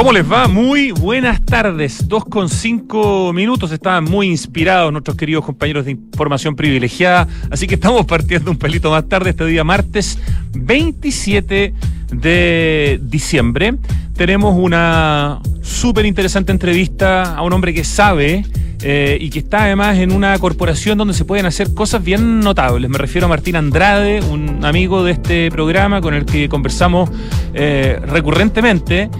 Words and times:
¿Cómo 0.00 0.12
les 0.12 0.32
va? 0.32 0.48
Muy 0.48 0.92
buenas 0.92 1.44
tardes. 1.44 2.08
Dos 2.08 2.24
con 2.24 2.48
cinco 2.48 3.34
minutos. 3.34 3.70
Estaban 3.70 4.04
muy 4.04 4.28
inspirados 4.28 4.90
nuestros 4.90 5.14
queridos 5.14 5.44
compañeros 5.44 5.84
de 5.84 5.90
información 5.90 6.56
privilegiada. 6.56 7.28
Así 7.50 7.66
que 7.66 7.74
estamos 7.74 8.06
partiendo 8.06 8.50
un 8.50 8.56
pelito 8.56 8.90
más 8.90 9.06
tarde, 9.10 9.28
este 9.28 9.44
día 9.44 9.62
martes 9.62 10.18
27 10.54 11.74
de 12.14 12.98
diciembre. 13.02 13.74
Tenemos 14.16 14.56
una 14.56 15.38
súper 15.60 16.06
interesante 16.06 16.50
entrevista 16.50 17.34
a 17.36 17.42
un 17.42 17.52
hombre 17.52 17.74
que 17.74 17.84
sabe 17.84 18.46
eh, 18.80 19.18
y 19.20 19.28
que 19.28 19.40
está 19.40 19.64
además 19.64 19.98
en 19.98 20.12
una 20.12 20.38
corporación 20.38 20.96
donde 20.96 21.12
se 21.12 21.26
pueden 21.26 21.44
hacer 21.44 21.74
cosas 21.74 22.02
bien 22.02 22.40
notables. 22.40 22.88
Me 22.88 22.96
refiero 22.96 23.26
a 23.26 23.28
Martín 23.28 23.54
Andrade, 23.54 24.22
un 24.22 24.64
amigo 24.64 25.04
de 25.04 25.12
este 25.12 25.50
programa 25.50 26.00
con 26.00 26.14
el 26.14 26.24
que 26.24 26.48
conversamos 26.48 27.10
eh, 27.52 28.00
recurrentemente 28.06 29.10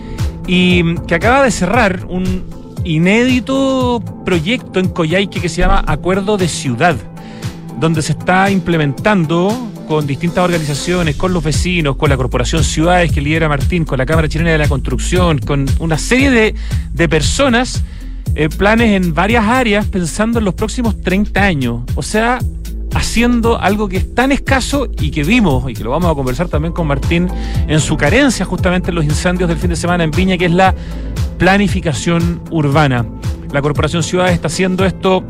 y 0.52 0.96
que 1.06 1.14
acaba 1.14 1.44
de 1.44 1.52
cerrar 1.52 2.06
un 2.08 2.42
inédito 2.82 4.02
proyecto 4.24 4.80
en 4.80 4.88
Coyhaique 4.88 5.40
que 5.40 5.48
se 5.48 5.58
llama 5.60 5.84
Acuerdo 5.86 6.36
de 6.36 6.48
Ciudad, 6.48 6.96
donde 7.78 8.02
se 8.02 8.10
está 8.10 8.50
implementando 8.50 9.56
con 9.86 10.08
distintas 10.08 10.44
organizaciones, 10.44 11.14
con 11.14 11.32
los 11.32 11.44
vecinos, 11.44 11.94
con 11.94 12.10
la 12.10 12.16
Corporación 12.16 12.64
Ciudades 12.64 13.12
que 13.12 13.20
lidera 13.20 13.48
Martín, 13.48 13.84
con 13.84 13.96
la 13.98 14.06
Cámara 14.06 14.28
Chilena 14.28 14.50
de 14.50 14.58
la 14.58 14.68
Construcción, 14.68 15.38
con 15.38 15.66
una 15.78 15.98
serie 15.98 16.32
de, 16.32 16.56
de 16.94 17.08
personas, 17.08 17.84
eh, 18.34 18.48
planes 18.48 19.00
en 19.00 19.14
varias 19.14 19.44
áreas 19.44 19.86
pensando 19.86 20.40
en 20.40 20.46
los 20.46 20.54
próximos 20.54 21.00
30 21.00 21.40
años. 21.40 21.82
O 21.94 22.02
sea, 22.02 22.40
haciendo 22.94 23.60
algo 23.60 23.88
que 23.88 23.98
es 23.98 24.14
tan 24.14 24.32
escaso 24.32 24.88
y 24.98 25.10
que 25.10 25.22
vimos, 25.24 25.70
y 25.70 25.74
que 25.74 25.84
lo 25.84 25.90
vamos 25.90 26.10
a 26.10 26.14
conversar 26.14 26.48
también 26.48 26.72
con 26.72 26.86
Martín, 26.86 27.28
en 27.66 27.80
su 27.80 27.96
carencia 27.96 28.44
justamente 28.44 28.90
en 28.90 28.96
los 28.96 29.04
incendios 29.04 29.48
del 29.48 29.58
fin 29.58 29.70
de 29.70 29.76
semana 29.76 30.04
en 30.04 30.10
Viña, 30.10 30.36
que 30.36 30.46
es 30.46 30.52
la 30.52 30.74
planificación 31.38 32.42
urbana. 32.50 33.06
La 33.52 33.62
Corporación 33.62 34.02
Ciudades 34.02 34.34
está 34.34 34.46
haciendo 34.46 34.84
esto 34.84 35.24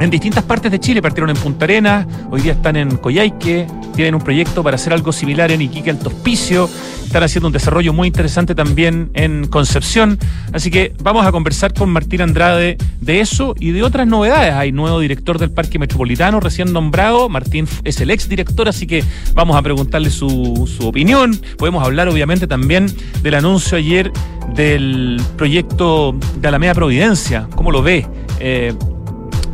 en 0.00 0.10
distintas 0.10 0.44
partes 0.44 0.70
de 0.70 0.78
Chile. 0.78 1.02
Partieron 1.02 1.30
en 1.30 1.36
Punta 1.36 1.64
Arenas, 1.64 2.06
hoy 2.30 2.40
día 2.40 2.52
están 2.52 2.76
en 2.76 2.96
Coyhaique, 2.96 3.66
tienen 3.94 4.14
un 4.14 4.20
proyecto 4.20 4.62
para 4.62 4.76
hacer 4.76 4.92
algo 4.92 5.12
similar 5.12 5.50
en 5.50 5.62
Iquique 5.62 5.90
Alto 5.90 6.08
Hospicio, 6.08 6.68
están 7.04 7.22
haciendo 7.22 7.48
un 7.48 7.52
desarrollo 7.52 7.92
muy 7.92 8.06
interesante 8.06 8.54
también 8.54 9.10
en 9.14 9.46
Concepción. 9.46 10.18
Así 10.52 10.70
que 10.70 10.94
vamos 11.02 11.26
a 11.26 11.32
conversar 11.32 11.72
con 11.72 11.90
Martín 11.90 12.20
Andrade 12.20 12.76
de 13.00 13.20
eso 13.20 13.54
y 13.58 13.70
de 13.70 13.82
otras 13.82 14.06
novedades. 14.06 14.54
Hay 14.54 14.72
nuevo 14.72 15.00
director 15.00 15.38
del 15.38 15.50
Parque 15.50 15.78
Metropolitano 15.78 16.38
recién 16.38 16.72
nombrado. 16.72 17.28
Martín 17.28 17.66
es 17.84 18.00
el 18.00 18.10
ex 18.10 18.28
director, 18.28 18.68
así 18.68 18.86
que 18.86 19.02
vamos 19.34 19.56
a 19.56 19.62
preguntarle 19.62 20.10
su, 20.10 20.70
su 20.78 20.86
opinión. 20.86 21.40
Podemos 21.56 21.84
hablar 21.84 22.08
obviamente 22.08 22.46
también 22.46 22.92
del 23.22 23.34
anuncio 23.34 23.78
ayer 23.78 24.12
del 24.54 25.20
proyecto 25.36 26.14
de 26.36 26.48
Alameda 26.48 26.74
Providencia. 26.74 27.48
¿Cómo 27.54 27.70
lo 27.70 27.82
ve? 27.82 28.06
Eh, 28.40 28.74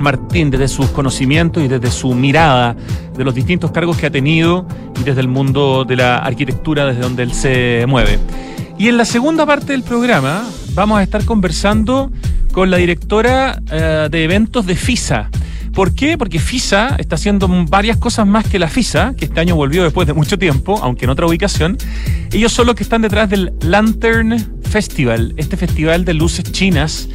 Martín 0.05 0.51
desde 0.51 0.69
sus 0.69 0.87
conocimientos 0.91 1.65
y 1.65 1.67
desde 1.67 1.91
su 1.91 2.15
mirada 2.15 2.77
de 3.17 3.25
los 3.25 3.35
distintos 3.35 3.73
cargos 3.73 3.97
que 3.97 4.07
ha 4.07 4.11
tenido 4.11 4.69
y 5.01 5.03
desde 5.03 5.21
el 5.21 5.29
mundo 5.29 5.85
de 5.85 5.97
la 5.97 6.19
arquitectura 6.19 6.87
desde 6.87 7.01
donde 7.01 7.25
él 7.25 7.33
se 7.33 7.85
mueve. 7.89 8.21
Y 8.79 8.89
en 8.89 8.97
la 8.97 9.05
segunda 9.05 9.47
parte 9.47 9.73
del 9.73 9.83
programa 9.83 10.45
vamos 10.75 10.99
a 10.99 11.03
estar 11.03 11.25
conversando 11.25 12.13
con 12.53 12.71
la 12.71 12.77
directora 12.77 13.61
eh, 13.71 14.09
de 14.11 14.25
eventos 14.25 14.67
de 14.67 14.77
FISA. 14.77 15.31
¿Por 15.73 15.93
qué? 15.93 16.17
Porque 16.17 16.39
FISA 16.39 16.95
está 16.99 17.17
haciendo 17.17 17.49
varias 17.49 17.97
cosas 17.97 18.29
más 18.29 18.47
que 18.47 18.61
la 18.61 18.69
FISA, 18.69 19.15
que 19.17 19.25
este 19.25 19.41
año 19.41 19.57
volvió 19.57 19.83
después 19.83 20.07
de 20.07 20.13
mucho 20.13 20.39
tiempo, 20.39 20.79
aunque 20.81 21.05
en 21.05 21.11
otra 21.11 21.27
ubicación. 21.27 21.77
Ellos 22.33 22.53
son 22.53 22.67
los 22.67 22.77
que 22.77 22.85
están 22.85 23.03
detrás 23.03 23.29
del 23.29 23.53
Lantern 23.61 24.61
Festival, 24.63 25.35
este 25.37 25.57
festival 25.57 26.05
de 26.05 26.15
luces 26.15 26.45
chinas 26.53 27.09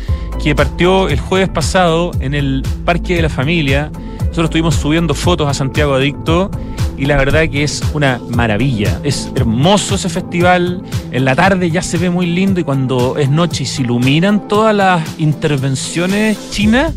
que 0.43 0.55
partió 0.55 1.09
el 1.09 1.19
jueves 1.19 1.49
pasado 1.49 2.11
en 2.19 2.33
el 2.33 2.63
Parque 2.85 3.15
de 3.15 3.23
la 3.23 3.29
Familia. 3.29 3.91
Nosotros 4.19 4.45
estuvimos 4.45 4.75
subiendo 4.75 5.13
fotos 5.13 5.47
a 5.49 5.53
Santiago 5.53 5.95
Adicto 5.95 6.49
y 6.97 7.05
la 7.05 7.17
verdad 7.17 7.49
que 7.49 7.63
es 7.63 7.81
una 7.93 8.19
maravilla. 8.29 8.99
Es 9.03 9.31
hermoso 9.35 9.95
ese 9.95 10.09
festival. 10.09 10.81
En 11.11 11.25
la 11.25 11.35
tarde 11.35 11.71
ya 11.71 11.81
se 11.81 11.97
ve 11.97 12.09
muy 12.09 12.25
lindo 12.25 12.59
y 12.59 12.63
cuando 12.63 13.17
es 13.17 13.29
noche 13.29 13.63
y 13.63 13.65
se 13.65 13.81
iluminan 13.81 14.47
todas 14.47 14.75
las 14.75 15.19
intervenciones 15.19 16.37
chinas, 16.51 16.93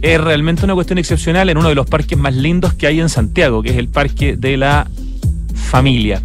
es 0.00 0.20
realmente 0.20 0.64
una 0.64 0.74
cuestión 0.74 0.98
excepcional 0.98 1.50
en 1.50 1.58
uno 1.58 1.68
de 1.68 1.74
los 1.74 1.86
parques 1.86 2.18
más 2.18 2.34
lindos 2.34 2.74
que 2.74 2.86
hay 2.86 3.00
en 3.00 3.10
Santiago, 3.10 3.62
que 3.62 3.70
es 3.70 3.76
el 3.76 3.88
Parque 3.88 4.36
de 4.36 4.56
la 4.56 4.88
Familia. 5.54 6.22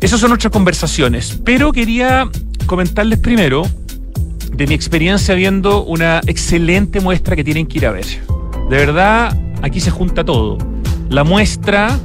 Esas 0.00 0.18
son 0.18 0.30
nuestras 0.30 0.52
conversaciones, 0.52 1.40
pero 1.44 1.72
quería 1.72 2.28
comentarles 2.66 3.18
primero 3.18 3.62
de 4.52 4.66
mi 4.66 4.74
experiencia 4.74 5.34
viendo 5.34 5.84
una 5.84 6.20
excelente 6.26 7.00
muestra 7.00 7.36
que 7.36 7.44
tienen 7.44 7.66
que 7.66 7.78
ir 7.78 7.86
a 7.86 7.92
ver. 7.92 8.06
De 8.68 8.76
verdad, 8.76 9.36
aquí 9.62 9.80
se 9.80 9.90
junta 9.90 10.24
todo. 10.24 10.58
La 11.08 11.24
muestra, 11.24 11.98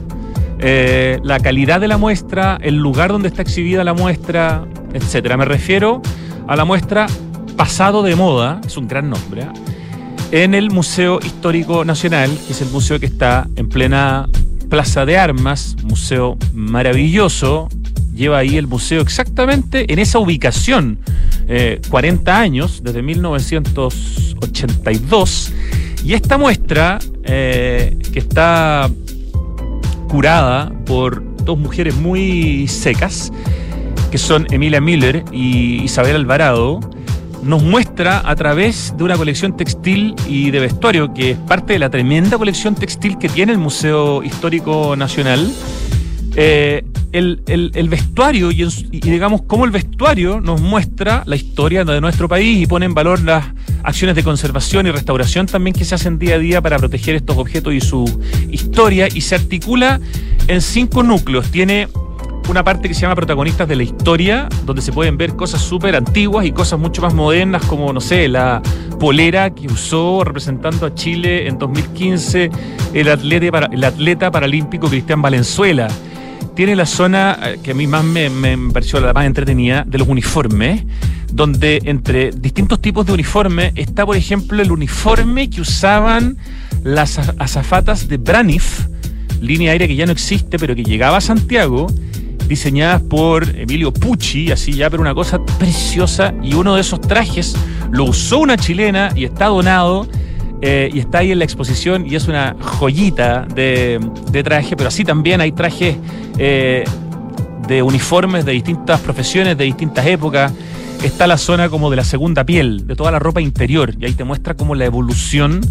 eh, 0.59 1.19
la 1.23 1.39
calidad 1.39 1.79
de 1.79 1.87
la 1.87 1.97
muestra, 1.97 2.57
el 2.61 2.75
lugar 2.75 3.11
donde 3.11 3.27
está 3.27 3.41
exhibida 3.41 3.83
la 3.83 3.93
muestra, 3.93 4.65
etcétera. 4.93 5.37
Me 5.37 5.45
refiero 5.45 6.01
a 6.47 6.55
la 6.55 6.65
muestra 6.65 7.07
Pasado 7.55 8.03
de 8.03 8.15
Moda, 8.15 8.61
es 8.65 8.77
un 8.77 8.87
gran 8.87 9.09
nombre, 9.09 9.47
en 10.31 10.53
el 10.53 10.71
Museo 10.71 11.19
Histórico 11.23 11.85
Nacional, 11.85 12.29
que 12.45 12.53
es 12.53 12.61
el 12.61 12.69
museo 12.69 12.99
que 12.99 13.05
está 13.05 13.47
en 13.55 13.69
plena 13.69 14.29
Plaza 14.69 15.05
de 15.05 15.17
Armas, 15.17 15.75
museo 15.83 16.37
maravilloso, 16.53 17.69
lleva 18.17 18.39
ahí 18.39 18.57
el 18.57 18.67
museo 18.67 19.01
exactamente 19.01 19.93
en 19.93 19.99
esa 19.99 20.19
ubicación, 20.19 20.99
40 21.89 22.31
eh, 22.31 22.35
años, 22.35 22.81
desde 22.83 23.01
1982. 23.01 25.53
Y 26.03 26.13
esta 26.13 26.37
muestra, 26.37 26.99
eh, 27.23 27.97
que 28.11 28.19
está 28.19 28.91
curada 30.09 30.73
por 30.85 31.23
dos 31.43 31.57
mujeres 31.57 31.95
muy 31.95 32.67
secas, 32.67 33.31
que 34.11 34.17
son 34.17 34.45
Emilia 34.51 34.81
Miller 34.81 35.23
y 35.31 35.83
Isabel 35.83 36.15
Alvarado, 36.15 36.79
nos 37.43 37.63
muestra 37.63 38.21
a 38.25 38.35
través 38.35 38.93
de 38.97 39.03
una 39.03 39.15
colección 39.15 39.55
textil 39.55 40.15
y 40.27 40.51
de 40.51 40.59
vestuario, 40.59 41.13
que 41.13 41.31
es 41.31 41.37
parte 41.37 41.73
de 41.73 41.79
la 41.79 41.89
tremenda 41.89 42.37
colección 42.37 42.75
textil 42.75 43.17
que 43.17 43.29
tiene 43.29 43.53
el 43.53 43.57
Museo 43.57 44.23
Histórico 44.23 44.95
Nacional, 44.95 45.51
eh, 46.39 46.85
el, 47.13 47.87
vestuario 47.89 48.51
y, 48.51 48.63
digamos 48.99 49.41
cómo 49.47 49.65
el 49.65 49.71
vestuario 49.71 50.39
nos 50.39 50.61
muestra 50.61 51.23
la 51.25 51.35
historia 51.35 51.83
de 51.83 51.99
nuestro 51.99 52.29
país 52.29 52.61
y 52.61 52.67
pone 52.67 52.85
en 52.85 52.93
valor 52.93 53.23
las 53.23 53.43
acciones 53.81 54.15
de 54.15 54.23
conservación 54.23 54.85
y 54.85 54.91
restauración 54.91 55.47
también 55.47 55.73
que 55.75 55.83
se 55.83 55.95
hacen 55.95 56.19
día 56.19 56.35
a 56.35 56.37
día 56.37 56.61
para 56.61 56.77
proteger 56.77 57.15
estos 57.15 57.37
objetos 57.37 57.73
y 57.73 57.81
su 57.81 58.21
historia 58.51 59.07
y 59.11 59.21
se 59.21 59.33
articula 59.33 59.99
en 60.47 60.61
cinco 60.61 61.01
núcleos. 61.01 61.49
Tiene 61.49 61.87
una 62.49 62.63
parte 62.63 62.87
que 62.87 62.93
se 62.93 63.01
llama 63.01 63.15
Protagonistas 63.15 63.67
de 63.67 63.75
la 63.75 63.83
Historia, 63.83 64.47
donde 64.63 64.83
se 64.83 64.91
pueden 64.91 65.17
ver 65.17 65.35
cosas 65.35 65.61
súper 65.61 65.95
antiguas 65.95 66.45
y 66.45 66.51
cosas 66.51 66.77
mucho 66.77 67.01
más 67.01 67.15
modernas, 67.15 67.65
como, 67.65 67.91
no 67.91 67.99
sé, 67.99 68.27
la 68.27 68.61
polera 68.99 69.49
que 69.49 69.65
usó 69.65 70.23
representando 70.23 70.85
a 70.85 70.93
Chile 70.93 71.47
en 71.47 71.57
2015 71.57 72.51
el 72.93 73.09
atleta, 73.09 73.69
el 73.71 73.83
atleta 73.83 74.29
paralímpico 74.29 74.87
Cristian 74.87 75.19
Valenzuela. 75.19 75.87
Tiene 76.57 76.75
la 76.75 76.87
zona 76.87 77.37
eh, 77.43 77.59
que 77.61 77.69
a 77.69 77.73
mí 77.75 77.85
más 77.85 78.03
me, 78.03 78.31
me 78.31 78.57
pareció 78.73 78.99
la 78.99 79.13
más 79.13 79.27
entretenida 79.27 79.83
de 79.87 79.99
los 79.99 80.07
uniformes, 80.07 80.83
donde 81.31 81.79
entre 81.83 82.31
distintos 82.31 82.81
tipos 82.81 83.05
de 83.05 83.13
uniformes 83.13 83.73
está, 83.75 84.07
por 84.07 84.17
ejemplo, 84.17 84.59
el 84.59 84.71
uniforme 84.71 85.51
que 85.51 85.61
usaban 85.61 86.35
las 86.83 87.19
azafatas 87.19 88.07
de 88.07 88.17
Braniff, 88.17 88.87
línea 89.39 89.71
aérea 89.71 89.87
que 89.87 89.95
ya 89.95 90.07
no 90.07 90.11
existe, 90.11 90.57
pero 90.57 90.73
que 90.75 90.83
llegaba 90.83 91.17
a 91.17 91.21
Santiago 91.21 91.85
diseñadas 92.47 93.03
por 93.03 93.43
Emilio 93.55 93.93
Pucci, 93.93 94.51
así 94.51 94.73
ya, 94.73 94.89
pero 94.89 95.03
una 95.03 95.13
cosa 95.13 95.39
preciosa. 95.59 96.33
Y 96.41 96.55
uno 96.55 96.73
de 96.73 96.81
esos 96.81 97.01
trajes 97.01 97.55
lo 97.91 98.05
usó 98.05 98.39
una 98.39 98.57
chilena 98.57 99.11
y 99.15 99.25
está 99.25 99.45
donado. 99.45 100.07
Eh, 100.61 100.89
y 100.91 100.99
está 100.99 101.19
ahí 101.19 101.31
en 101.31 101.39
la 101.39 101.45
exposición 101.45 102.05
y 102.09 102.15
es 102.15 102.27
una 102.27 102.55
joyita 102.59 103.45
de, 103.53 103.99
traje, 104.43 104.75
pero 104.75 104.87
así 104.87 105.03
también 105.03 105.39
hay 105.41 105.51
trajes 105.51 105.97
eh, 106.37 106.83
de 107.67 107.83
uniformes 107.83 108.45
de 108.45 108.53
distintas 108.53 108.99
profesiones, 109.01 109.57
de 109.57 109.65
distintas 109.65 110.05
épocas. 110.05 110.51
Está 111.03 111.27
la 111.27 111.37
zona 111.37 111.69
como 111.69 111.91
de 111.91 111.95
la 111.95 112.03
segunda 112.03 112.43
piel, 112.43 112.87
de 112.87 112.95
toda 112.95 113.11
la 113.11 113.19
ropa 113.19 113.39
interior, 113.39 113.93
y 113.99 114.05
ahí 114.05 114.13
te 114.13 114.23
muestra 114.23 114.55
como 114.55 114.73
la 114.73 114.85
evolución 114.85 115.61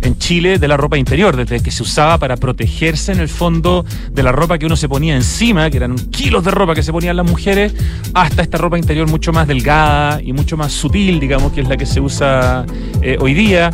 en 0.00 0.16
Chile 0.16 0.60
de 0.60 0.68
la 0.68 0.76
ropa 0.76 0.96
interior, 0.96 1.34
desde 1.34 1.60
que 1.60 1.72
se 1.72 1.82
usaba 1.82 2.18
para 2.18 2.36
protegerse 2.36 3.10
en 3.10 3.18
el 3.18 3.28
fondo 3.28 3.84
de 4.12 4.22
la 4.22 4.30
ropa 4.30 4.58
que 4.58 4.66
uno 4.66 4.76
se 4.76 4.88
ponía 4.88 5.16
encima, 5.16 5.70
que 5.70 5.78
eran 5.78 5.96
kilos 5.96 6.44
de 6.44 6.52
ropa 6.52 6.76
que 6.76 6.84
se 6.84 6.92
ponían 6.92 7.16
las 7.16 7.26
mujeres, 7.26 7.74
hasta 8.14 8.42
esta 8.42 8.58
ropa 8.58 8.78
interior 8.78 9.08
mucho 9.08 9.32
más 9.32 9.48
delgada 9.48 10.22
y 10.22 10.32
mucho 10.32 10.56
más 10.56 10.70
sutil, 10.70 11.18
digamos, 11.18 11.52
que 11.52 11.62
es 11.62 11.68
la 11.68 11.76
que 11.76 11.86
se 11.86 12.00
usa 12.00 12.64
eh, 13.02 13.16
hoy 13.20 13.34
día 13.34 13.72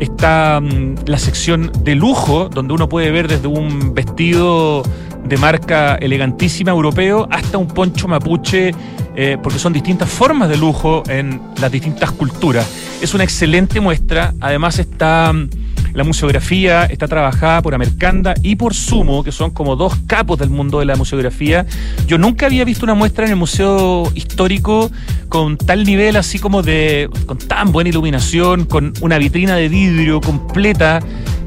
está 0.00 0.60
mm, 0.60 1.06
la 1.06 1.18
sección 1.18 1.72
de 1.80 1.94
lujo, 1.94 2.48
donde 2.48 2.74
uno 2.74 2.88
puede 2.88 3.10
ver 3.10 3.28
desde 3.28 3.48
un 3.48 3.94
vestido 3.94 4.82
de 5.24 5.36
marca 5.38 5.96
elegantísima 5.96 6.70
europeo 6.70 7.26
hasta 7.30 7.58
un 7.58 7.66
poncho 7.66 8.06
mapuche 8.06 8.72
eh, 9.16 9.38
porque 9.42 9.58
son 9.58 9.72
distintas 9.72 10.08
formas 10.08 10.48
de 10.48 10.56
lujo 10.56 11.02
en 11.08 11.40
las 11.60 11.72
distintas 11.72 12.10
culturas. 12.12 12.68
Es 13.00 13.14
una 13.14 13.24
excelente 13.24 13.80
muestra, 13.80 14.34
además 14.40 14.78
está 14.78 15.32
mm, 15.32 15.48
la 15.96 16.04
museografía, 16.04 16.84
está 16.84 17.08
trabajada 17.08 17.62
por 17.62 17.74
Amercanda 17.74 18.34
y 18.42 18.56
por 18.56 18.74
Sumo, 18.74 19.24
que 19.24 19.32
son 19.32 19.50
como 19.50 19.76
dos 19.76 19.94
capos 20.06 20.38
del 20.38 20.50
mundo 20.50 20.80
de 20.80 20.84
la 20.84 20.94
museografía. 20.94 21.64
Yo 22.06 22.18
nunca 22.18 22.44
había 22.46 22.66
visto 22.66 22.84
una 22.84 22.92
muestra 22.92 23.24
en 23.24 23.30
el 23.30 23.36
Museo 23.36 24.12
Histórico 24.14 24.90
con 25.30 25.56
tal 25.56 25.84
nivel 25.84 26.16
así 26.16 26.38
como 26.38 26.62
de, 26.62 27.08
con 27.24 27.38
tan 27.38 27.72
buena 27.72 27.88
iluminación, 27.88 28.66
con 28.66 28.92
una 29.00 29.16
vitrina 29.16 29.56
de 29.56 29.70
vidrio 29.70 30.20
completa 30.20 31.00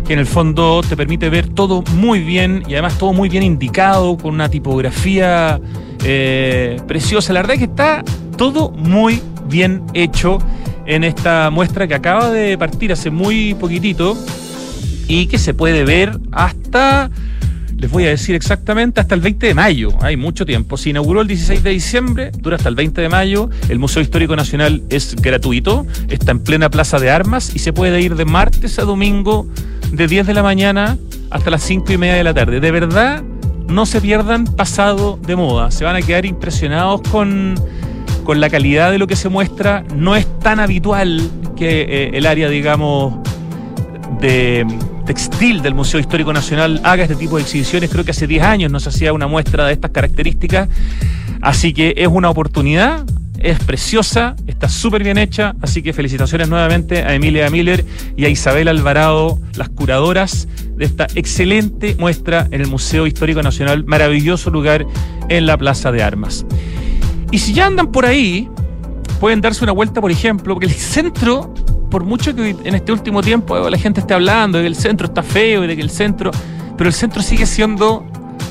que 0.08 0.14
en 0.14 0.20
el 0.20 0.26
fondo 0.26 0.82
te 0.82 0.98
permite 0.98 1.30
ver 1.30 1.50
todo 1.50 1.84
muy 1.94 2.22
bien 2.22 2.64
y 2.68 2.74
además 2.74 2.98
todo 2.98 3.14
muy 3.14 3.30
bien 3.30 3.44
indicado, 3.44 4.18
con 4.18 4.34
una 4.34 4.50
tipografía 4.50 5.62
eh, 6.04 6.82
preciosa. 6.88 7.34
La 7.34 7.42
verdad 7.42 7.54
es 7.54 7.60
que 7.60 7.66
está 7.66 8.04
todo 8.36 8.72
muy 8.72 9.22
bien 9.50 9.84
hecho 9.94 10.40
en 10.86 11.04
esta 11.04 11.50
muestra 11.50 11.88
que 11.88 11.96
acaba 11.96 12.32
de 12.32 12.58
partir 12.58 12.92
hace 12.92 13.10
muy 13.10 13.54
poquitito 13.56 14.18
y 15.08 15.28
que 15.28 15.38
se 15.38 15.54
puede 15.54 15.84
ver 15.84 16.20
hasta, 16.32 17.10
les 17.78 17.92
voy 17.92 18.06
a 18.06 18.10
decir 18.10 18.36
exactamente, 18.36 19.02
hasta 19.02 19.16
el 19.16 19.22
20 19.22 19.48
de 19.48 19.54
mayo. 19.54 19.90
Hay 20.02 20.18
mucho 20.18 20.46
tiempo. 20.46 20.78
Se 20.78 20.92
inauguró 20.92 21.22
el 21.22 21.28
16 21.28 21.64
de 21.64 21.70
diciembre, 21.72 22.32
dura 22.38 22.56
hasta 22.58 22.70
el 22.70 22.76
20 22.76 23.02
de 23.02 23.10
mayo. 23.10 23.50
El 23.70 23.80
Museo 23.80 24.02
Histórico 24.02 24.36
Nacional 24.36 24.84
es 24.90 25.16
gratuito, 25.16 25.86
está 26.10 26.32
en 26.32 26.40
plena 26.40 26.70
plaza 26.70 27.00
de 27.00 27.10
armas 27.10 27.56
y 27.56 27.60
se 27.60 27.74
puede 27.74 28.02
ir 28.02 28.16
de 28.16 28.26
martes 28.26 28.80
a 28.80 28.84
domingo 28.84 29.48
de 29.92 30.08
10 30.08 30.28
de 30.28 30.34
la 30.34 30.44
mañana 30.44 30.98
hasta 31.32 31.50
las 31.50 31.64
5 31.64 31.92
y 31.94 31.98
media 31.98 32.16
de 32.16 32.24
la 32.24 32.34
tarde. 32.34 32.60
De 32.60 32.72
verdad, 32.72 33.24
no 33.68 33.86
se 33.86 34.02
pierdan 34.02 34.46
pasado 34.46 35.20
de 35.26 35.36
moda. 35.36 35.72
Se 35.72 35.84
van 35.84 35.96
a 35.96 36.02
quedar 36.02 36.26
impresionados 36.26 37.02
con, 37.10 37.56
con 38.24 38.40
la 38.40 38.50
calidad 38.50 38.92
de 38.92 38.98
lo 38.98 39.08
que 39.08 39.16
se 39.16 39.30
muestra. 39.30 39.84
No 39.96 40.16
es 40.16 40.28
tan 40.40 40.60
habitual 40.60 41.30
que 41.56 41.82
eh, 41.82 42.12
el 42.14 42.26
área, 42.26 42.50
digamos, 42.50 43.16
de 44.20 44.66
textil 45.06 45.62
del 45.62 45.74
Museo 45.74 46.00
Histórico 46.00 46.34
Nacional 46.34 46.82
haga 46.84 47.04
este 47.04 47.16
tipo 47.16 47.38
de 47.38 47.44
exhibiciones. 47.44 47.90
Creo 47.90 48.06
que 48.06 48.12
hace 48.12 48.28
10 48.28 48.44
años 48.44 48.72
no 48.72 48.80
se 48.80 48.90
hacía 48.90 49.14
una 49.14 49.28
muestra 49.28 49.66
de 49.66 49.74
estas 49.74 49.92
características. 49.92 50.70
Así 51.42 51.74
que 51.74 51.94
es 51.98 52.08
una 52.08 52.30
oportunidad 52.30 53.06
es 53.42 53.60
preciosa, 53.60 54.36
está 54.48 54.68
súper 54.68 55.04
bien 55.04 55.18
hecha, 55.18 55.56
así 55.62 55.82
que 55.82 55.94
felicitaciones 55.94 56.50
nuevamente 56.50 57.04
a 57.04 57.14
Emilia 57.14 57.50
Miller 57.50 57.86
y 58.18 58.26
a 58.26 58.30
Isabel 58.30 58.68
Alvarado, 58.68 59.40
las 59.56 59.70
curadoras 59.70 60.48
de 60.76 60.86
esta 60.86 61.08
excelente 61.16 61.96
muestra 61.98 62.48
en 62.52 62.62
el 62.62 62.68
Museo 62.68 63.08
Histórico 63.08 63.42
Nacional, 63.42 63.86
maravilloso 63.86 64.50
lugar 64.50 64.86
en 65.30 65.46
la 65.46 65.58
Plaza 65.58 65.92
de 65.92 66.04
Armas. 66.04 66.46
Y 67.32 67.40
si 67.40 67.54
ya 67.54 67.68
andan 67.68 67.92
por 67.92 68.06
ahí, 68.06 68.50
pueden 69.20 69.42
darse 69.42 69.64
una 69.64 69.74
vuelta, 69.74 70.02
por 70.02 70.12
ejemplo, 70.12 70.56
porque 70.56 70.66
el 70.66 70.74
centro, 70.74 71.54
por 71.92 72.04
mucho 72.04 72.36
que 72.36 72.56
en 72.64 72.76
este 72.76 72.92
último 72.92 73.22
tiempo 73.22 73.70
la 73.70 73.78
gente 73.78 74.00
esté 74.00 74.14
hablando 74.14 74.58
de 74.58 74.64
que 74.64 74.68
el 74.70 74.76
centro 74.76 75.08
está 75.08 75.22
feo 75.22 75.64
y 75.64 75.68
de 75.68 75.76
que 75.76 75.82
el 75.82 75.90
centro, 75.90 76.32
pero 76.78 76.88
el 76.88 76.94
centro 76.94 77.22
sigue 77.22 77.46
siendo 77.46 78.06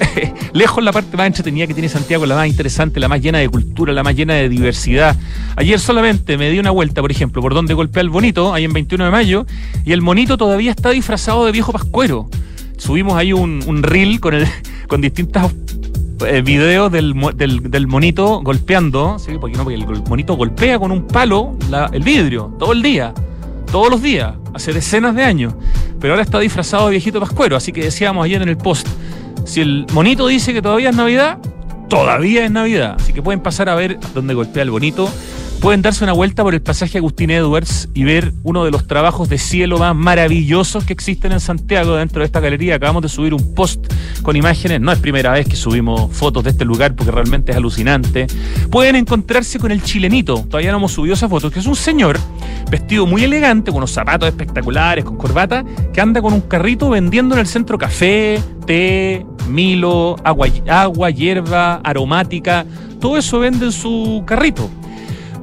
lejos 0.52 0.82
la 0.82 0.92
parte 0.92 1.16
más 1.16 1.26
entretenida 1.26 1.66
que 1.66 1.74
tiene 1.74 1.88
Santiago, 1.88 2.26
la 2.26 2.36
más 2.36 2.46
interesante, 2.46 3.00
la 3.00 3.08
más 3.08 3.20
llena 3.20 3.38
de 3.38 3.48
cultura, 3.48 3.92
la 3.92 4.02
más 4.02 4.14
llena 4.14 4.34
de 4.34 4.48
diversidad. 4.48 5.16
Ayer 5.56 5.80
solamente 5.80 6.36
me 6.38 6.50
di 6.50 6.58
una 6.58 6.70
vuelta, 6.70 7.00
por 7.00 7.10
ejemplo, 7.10 7.42
por 7.42 7.54
donde 7.54 7.74
golpea 7.74 8.02
el 8.02 8.10
bonito, 8.10 8.54
ahí 8.54 8.64
en 8.64 8.72
21 8.72 9.06
de 9.06 9.10
mayo, 9.10 9.46
y 9.84 9.92
el 9.92 10.02
monito 10.02 10.36
todavía 10.36 10.70
está 10.70 10.90
disfrazado 10.90 11.46
de 11.46 11.52
viejo 11.52 11.72
pascuero. 11.72 12.28
Subimos 12.76 13.16
ahí 13.16 13.32
un, 13.32 13.82
reel 13.82 14.20
con, 14.20 14.34
el, 14.34 14.46
con 14.88 15.00
distintas 15.00 15.52
eh, 16.26 16.42
videos 16.42 16.90
del, 16.92 17.14
monito 17.86 18.40
golpeando, 18.42 19.18
¿sí? 19.18 19.32
porque, 19.40 19.56
no, 19.56 19.70
el 19.70 19.86
monito 20.08 20.36
golpea 20.36 20.78
con 20.78 20.92
un 20.92 21.06
palo 21.06 21.56
el 21.92 22.02
vidrio 22.02 22.54
todo 22.58 22.72
el 22.72 22.82
día, 22.82 23.14
todos 23.70 23.90
los 23.90 24.02
días, 24.02 24.34
hace 24.54 24.72
decenas 24.72 25.14
de 25.14 25.24
años, 25.24 25.54
pero 26.00 26.14
ahora 26.14 26.22
está 26.22 26.38
disfrazado 26.38 26.86
de 26.86 26.92
viejito 26.92 27.20
pascuero, 27.20 27.56
así 27.56 27.72
que 27.72 27.82
decíamos 27.82 28.24
ayer 28.24 28.42
en 28.42 28.48
el 28.48 28.56
post, 28.56 28.88
si 29.44 29.62
el 29.62 29.86
monito 29.92 30.26
dice 30.26 30.52
que 30.52 30.60
todavía 30.60 30.90
es 30.90 30.96
Navidad, 30.96 31.38
todavía 31.88 32.44
es 32.44 32.50
Navidad. 32.50 32.96
Así 32.98 33.12
que 33.12 33.22
pueden 33.22 33.40
pasar 33.40 33.68
a 33.68 33.74
ver 33.74 33.98
dónde 34.14 34.34
golpea 34.34 34.62
el 34.62 34.70
bonito. 34.70 35.10
Pueden 35.60 35.82
darse 35.82 36.04
una 36.04 36.12
vuelta 36.12 36.44
por 36.44 36.54
el 36.54 36.62
pasaje 36.62 36.98
Agustín 36.98 37.30
Edwards 37.30 37.88
y 37.92 38.04
ver 38.04 38.32
uno 38.44 38.64
de 38.64 38.70
los 38.70 38.86
trabajos 38.86 39.28
de 39.28 39.38
cielo 39.38 39.78
más 39.78 39.94
maravillosos 39.94 40.84
que 40.84 40.92
existen 40.92 41.32
en 41.32 41.40
Santiago 41.40 41.96
dentro 41.96 42.20
de 42.20 42.26
esta 42.26 42.38
galería. 42.38 42.76
Acabamos 42.76 43.02
de 43.02 43.08
subir 43.08 43.34
un 43.34 43.54
post 43.54 43.92
con 44.22 44.36
imágenes. 44.36 44.80
No 44.80 44.92
es 44.92 45.00
primera 45.00 45.32
vez 45.32 45.48
que 45.48 45.56
subimos 45.56 46.12
fotos 46.12 46.44
de 46.44 46.50
este 46.50 46.64
lugar 46.64 46.94
porque 46.94 47.10
realmente 47.10 47.50
es 47.50 47.58
alucinante. 47.58 48.28
Pueden 48.70 48.94
encontrarse 48.94 49.58
con 49.58 49.72
el 49.72 49.82
chilenito. 49.82 50.46
Todavía 50.48 50.70
no 50.70 50.78
hemos 50.78 50.92
subido 50.92 51.14
esa 51.14 51.28
foto, 51.28 51.50
que 51.50 51.58
es 51.58 51.66
un 51.66 51.76
señor 51.76 52.18
vestido 52.70 53.04
muy 53.04 53.24
elegante, 53.24 53.72
con 53.72 53.78
unos 53.78 53.90
zapatos 53.90 54.28
espectaculares, 54.28 55.04
con 55.04 55.16
corbata, 55.16 55.64
que 55.92 56.00
anda 56.00 56.22
con 56.22 56.34
un 56.34 56.42
carrito 56.42 56.88
vendiendo 56.90 57.34
en 57.34 57.40
el 57.40 57.48
centro 57.48 57.76
café, 57.78 58.40
té, 58.64 59.26
Milo, 59.48 60.16
agua, 60.22 60.46
agua, 60.68 61.10
hierba, 61.10 61.80
aromática, 61.82 62.64
todo 63.00 63.16
eso 63.16 63.40
vende 63.40 63.66
en 63.66 63.72
su 63.72 64.22
carrito. 64.26 64.70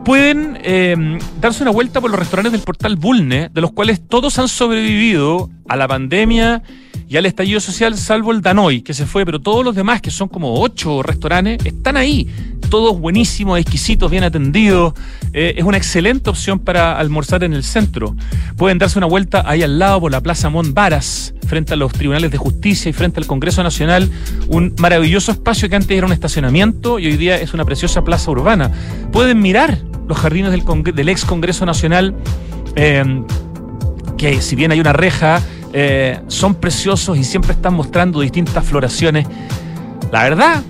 Pueden 0.06 0.60
em, 0.62 1.18
darse 1.42 1.64
una 1.64 1.72
vuelta 1.72 2.00
por 2.00 2.12
los 2.12 2.20
restaurantes 2.20 2.52
del 2.52 2.62
portal 2.62 2.96
Bulne, 2.96 3.50
de 3.52 3.60
los 3.60 3.72
cuales 3.72 4.08
todos 4.08 4.38
han 4.38 4.48
sobrevivido 4.48 5.50
a 5.68 5.76
la 5.76 5.88
pandemia 5.88 6.62
y 7.08 7.18
al 7.18 7.26
estallido 7.26 7.60
social, 7.60 7.98
salvo 7.98 8.32
el 8.32 8.42
Danoy, 8.42 8.82
que 8.82 8.94
se 8.94 9.08
fue, 9.08 9.26
pero 9.26 9.40
todos 9.40 9.66
los 9.66 9.76
demás, 9.76 10.02
que 10.02 10.12
son 10.12 10.28
como 10.28 10.62
ocho 10.62 11.02
restaurantes, 11.02 11.58
están 11.66 11.98
ahí. 11.98 12.28
Todos 12.70 13.00
buenísimos, 13.00 13.60
exquisitos, 13.60 14.12
bien 14.12 14.24
atendidos. 14.24 14.94
Eh, 15.34 15.56
es 15.58 15.64
una 15.64 15.78
excelente 15.78 16.30
opción 16.30 16.60
para 16.60 17.00
almorzar 17.00 17.44
en 17.44 17.54
el 17.54 17.64
centro. 17.64 18.16
Pueden 18.58 18.78
darse 18.78 19.00
una 19.00 19.08
vuelta 19.08 19.44
ahí 19.48 19.64
al 19.64 19.80
lado 19.80 20.02
por 20.02 20.12
la 20.12 20.22
Plaza 20.22 20.52
Varas, 20.52 21.34
frente 21.48 21.74
a 21.74 21.78
los 21.78 21.92
tribunales 21.94 22.30
de 22.30 22.38
justicia 22.38 22.90
y 22.90 22.94
frente 22.94 23.20
al 23.20 23.26
Congreso 23.26 23.64
Nacional. 23.64 24.10
Un 24.50 24.76
maravilloso 24.78 25.32
espacio 25.32 25.68
que 25.68 25.76
antes 25.76 25.98
era 25.98 26.06
un 26.06 26.14
estacionamiento 26.14 27.00
y 27.00 27.08
hoy 27.08 27.18
día 27.18 27.40
es 27.40 27.56
una 27.56 27.66
preciosa 27.66 28.04
plaza 28.04 28.30
urbana. 28.30 28.72
Pueden 29.12 29.42
mirar 29.42 29.80
los 30.08 30.18
jardines 30.18 30.52
del, 30.52 30.64
del 30.94 31.10
ex 31.10 31.26
Congreso 31.26 31.66
Nacional. 31.66 32.16
Eh, 32.76 33.24
que 34.18 34.42
si 34.42 34.56
bien 34.56 34.72
hay 34.72 34.80
una 34.80 34.94
reja, 34.94 35.42
eh, 35.74 36.20
son 36.28 36.56
preciosos 36.56 37.18
y 37.18 37.24
siempre 37.24 37.52
están 37.52 37.74
mostrando 37.74 38.22
distintas 38.22 38.66
floraciones. 38.66 39.28
La 40.12 40.24
verdad, 40.24 40.64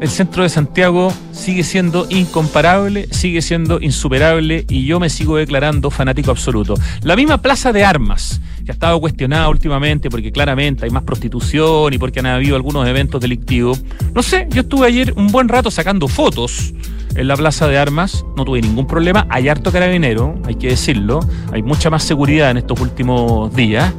el 0.00 0.08
centro 0.08 0.42
de 0.42 0.48
Santiago 0.48 1.12
sigue 1.32 1.62
siendo 1.62 2.06
incomparable, 2.08 3.08
sigue 3.10 3.42
siendo 3.42 3.80
insuperable 3.80 4.64
y 4.68 4.86
yo 4.86 4.98
me 4.98 5.10
sigo 5.10 5.36
declarando 5.36 5.90
fanático 5.90 6.30
absoluto. 6.30 6.74
La 7.02 7.16
misma 7.16 7.42
Plaza 7.42 7.72
de 7.72 7.84
Armas, 7.84 8.40
que 8.64 8.70
ha 8.70 8.74
estado 8.74 8.98
cuestionada 9.00 9.48
últimamente 9.48 10.08
porque 10.08 10.32
claramente 10.32 10.84
hay 10.84 10.90
más 10.90 11.02
prostitución 11.02 11.92
y 11.92 11.98
porque 11.98 12.20
han 12.20 12.26
habido 12.26 12.56
algunos 12.56 12.88
eventos 12.88 13.20
delictivos. 13.20 13.84
No 14.14 14.22
sé, 14.22 14.46
yo 14.50 14.62
estuve 14.62 14.86
ayer 14.86 15.12
un 15.16 15.28
buen 15.28 15.48
rato 15.48 15.70
sacando 15.70 16.08
fotos 16.08 16.72
en 17.16 17.28
la 17.28 17.36
Plaza 17.36 17.68
de 17.68 17.78
Armas, 17.78 18.24
no 18.36 18.44
tuve 18.44 18.60
ningún 18.60 18.86
problema, 18.86 19.26
hay 19.30 19.48
harto 19.48 19.70
carabinero, 19.70 20.34
hay 20.44 20.56
que 20.56 20.68
decirlo, 20.68 21.20
hay 21.52 21.62
mucha 21.62 21.90
más 21.90 22.02
seguridad 22.02 22.50
en 22.50 22.58
estos 22.58 22.80
últimos 22.80 23.54
días, 23.54 23.92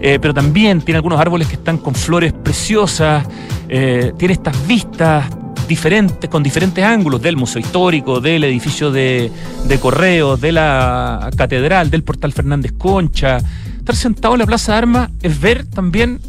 eh, 0.00 0.18
pero 0.20 0.32
también 0.32 0.80
tiene 0.80 0.96
algunos 0.96 1.20
árboles 1.20 1.48
que 1.48 1.54
están 1.54 1.78
con 1.78 1.94
flores 1.94 2.32
preciosas, 2.32 3.26
eh, 3.68 4.12
tiene 4.16 4.34
estas 4.34 4.66
vistas 4.66 5.26
diferentes, 5.68 6.28
con 6.30 6.42
diferentes 6.42 6.84
ángulos 6.84 7.20
del 7.22 7.36
Museo 7.36 7.60
Histórico, 7.60 8.20
del 8.20 8.44
edificio 8.44 8.90
de, 8.90 9.30
de 9.64 9.78
Correos, 9.78 10.40
de 10.40 10.52
la 10.52 11.30
Catedral, 11.36 11.90
del 11.90 12.02
Portal 12.02 12.32
Fernández 12.32 12.72
Concha. 12.76 13.38
Estar 13.78 13.94
sentado 13.94 14.34
en 14.34 14.40
la 14.40 14.46
Plaza 14.46 14.72
de 14.72 14.78
Armas 14.78 15.10
es 15.22 15.40
ver 15.40 15.66
también 15.66 16.20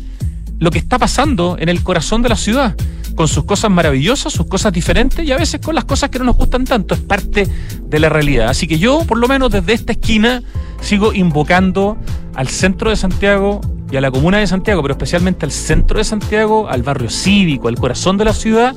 lo 0.59 0.69
que 0.69 0.77
está 0.77 0.99
pasando 0.99 1.57
en 1.59 1.69
el 1.69 1.81
corazón 1.81 2.21
de 2.21 2.29
la 2.29 2.35
ciudad 2.35 2.75
con 3.15 3.27
sus 3.27 3.43
cosas 3.43 3.71
maravillosas, 3.71 4.33
sus 4.33 4.47
cosas 4.47 4.73
diferentes 4.73 5.25
y 5.25 5.31
a 5.31 5.37
veces 5.37 5.61
con 5.61 5.75
las 5.75 5.85
cosas 5.85 6.09
que 6.09 6.19
no 6.19 6.25
nos 6.25 6.37
gustan 6.37 6.65
tanto. 6.65 6.95
Es 6.95 7.01
parte 7.01 7.47
de 7.83 7.99
la 7.99 8.09
realidad. 8.09 8.49
Así 8.49 8.67
que 8.67 8.79
yo, 8.79 9.03
por 9.05 9.17
lo 9.17 9.27
menos 9.27 9.51
desde 9.51 9.73
esta 9.73 9.93
esquina, 9.93 10.43
sigo 10.81 11.13
invocando 11.13 11.97
al 12.35 12.47
centro 12.47 12.89
de 12.89 12.95
Santiago 12.95 13.61
y 13.91 13.97
a 13.97 14.01
la 14.01 14.09
comuna 14.09 14.37
de 14.37 14.47
Santiago, 14.47 14.81
pero 14.81 14.93
especialmente 14.93 15.45
al 15.45 15.51
centro 15.51 15.97
de 15.97 16.03
Santiago, 16.03 16.69
al 16.69 16.81
barrio 16.81 17.09
cívico, 17.09 17.67
al 17.67 17.75
corazón 17.75 18.17
de 18.17 18.25
la 18.25 18.33
ciudad, 18.33 18.75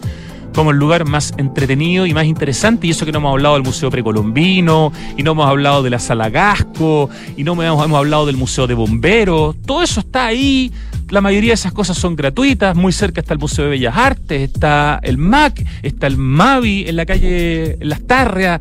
como 0.54 0.72
el 0.72 0.76
lugar 0.76 1.04
más 1.04 1.34
entretenido 1.36 2.06
y 2.06 2.14
más 2.14 2.24
interesante. 2.24 2.88
Y 2.88 2.90
eso 2.90 3.06
que 3.06 3.12
no 3.12 3.18
hemos 3.18 3.32
hablado 3.32 3.54
del 3.54 3.64
Museo 3.64 3.90
Precolombino, 3.90 4.92
y 5.16 5.22
no 5.22 5.32
hemos 5.32 5.48
hablado 5.48 5.82
de 5.82 5.90
la 5.90 6.00
Sala 6.00 6.30
Gasco, 6.30 7.10
y 7.36 7.44
no 7.44 7.52
hemos, 7.52 7.84
hemos 7.84 7.98
hablado 7.98 8.26
del 8.26 8.36
Museo 8.36 8.66
de 8.66 8.74
Bomberos. 8.74 9.56
Todo 9.64 9.82
eso 9.82 10.00
está 10.00 10.26
ahí 10.26 10.72
la 11.10 11.20
mayoría 11.20 11.50
de 11.50 11.54
esas 11.54 11.72
cosas 11.72 11.96
son 11.96 12.16
gratuitas. 12.16 12.76
Muy 12.76 12.92
cerca 12.92 13.20
está 13.20 13.34
el 13.34 13.40
Museo 13.40 13.64
de 13.64 13.70
Bellas 13.72 13.96
Artes, 13.96 14.42
está 14.42 15.00
el 15.02 15.18
MAC, 15.18 15.64
está 15.82 16.06
el 16.06 16.16
MAVI 16.16 16.84
en 16.88 16.96
la 16.96 17.06
calle 17.06 17.76
Las 17.80 18.02
Tarrias 18.02 18.60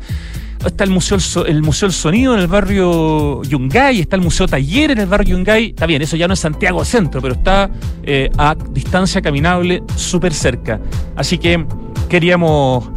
está 0.66 0.84
el 0.84 0.90
Museo, 0.90 1.18
el 1.44 1.62
Museo 1.62 1.88
del 1.88 1.94
Sonido 1.94 2.34
en 2.34 2.40
el 2.40 2.46
barrio 2.46 3.42
Yungay, 3.42 4.00
está 4.00 4.16
el 4.16 4.22
Museo 4.22 4.46
Taller 4.46 4.92
en 4.92 4.98
el 4.98 5.06
barrio 5.06 5.36
Yungay. 5.36 5.70
Está 5.70 5.86
bien, 5.86 6.02
eso 6.02 6.16
ya 6.16 6.26
no 6.28 6.34
es 6.34 6.40
Santiago 6.40 6.84
Centro, 6.84 7.20
pero 7.20 7.34
está 7.34 7.70
eh, 8.02 8.30
a 8.36 8.54
distancia 8.70 9.20
caminable 9.20 9.82
súper 9.96 10.32
cerca. 10.32 10.80
Así 11.16 11.38
que 11.38 11.64
queríamos 12.08 12.90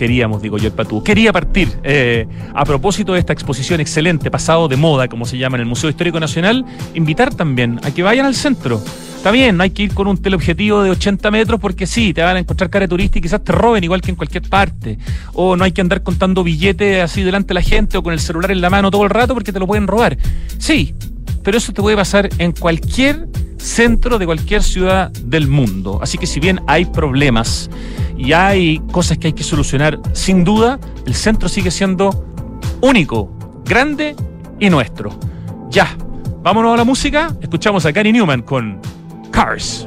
queríamos, 0.00 0.40
digo 0.40 0.56
yo, 0.56 0.68
el 0.68 0.72
Patú. 0.72 1.02
Quería 1.02 1.30
partir, 1.30 1.78
eh, 1.82 2.26
a 2.54 2.64
propósito 2.64 3.12
de 3.12 3.18
esta 3.18 3.34
exposición 3.34 3.80
excelente, 3.80 4.30
pasado 4.30 4.66
de 4.66 4.78
moda, 4.78 5.08
como 5.08 5.26
se 5.26 5.36
llama 5.36 5.58
en 5.58 5.60
el 5.60 5.66
Museo 5.66 5.90
Histórico 5.90 6.18
Nacional, 6.18 6.64
invitar 6.94 7.34
también 7.34 7.78
a 7.84 7.90
que 7.90 8.02
vayan 8.02 8.24
al 8.24 8.34
centro. 8.34 8.80
Está 9.14 9.30
bien, 9.30 9.58
no 9.58 9.62
hay 9.62 9.68
que 9.68 9.82
ir 9.82 9.92
con 9.92 10.06
un 10.06 10.16
teleobjetivo 10.16 10.82
de 10.82 10.88
80 10.88 11.30
metros 11.30 11.60
porque 11.60 11.86
sí, 11.86 12.14
te 12.14 12.22
van 12.22 12.36
a 12.36 12.38
encontrar 12.38 12.70
cara 12.70 12.86
de 12.86 13.04
y 13.04 13.08
quizás 13.20 13.44
te 13.44 13.52
roben 13.52 13.84
igual 13.84 14.00
que 14.00 14.10
en 14.10 14.16
cualquier 14.16 14.48
parte. 14.48 14.96
O 15.34 15.54
no 15.54 15.64
hay 15.64 15.72
que 15.72 15.82
andar 15.82 16.02
contando 16.02 16.42
billetes 16.42 17.04
así 17.04 17.22
delante 17.22 17.48
de 17.48 17.54
la 17.54 17.62
gente 17.62 17.98
o 17.98 18.02
con 18.02 18.14
el 18.14 18.20
celular 18.20 18.50
en 18.52 18.62
la 18.62 18.70
mano 18.70 18.90
todo 18.90 19.04
el 19.04 19.10
rato 19.10 19.34
porque 19.34 19.52
te 19.52 19.58
lo 19.58 19.66
pueden 19.66 19.86
robar. 19.86 20.16
Sí, 20.56 20.94
pero 21.44 21.58
eso 21.58 21.74
te 21.74 21.82
puede 21.82 21.96
pasar 21.96 22.30
en 22.38 22.52
cualquier 22.52 23.28
centro 23.60 24.18
de 24.18 24.26
cualquier 24.26 24.62
ciudad 24.62 25.10
del 25.10 25.46
mundo. 25.46 26.00
Así 26.02 26.18
que 26.18 26.26
si 26.26 26.40
bien 26.40 26.60
hay 26.66 26.86
problemas 26.86 27.70
y 28.16 28.32
hay 28.32 28.80
cosas 28.90 29.18
que 29.18 29.28
hay 29.28 29.32
que 29.32 29.44
solucionar, 29.44 30.00
sin 30.12 30.44
duda, 30.44 30.78
el 31.06 31.14
centro 31.14 31.48
sigue 31.48 31.70
siendo 31.70 32.26
único, 32.80 33.30
grande 33.64 34.16
y 34.58 34.70
nuestro. 34.70 35.10
Ya, 35.70 35.96
vámonos 36.42 36.74
a 36.74 36.76
la 36.78 36.84
música. 36.84 37.36
Escuchamos 37.40 37.86
a 37.86 37.92
Gary 37.92 38.12
Newman 38.12 38.42
con 38.42 38.80
Cars. 39.30 39.86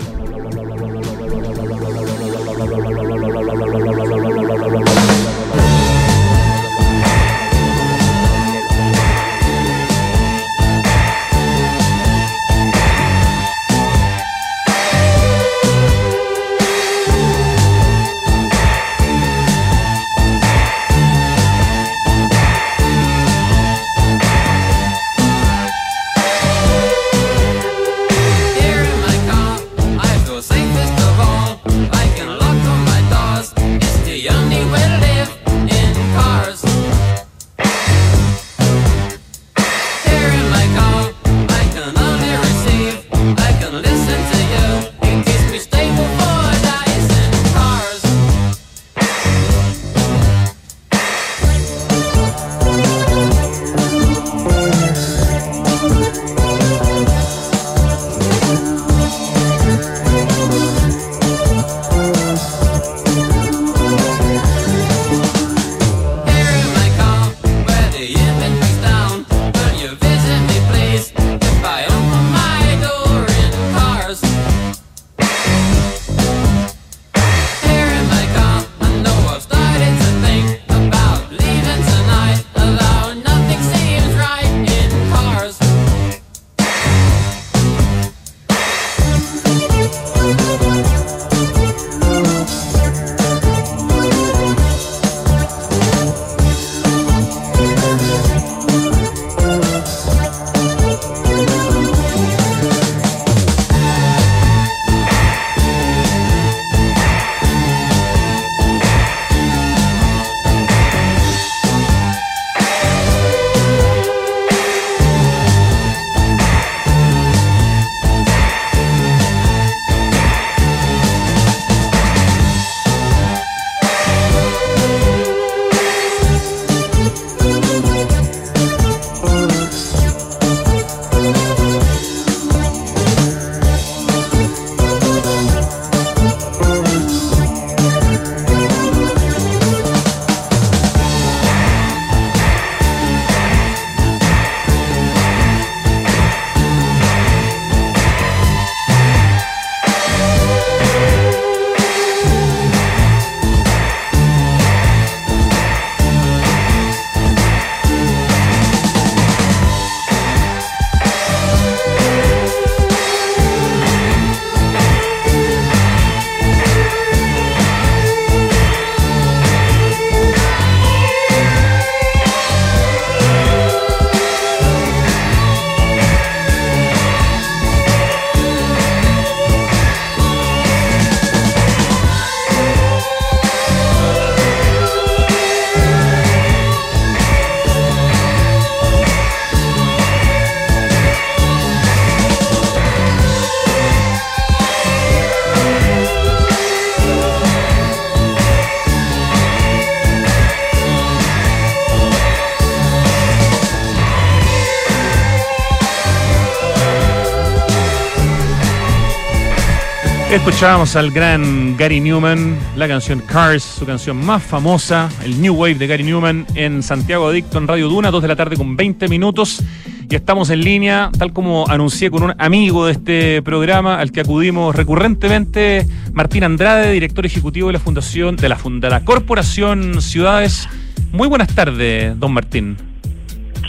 Escuchábamos 210.46 210.98
al 210.98 211.10
gran 211.10 211.78
Gary 211.78 212.02
Newman, 212.02 212.58
la 212.76 212.86
canción 212.90 213.22
Cars, 213.22 213.64
su 213.64 213.86
canción 213.86 214.18
más 214.18 214.44
famosa, 214.44 215.10
el 215.24 215.42
New 215.42 215.56
Wave 215.56 215.76
de 215.76 215.88
Gary 215.88 216.04
Newman 216.04 216.46
en 216.54 216.84
Santiago 216.84 217.30
Adicto 217.30 217.60
en 217.60 217.66
Radio 217.66 217.88
Duna, 217.88 218.12
2 218.12 218.22
de 218.22 218.28
la 218.28 218.36
tarde 218.36 218.58
con 218.58 218.76
20 218.76 219.08
minutos. 219.08 219.64
Y 220.10 220.16
estamos 220.16 220.50
en 220.50 220.60
línea, 220.60 221.10
tal 221.18 221.32
como 221.32 221.66
anuncié 221.70 222.12
con 222.12 222.24
un 222.24 222.34
amigo 222.40 222.86
de 222.86 222.92
este 222.92 223.42
programa 223.42 224.00
al 224.00 224.12
que 224.12 224.20
acudimos 224.20 224.76
recurrentemente, 224.76 225.88
Martín 226.12 226.44
Andrade, 226.44 226.92
director 226.92 227.26
ejecutivo 227.26 227.68
de 227.68 227.74
la 227.74 227.80
Fundación, 227.80 228.36
de 228.36 228.50
la, 228.50 228.60
de 228.62 228.90
la 228.90 229.06
Corporación 229.06 230.02
Ciudades. 230.02 230.68
Muy 231.14 231.30
buenas 231.30 231.56
tardes, 231.56 232.20
don 232.20 232.34
Martín. 232.34 232.93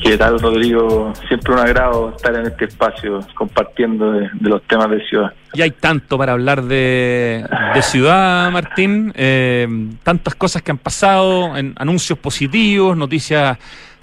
¿Qué 0.04 0.18
tal, 0.18 0.38
Rodrigo? 0.38 1.14
Siempre 1.28 1.54
un 1.54 1.61
agrado 1.61 2.12
estar 2.14 2.34
en 2.34 2.44
este 2.44 2.66
espacio 2.66 3.20
compartiendo 3.34 4.12
de, 4.12 4.28
los 4.42 4.62
temas 4.64 4.90
de 4.90 5.02
ciudad. 5.08 5.32
Y 5.54 5.62
hay 5.62 5.70
tanto 5.70 6.18
para 6.18 6.32
hablar 6.32 6.62
de, 6.62 7.42
ciudad, 7.80 8.50
Martín. 8.50 9.14
Eh, 9.16 9.66
tantas 10.02 10.34
cosas 10.34 10.61
que 10.61 10.73
han 10.73 10.76
pasado, 10.76 11.56
en 11.56 11.73
anuncios 11.78 12.18
positivos, 12.18 12.94
noticias 12.99 13.56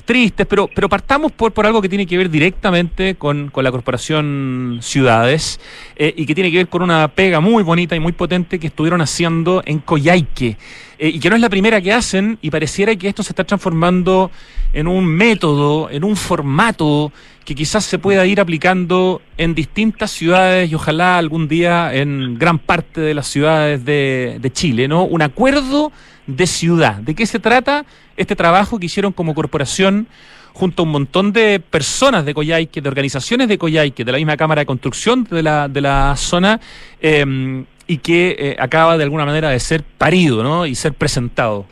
tristes, 0.03 0.47
pero, 0.47 0.69
pero 0.73 0.89
partamos 0.89 1.31
por, 1.31 1.51
por 1.51 1.65
algo 1.65 1.81
que 1.81 1.89
tiene 1.89 2.05
que 2.05 2.17
ver 2.17 2.29
directamente 2.29 3.15
con, 3.15 3.49
con 3.49 3.63
la 3.63 3.71
Corporación 3.71 4.79
Ciudades 4.81 5.59
eh, 5.95 6.13
y 6.15 6.25
que 6.25 6.35
tiene 6.35 6.51
que 6.51 6.57
ver 6.57 6.67
con 6.67 6.81
una 6.81 7.07
pega 7.07 7.39
muy 7.39 7.63
bonita 7.63 7.95
y 7.95 7.99
muy 7.99 8.11
potente 8.11 8.59
que 8.59 8.67
estuvieron 8.67 9.01
haciendo 9.01 9.61
en 9.65 9.79
Coyhaique 9.79 10.57
eh, 10.99 11.09
y 11.09 11.19
que 11.19 11.29
no 11.29 11.35
es 11.35 11.41
la 11.41 11.49
primera 11.49 11.81
que 11.81 11.91
hacen 11.91 12.37
y 12.41 12.49
pareciera 12.51 12.95
que 12.95 13.07
esto 13.07 13.23
se 13.23 13.31
está 13.31 13.43
transformando 13.43 14.31
en 14.73 14.87
un 14.87 15.05
método, 15.05 15.89
en 15.89 16.03
un 16.03 16.15
formato 16.15 17.11
que 17.43 17.55
quizás 17.55 17.83
se 17.83 17.97
pueda 17.97 18.25
ir 18.25 18.39
aplicando 18.39 19.21
en 19.37 19.55
distintas 19.55 20.11
ciudades 20.11 20.71
y 20.71 20.75
ojalá 20.75 21.17
algún 21.17 21.47
día 21.47 21.93
en 21.93 22.37
gran 22.37 22.59
parte 22.59 23.01
de 23.01 23.13
las 23.13 23.27
ciudades 23.27 23.83
de, 23.83 24.37
de 24.39 24.51
Chile, 24.51 24.87
¿no? 24.87 25.03
Un 25.03 25.21
acuerdo 25.21 25.91
de 26.35 26.47
ciudad. 26.47 26.95
¿De 26.95 27.15
qué 27.15 27.25
se 27.25 27.39
trata 27.39 27.85
este 28.17 28.35
trabajo 28.35 28.79
que 28.79 28.85
hicieron 28.87 29.11
como 29.11 29.33
corporación 29.33 30.07
junto 30.53 30.83
a 30.83 30.85
un 30.85 30.91
montón 30.91 31.31
de 31.31 31.59
personas 31.59 32.25
de 32.25 32.33
Coyhaique, 32.33 32.81
de 32.81 32.89
organizaciones 32.89 33.47
de 33.47 33.57
Coyhaique, 33.57 34.03
de 34.03 34.11
la 34.11 34.17
misma 34.17 34.37
Cámara 34.37 34.61
de 34.61 34.65
Construcción 34.65 35.23
de 35.23 35.43
la, 35.43 35.67
de 35.67 35.81
la 35.81 36.15
zona, 36.17 36.59
eh, 37.01 37.63
y 37.87 37.97
que 37.97 38.35
eh, 38.37 38.55
acaba 38.59 38.97
de 38.97 39.03
alguna 39.03 39.25
manera 39.25 39.49
de 39.49 39.59
ser 39.59 39.83
parido 39.83 40.43
¿no? 40.43 40.65
y 40.65 40.75
ser 40.75 40.93
presentado? 40.93 41.65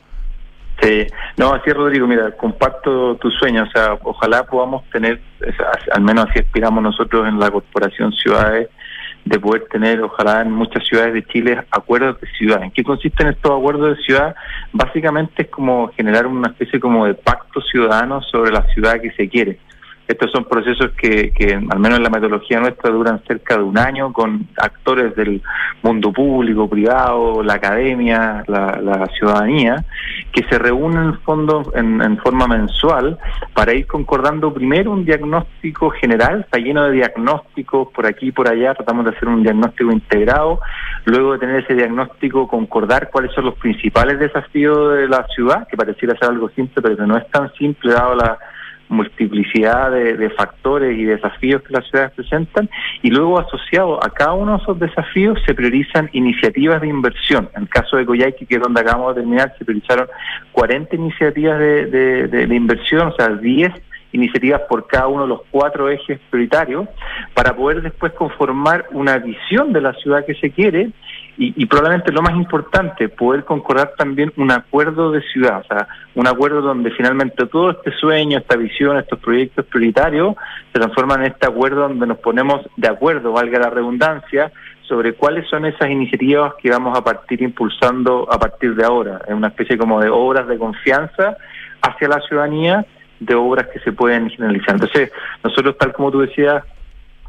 Sí, 0.82 1.08
no, 1.36 1.54
así 1.54 1.70
es 1.70 1.76
Rodrigo, 1.76 2.08
mira, 2.08 2.32
comparto 2.38 3.16
tu 3.16 3.30
sueño, 3.32 3.64
o 3.64 3.72
sea, 3.72 3.98
ojalá 4.02 4.46
podamos 4.46 4.84
tener, 4.92 5.20
al 5.92 6.02
menos 6.02 6.28
así 6.30 6.40
aspiramos 6.40 6.82
nosotros 6.82 7.28
en 7.28 7.38
la 7.38 7.52
Corporación 7.52 8.14
Ciudades, 8.14 8.70
de 9.30 9.40
poder 9.40 9.68
tener, 9.72 10.02
ojalá 10.02 10.42
en 10.42 10.52
muchas 10.52 10.84
ciudades 10.88 11.14
de 11.14 11.24
Chile, 11.24 11.64
acuerdos 11.70 12.20
de 12.20 12.28
ciudad. 12.32 12.64
¿En 12.64 12.72
qué 12.72 12.84
consisten 12.84 13.28
estos 13.28 13.52
acuerdos 13.52 13.96
de 13.96 14.04
ciudad? 14.04 14.36
Básicamente 14.74 15.44
es 15.44 15.50
como 15.50 15.90
generar 15.90 16.26
una 16.26 16.50
especie 16.50 16.80
como 16.80 17.06
de 17.06 17.14
pacto 17.14 17.62
ciudadano 17.62 18.24
sobre 18.24 18.52
la 18.52 18.64
ciudad 18.74 19.00
que 19.00 19.12
se 19.12 19.30
quiere. 19.30 19.60
Estos 20.10 20.32
son 20.32 20.46
procesos 20.46 20.90
que, 21.00 21.32
al 21.54 21.80
menos 21.80 22.00
en 22.00 22.04
la 22.04 22.10
metodología 22.10 22.60
nuestra, 22.60 22.90
duran 22.90 23.22
cerca 23.28 23.58
de 23.58 23.62
un 23.62 23.78
año 23.78 24.12
con 24.12 24.48
actores 24.58 25.16
del 25.16 25.40
mundo 25.84 26.12
público, 26.12 26.68
privado, 26.68 27.44
la 27.44 27.54
academia, 27.54 28.44
la, 28.48 29.08
ciudadanía, 29.16 29.86
que 30.32 30.42
se 30.50 30.58
reúnen 30.58 31.04
en 31.04 31.20
fondo 31.20 31.72
en, 31.76 32.18
forma 32.24 32.48
mensual 32.48 33.20
para 33.54 33.76
ir 33.76 33.86
concordando 33.86 34.52
primero 34.52 34.94
un 34.94 35.06
diagnóstico 35.06 35.92
general, 35.92 36.40
está 36.40 36.58
lleno 36.58 36.86
de 36.86 36.94
diagnósticos 36.94 37.90
por 37.90 38.08
aquí 38.08 38.30
y 38.30 38.32
por 38.32 38.50
allá, 38.50 38.74
tratamos 38.74 39.06
de 39.06 39.12
hacer 39.12 39.30
un 39.30 39.44
diagnóstico 39.44 39.92
integrado, 39.92 40.60
luego 41.06 41.34
de 41.34 41.40
tener 41.40 41.64
ese 41.64 41.76
diagnóstico 41.76 42.48
concordar 42.48 43.12
cuáles 43.12 43.32
son 43.34 43.46
los 43.46 43.54
principales 43.60 44.18
desafíos 44.18 44.96
de 44.96 45.08
la 45.08 45.24
ciudad, 45.36 45.68
que 45.68 45.78
pareciera 45.78 46.18
ser 46.18 46.30
algo 46.30 46.50
simple, 46.50 46.82
pero 46.82 46.98
que 46.98 47.06
no 47.06 47.16
es 47.16 47.30
tan 47.30 47.54
simple 47.54 47.94
dado 47.94 48.16
la 48.16 48.40
multiplicidad 48.90 49.92
de, 49.92 50.30
factores 50.32 50.98
y 50.98 51.06
desafíos 51.06 51.62
que 51.64 51.74
las 51.74 51.88
ciudades 51.90 52.12
presentan 52.14 52.70
y 53.02 53.10
luego 53.10 53.40
asociado 53.40 54.04
a 54.04 54.10
cada 54.10 54.34
uno 54.34 54.58
de 54.58 54.64
esos 54.64 54.80
desafíos 54.80 55.40
se 55.46 55.54
priorizan 55.54 56.10
iniciativas 56.14 56.82
de 56.82 56.88
inversión. 56.88 57.50
En 57.56 57.64
el 57.64 57.70
caso 57.70 57.98
de 57.98 58.06
Coyhaique, 58.06 58.46
que 58.46 58.56
es 58.56 58.62
donde 58.62 58.82
acabamos 58.82 59.16
de 59.16 59.22
terminar, 59.22 59.54
se 59.58 59.66
priorizaron 59.66 60.08
40 60.52 60.96
iniciativas 60.96 61.60
de, 61.60 62.28
de 62.28 62.56
inversión, 62.56 63.08
o 63.08 63.16
sea, 63.16 63.30
10 63.30 63.74
iniciativas 64.12 64.62
por 64.62 64.88
cada 64.88 65.08
uno 65.08 65.24
de 65.24 65.30
los 65.30 65.42
cuatro 65.52 65.90
ejes 65.90 66.20
prioritarios 66.30 66.88
para 67.34 67.56
poder 67.56 67.82
después 67.82 68.14
conformar 68.14 68.86
una 68.92 69.18
visión 69.18 69.72
de 69.72 69.82
la 69.82 69.94
ciudad 69.94 70.26
que 70.26 70.36
se 70.36 70.52
quiere 70.52 70.90
y, 71.42 71.66
probablemente 71.68 72.12
lo 72.12 72.22
más 72.22 72.36
importante, 72.36 73.08
poder 73.08 73.46
concordar 73.46 73.94
también 73.98 74.34
un 74.36 74.52
acuerdo 74.52 75.10
de 75.10 75.22
ciudad, 75.22 75.62
o 75.62 75.64
sea, 75.64 75.88
un 76.16 76.28
acuerdo 76.28 76.62
donde 76.62 76.92
finalmente 76.92 77.46
todo 77.46 77.72
este 77.72 77.94
sueño, 77.94 78.40
esta 78.40 78.58
visión, 78.58 78.98
estos 78.98 79.20
proyectos 79.20 79.66
prioritarios 79.68 80.36
se 80.74 80.80
transforman 80.80 81.22
en 81.22 81.32
este 81.32 81.48
acuerdo 81.48 81.88
donde 81.88 82.08
nos 82.08 82.18
ponemos 82.18 82.68
de 82.76 82.90
acuerdo, 82.90 83.32
valga 83.32 83.58
la 83.58 83.70
redundancia, 83.70 84.52
sobre 84.82 85.14
cuáles 85.14 85.48
son 85.48 85.66
esas 85.66 85.90
iniciativas 85.90 86.56
que 86.62 86.72
vamos 86.72 86.98
a 86.98 87.04
partir 87.04 87.42
impulsando 87.42 88.28
a 88.30 88.38
partir 88.38 88.76
de 88.76 88.84
ahora, 88.84 89.22
en 89.28 89.36
una 89.36 89.48
especie 89.48 89.78
como 89.78 90.02
de 90.02 90.10
obras 90.10 90.46
de 90.46 90.58
confianza 90.58 91.38
hacia 91.82 92.10
la 92.10 92.20
ciudadanía 92.20 92.86
de 93.22 93.36
obras 93.36 93.68
que 93.68 93.80
se 93.80 93.94
pueden 93.94 94.30
generalizar. 94.30 94.76
Entonces, 94.76 95.10
nosotros, 95.42 95.78
tal 95.78 95.94
como 95.94 96.12
tú 96.12 96.20
decías, 96.20 96.64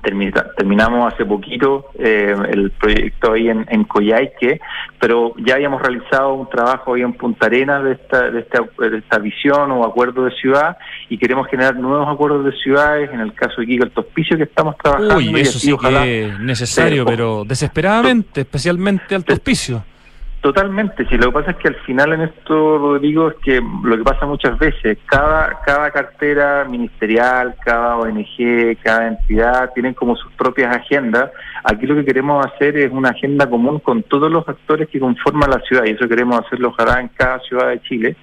terminamos 0.03 1.13
hace 1.13 1.25
poquito 1.25 1.87
eh, 1.99 2.35
el 2.51 2.71
proyecto 2.73 3.33
ahí 3.33 3.49
en, 3.49 3.67
en 3.69 3.85
Coyhaique, 3.85 4.61
pero 4.99 5.35
ya 5.39 5.55
habíamos 5.55 5.83
realizado 5.83 6.35
un 6.35 6.49
trabajo 6.49 6.95
ahí 6.95 7.03
en 7.03 7.13
Punta 7.13 7.47
Arenas 7.47 7.85
de 7.85 7.93
esta, 7.93 8.31
de 8.31 8.41
esta, 8.41 8.61
de 8.61 8.99
esta 8.99 9.19
visión 9.19 9.71
o 9.73 9.85
acuerdo 9.85 10.25
de 10.25 10.33
ciudad 10.33 10.77
y 11.09 11.19
queremos 11.19 11.49
generar 11.49 11.77
nuevos 11.77 12.09
acuerdos 12.09 12.45
de 12.45 12.53
ciudades, 12.53 13.11
en 13.13 13.21
el 13.21 13.33
caso 13.35 13.61
de 13.61 13.67
Kiko 13.67 13.85
el 13.85 13.91
Tospicio 13.91 14.37
que 14.37 14.45
estamos 14.45 14.77
trabajando. 14.79 15.17
Uy, 15.17 15.41
eso 15.41 15.59
sí 15.59 15.77
que 15.77 16.27
es 16.27 16.41
necesario, 16.41 17.05
pero 17.05 17.45
desesperadamente, 17.45 18.43
especialmente 18.43 19.15
al 19.15 19.25
Tospicio. 19.25 19.85
Totalmente, 20.41 21.07
sí, 21.07 21.19
lo 21.19 21.27
que 21.27 21.33
pasa 21.33 21.51
es 21.51 21.57
que 21.59 21.69
al 21.69 21.75
final 21.83 22.15
en 22.15 22.23
esto, 22.23 22.79
Rodrigo, 22.79 23.29
es 23.29 23.37
que 23.45 23.61
lo 23.85 23.99
que 23.99 24.03
pasa 24.03 24.25
muchas 24.25 24.59
veces, 24.59 24.97
cada, 25.05 25.61
cada 25.67 25.91
cartera 25.91 26.65
ministerial, 26.65 27.55
cada 27.63 27.99
ONG, 27.99 28.79
cada 28.83 29.09
entidad 29.09 29.71
tienen 29.75 29.93
como 29.93 30.17
sus 30.17 30.33
propias 30.33 30.75
agendas. 30.75 31.31
Aquí 31.63 31.87
lo 31.87 31.95
que 31.95 32.07
queremos 32.07 32.47
hacer 32.47 32.79
es 32.79 32.91
una 32.91 33.11
agenda 33.11 33.51
común 33.51 33.81
con 33.81 34.03
todos 34.05 34.33
los 34.33 34.49
actores 34.49 34.89
que 34.89 34.99
conforman 34.99 35.51
la 35.51 35.61
ciudad 35.61 35.85
y 35.85 35.91
eso 35.91 36.09
queremos 36.09 36.41
hacerlo 36.41 36.69
ojalá 36.69 37.03
en 37.03 37.09
cada 37.09 37.39
ciudad 37.41 37.69
de 37.69 37.83
Chile. 37.83 38.17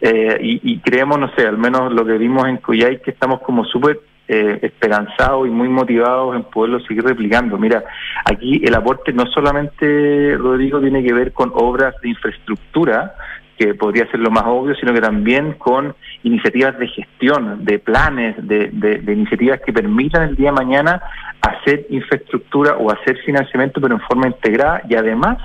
Eh, 0.00 0.38
y, 0.40 0.72
y 0.72 0.78
creemos, 0.80 1.16
no 1.20 1.32
sé, 1.36 1.46
al 1.46 1.58
menos 1.58 1.92
lo 1.92 2.04
que 2.04 2.18
vimos 2.18 2.48
en 2.48 2.56
Cuyay, 2.56 3.00
que 3.02 3.12
estamos 3.12 3.40
como 3.40 3.64
súper 3.66 4.00
eh, 4.34 4.60
esperanzados 4.62 5.46
y 5.46 5.50
muy 5.50 5.68
motivados 5.68 6.34
en 6.34 6.44
poderlo 6.44 6.80
seguir 6.80 7.04
replicando. 7.04 7.58
Mira, 7.58 7.84
aquí 8.24 8.62
el 8.64 8.74
aporte 8.74 9.12
no 9.12 9.26
solamente, 9.26 10.38
Rodrigo, 10.38 10.80
tiene 10.80 11.04
que 11.04 11.12
ver 11.12 11.34
con 11.34 11.52
obras 11.54 11.94
de 12.00 12.08
infraestructura, 12.08 13.14
que 13.58 13.74
podría 13.74 14.10
ser 14.10 14.20
lo 14.20 14.30
más 14.30 14.44
obvio, 14.46 14.74
sino 14.74 14.92
que 14.92 15.00
también 15.00 15.54
con 15.54 15.94
iniciativas 16.22 16.78
de 16.78 16.88
gestión, 16.88 17.64
de 17.64 17.78
planes, 17.78 18.36
de, 18.38 18.68
de, 18.72 19.12
iniciativas 19.12 19.60
que 19.60 19.72
permitan 19.72 20.28
el 20.28 20.36
día 20.36 20.50
de 20.50 20.56
mañana 20.56 21.02
hacer 21.40 21.86
infraestructura 21.90 22.76
o 22.76 22.90
hacer 22.90 23.18
financiamiento, 23.18 23.80
pero 23.80 23.94
en 23.94 24.00
forma 24.02 24.28
integrada 24.28 24.82
y 24.88 24.94
además 24.94 25.38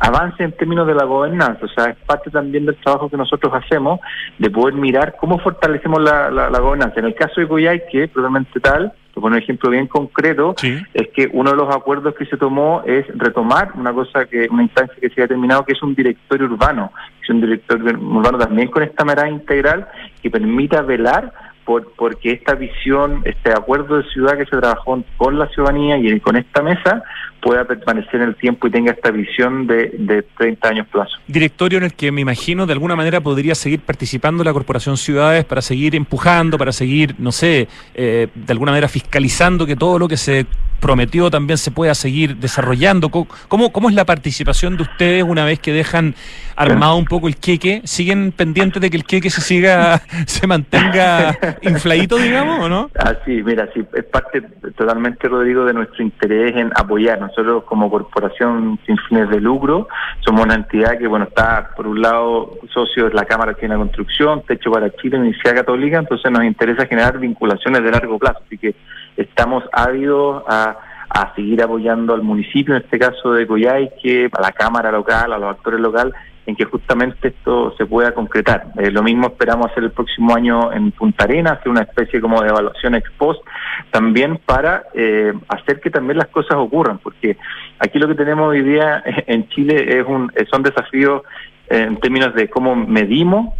avance 0.00 0.42
en 0.42 0.52
términos 0.52 0.86
de 0.86 0.94
la 0.94 1.04
gobernanza. 1.04 1.64
O 1.64 1.68
sea, 1.68 1.90
es 1.90 1.96
parte 2.06 2.30
también 2.30 2.66
del 2.66 2.76
trabajo 2.76 3.08
que 3.08 3.16
nosotros 3.16 3.52
hacemos 3.54 4.00
de 4.38 4.50
poder 4.50 4.74
mirar 4.74 5.16
cómo 5.18 5.38
fortalecemos 5.38 6.02
la, 6.02 6.30
la, 6.30 6.58
gobernanza. 6.58 7.00
En 7.00 7.06
el 7.06 7.14
caso 7.14 7.40
de 7.40 7.82
que 7.90 8.08
probablemente 8.08 8.60
tal, 8.60 8.92
pongo 9.20 9.28
un 9.28 9.38
ejemplo 9.38 9.70
bien 9.70 9.86
concreto, 9.86 10.54
es 10.62 11.08
que 11.14 11.28
uno 11.32 11.50
de 11.50 11.56
los 11.56 11.74
acuerdos 11.74 12.14
que 12.14 12.26
se 12.26 12.36
tomó 12.36 12.82
es 12.84 13.06
retomar 13.16 13.72
una 13.74 13.92
cosa 13.92 14.26
que, 14.26 14.48
una 14.50 14.64
instancia 14.64 14.96
que 15.00 15.10
se 15.10 15.22
ha 15.22 15.28
terminado, 15.28 15.64
que 15.64 15.72
es 15.72 15.82
un 15.82 15.94
directorio 15.94 16.46
urbano, 16.46 16.92
que 17.18 17.24
es 17.24 17.30
un 17.30 17.40
directorio 17.40 17.98
urbano 17.98 18.38
también 18.38 18.68
con 18.68 18.82
esta 18.82 19.04
mirada 19.04 19.28
integral 19.28 19.86
que 20.22 20.30
permita 20.30 20.82
velar 20.82 21.32
por, 21.64 21.92
porque 21.96 22.32
esta 22.32 22.54
visión, 22.54 23.22
este 23.24 23.52
acuerdo 23.52 23.98
de 23.98 24.08
ciudad 24.10 24.36
que 24.36 24.44
se 24.44 24.56
trabajó 24.56 25.02
con 25.16 25.38
la 25.38 25.48
ciudadanía 25.48 25.96
y 25.96 26.20
con 26.20 26.36
esta 26.36 26.62
mesa 26.62 27.02
pueda 27.44 27.66
permanecer 27.66 28.22
en 28.22 28.28
el 28.28 28.36
tiempo 28.36 28.66
y 28.66 28.70
tenga 28.70 28.92
esta 28.92 29.10
visión 29.10 29.66
de, 29.66 29.90
de 29.98 30.22
30 30.38 30.66
años 30.66 30.86
plazo. 30.90 31.12
Directorio 31.28 31.76
en 31.76 31.84
el 31.84 31.92
que 31.92 32.10
me 32.10 32.22
imagino 32.22 32.64
de 32.64 32.72
alguna 32.72 32.96
manera 32.96 33.20
podría 33.20 33.54
seguir 33.54 33.80
participando 33.80 34.42
la 34.42 34.54
Corporación 34.54 34.96
Ciudades 34.96 35.44
para 35.44 35.60
seguir 35.60 35.94
empujando, 35.94 36.56
para 36.56 36.72
seguir, 36.72 37.14
no 37.18 37.32
sé, 37.32 37.68
eh, 37.94 38.28
de 38.34 38.52
alguna 38.52 38.72
manera 38.72 38.88
fiscalizando 38.88 39.66
que 39.66 39.76
todo 39.76 39.98
lo 39.98 40.08
que 40.08 40.16
se 40.16 40.46
prometió 40.80 41.30
también 41.30 41.56
se 41.56 41.70
pueda 41.70 41.94
seguir 41.94 42.36
desarrollando. 42.36 43.08
¿Cómo, 43.08 43.72
cómo 43.72 43.88
es 43.88 43.94
la 43.94 44.04
participación 44.04 44.76
de 44.76 44.82
ustedes 44.82 45.22
una 45.22 45.44
vez 45.44 45.58
que 45.58 45.72
dejan 45.72 46.14
armado 46.56 46.96
un 46.96 47.06
poco 47.06 47.26
el 47.26 47.36
queque? 47.36 47.80
¿Siguen 47.84 48.32
pendientes 48.32 48.82
de 48.82 48.90
que 48.90 48.98
el 48.98 49.04
queque 49.04 49.30
se 49.30 49.40
siga, 49.40 50.02
se 50.26 50.46
mantenga 50.46 51.38
infladito, 51.62 52.16
digamos, 52.16 52.60
o 52.60 52.68
no? 52.68 52.90
Así, 52.96 53.42
mira, 53.42 53.66
sí, 53.72 53.82
es 53.94 54.04
parte 54.04 54.42
totalmente, 54.76 55.26
Rodrigo, 55.26 55.64
de 55.64 55.72
nuestro 55.72 56.04
interés 56.04 56.54
en 56.54 56.70
apoyarnos 56.76 57.33
nosotros 57.36 57.64
como 57.64 57.90
corporación 57.90 58.78
sin 58.86 58.96
fines 59.08 59.28
de 59.30 59.40
lucro 59.40 59.88
somos 60.20 60.44
una 60.44 60.54
entidad 60.54 60.98
que, 60.98 61.06
bueno, 61.06 61.26
está 61.26 61.70
por 61.76 61.86
un 61.86 62.00
lado 62.00 62.52
socio 62.72 63.08
de 63.08 63.14
la 63.14 63.24
Cámara 63.24 63.54
China 63.54 63.74
de 63.74 63.80
Construcción, 63.80 64.42
Techo 64.46 64.70
para 64.70 64.90
Chile, 64.90 65.18
Universidad 65.18 65.56
Católica, 65.56 65.98
entonces 65.98 66.30
nos 66.30 66.44
interesa 66.44 66.86
generar 66.86 67.18
vinculaciones 67.18 67.82
de 67.82 67.90
largo 67.90 68.18
plazo, 68.18 68.40
así 68.46 68.58
que 68.58 68.74
estamos 69.16 69.64
ávidos 69.72 70.42
a 70.48 70.76
a 71.14 71.32
seguir 71.36 71.62
apoyando 71.62 72.12
al 72.12 72.22
municipio, 72.22 72.74
en 72.74 72.82
este 72.82 72.98
caso 72.98 73.32
de 73.32 73.46
Coyhaique, 73.46 74.28
a 74.32 74.42
la 74.42 74.50
Cámara 74.50 74.90
local, 74.90 75.32
a 75.32 75.38
los 75.38 75.50
actores 75.50 75.78
locales, 75.78 76.12
en 76.46 76.56
que 76.56 76.64
justamente 76.64 77.28
esto 77.28 77.74
se 77.76 77.86
pueda 77.86 78.12
concretar. 78.12 78.66
Eh, 78.78 78.90
lo 78.90 79.02
mismo 79.02 79.28
esperamos 79.28 79.70
hacer 79.70 79.84
el 79.84 79.92
próximo 79.92 80.34
año 80.34 80.72
en 80.72 80.90
Punta 80.92 81.24
Arenas, 81.24 81.58
hacer 81.58 81.70
una 81.70 81.82
especie 81.82 82.20
como 82.20 82.42
de 82.42 82.48
evaluación 82.48 82.94
ex 82.94 83.10
post, 83.12 83.42
también 83.90 84.38
para 84.44 84.84
eh, 84.94 85.32
hacer 85.48 85.80
que 85.80 85.90
también 85.90 86.18
las 86.18 86.28
cosas 86.28 86.56
ocurran, 86.56 86.98
porque 86.98 87.36
aquí 87.78 87.98
lo 87.98 88.08
que 88.08 88.14
tenemos 88.14 88.48
hoy 88.48 88.62
día 88.62 89.02
en 89.26 89.48
Chile 89.48 89.98
es 89.98 90.06
un, 90.06 90.30
son 90.50 90.62
desafíos 90.62 91.22
en 91.68 91.96
términos 91.96 92.34
de 92.34 92.48
cómo 92.48 92.76
medimos 92.76 93.54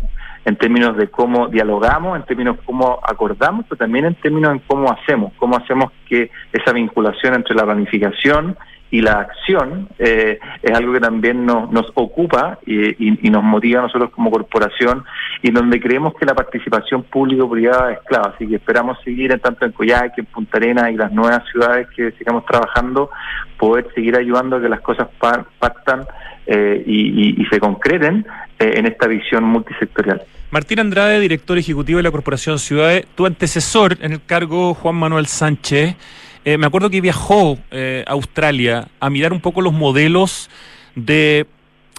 en 0.44 0.56
términos 0.56 0.96
de 0.96 1.08
cómo 1.08 1.48
dialogamos, 1.48 2.16
en 2.16 2.24
términos 2.24 2.58
de 2.58 2.64
cómo 2.64 3.00
acordamos, 3.02 3.64
pero 3.68 3.78
también 3.78 4.04
en 4.04 4.14
términos 4.16 4.52
de 4.52 4.60
cómo 4.66 4.92
hacemos, 4.92 5.32
cómo 5.38 5.56
hacemos 5.56 5.90
que 6.08 6.30
esa 6.52 6.72
vinculación 6.72 7.34
entre 7.34 7.54
la 7.54 7.64
planificación 7.64 8.56
y 8.94 9.00
la 9.00 9.18
acción 9.18 9.88
eh, 9.98 10.38
es 10.62 10.72
algo 10.72 10.92
que 10.92 11.00
también 11.00 11.44
nos, 11.44 11.68
nos 11.72 11.90
ocupa 11.94 12.60
y, 12.64 13.10
nos 13.28 13.42
motiva 13.42 13.80
a 13.80 13.82
nosotros 13.82 14.12
como 14.12 14.30
corporación 14.30 15.02
y 15.42 15.50
donde 15.50 15.80
creemos 15.80 16.14
que 16.14 16.24
la 16.24 16.32
participación 16.32 17.02
público-privada 17.02 17.94
es 17.94 17.98
clave. 18.06 18.30
Así 18.32 18.46
que 18.46 18.54
esperamos 18.54 18.96
seguir 19.02 19.32
en 19.32 19.40
tanto 19.40 19.66
en 19.66 19.72
Coyhaique, 19.72 20.20
en 20.20 20.26
Punta 20.26 20.58
Arenas 20.58 20.92
y 20.92 20.94
las 20.94 21.10
nuevas 21.10 21.42
ciudades 21.50 21.88
que 21.96 22.12
sigamos 22.12 22.46
trabajando, 22.46 23.10
poder 23.58 23.88
seguir 23.96 24.16
ayudando 24.16 24.58
a 24.58 24.62
que 24.62 24.68
las 24.68 24.80
cosas 24.80 25.08
partan 25.18 26.06
eh, 26.46 26.84
y, 26.86 27.44
se 27.50 27.58
concreten 27.58 28.24
eh, 28.60 28.74
en 28.76 28.86
esta 28.86 29.08
visión 29.08 29.42
multisectorial. 29.42 30.22
Martín 30.52 30.78
Andrade, 30.78 31.18
director 31.18 31.58
ejecutivo 31.58 31.96
de 31.96 32.04
la 32.04 32.12
Corporación 32.12 32.60
Ciudades, 32.60 33.06
tu 33.16 33.26
antecesor 33.26 33.98
en 34.00 34.12
el 34.12 34.24
cargo, 34.24 34.72
Juan 34.72 34.94
Manuel 34.94 35.26
Sánchez. 35.26 35.96
Eh, 36.44 36.58
me 36.58 36.66
acuerdo 36.66 36.90
que 36.90 37.00
viajó 37.00 37.58
eh, 37.70 38.04
a 38.06 38.12
Australia 38.12 38.88
a 39.00 39.10
mirar 39.10 39.32
un 39.32 39.40
poco 39.40 39.62
los 39.62 39.72
modelos 39.72 40.50
de 40.94 41.46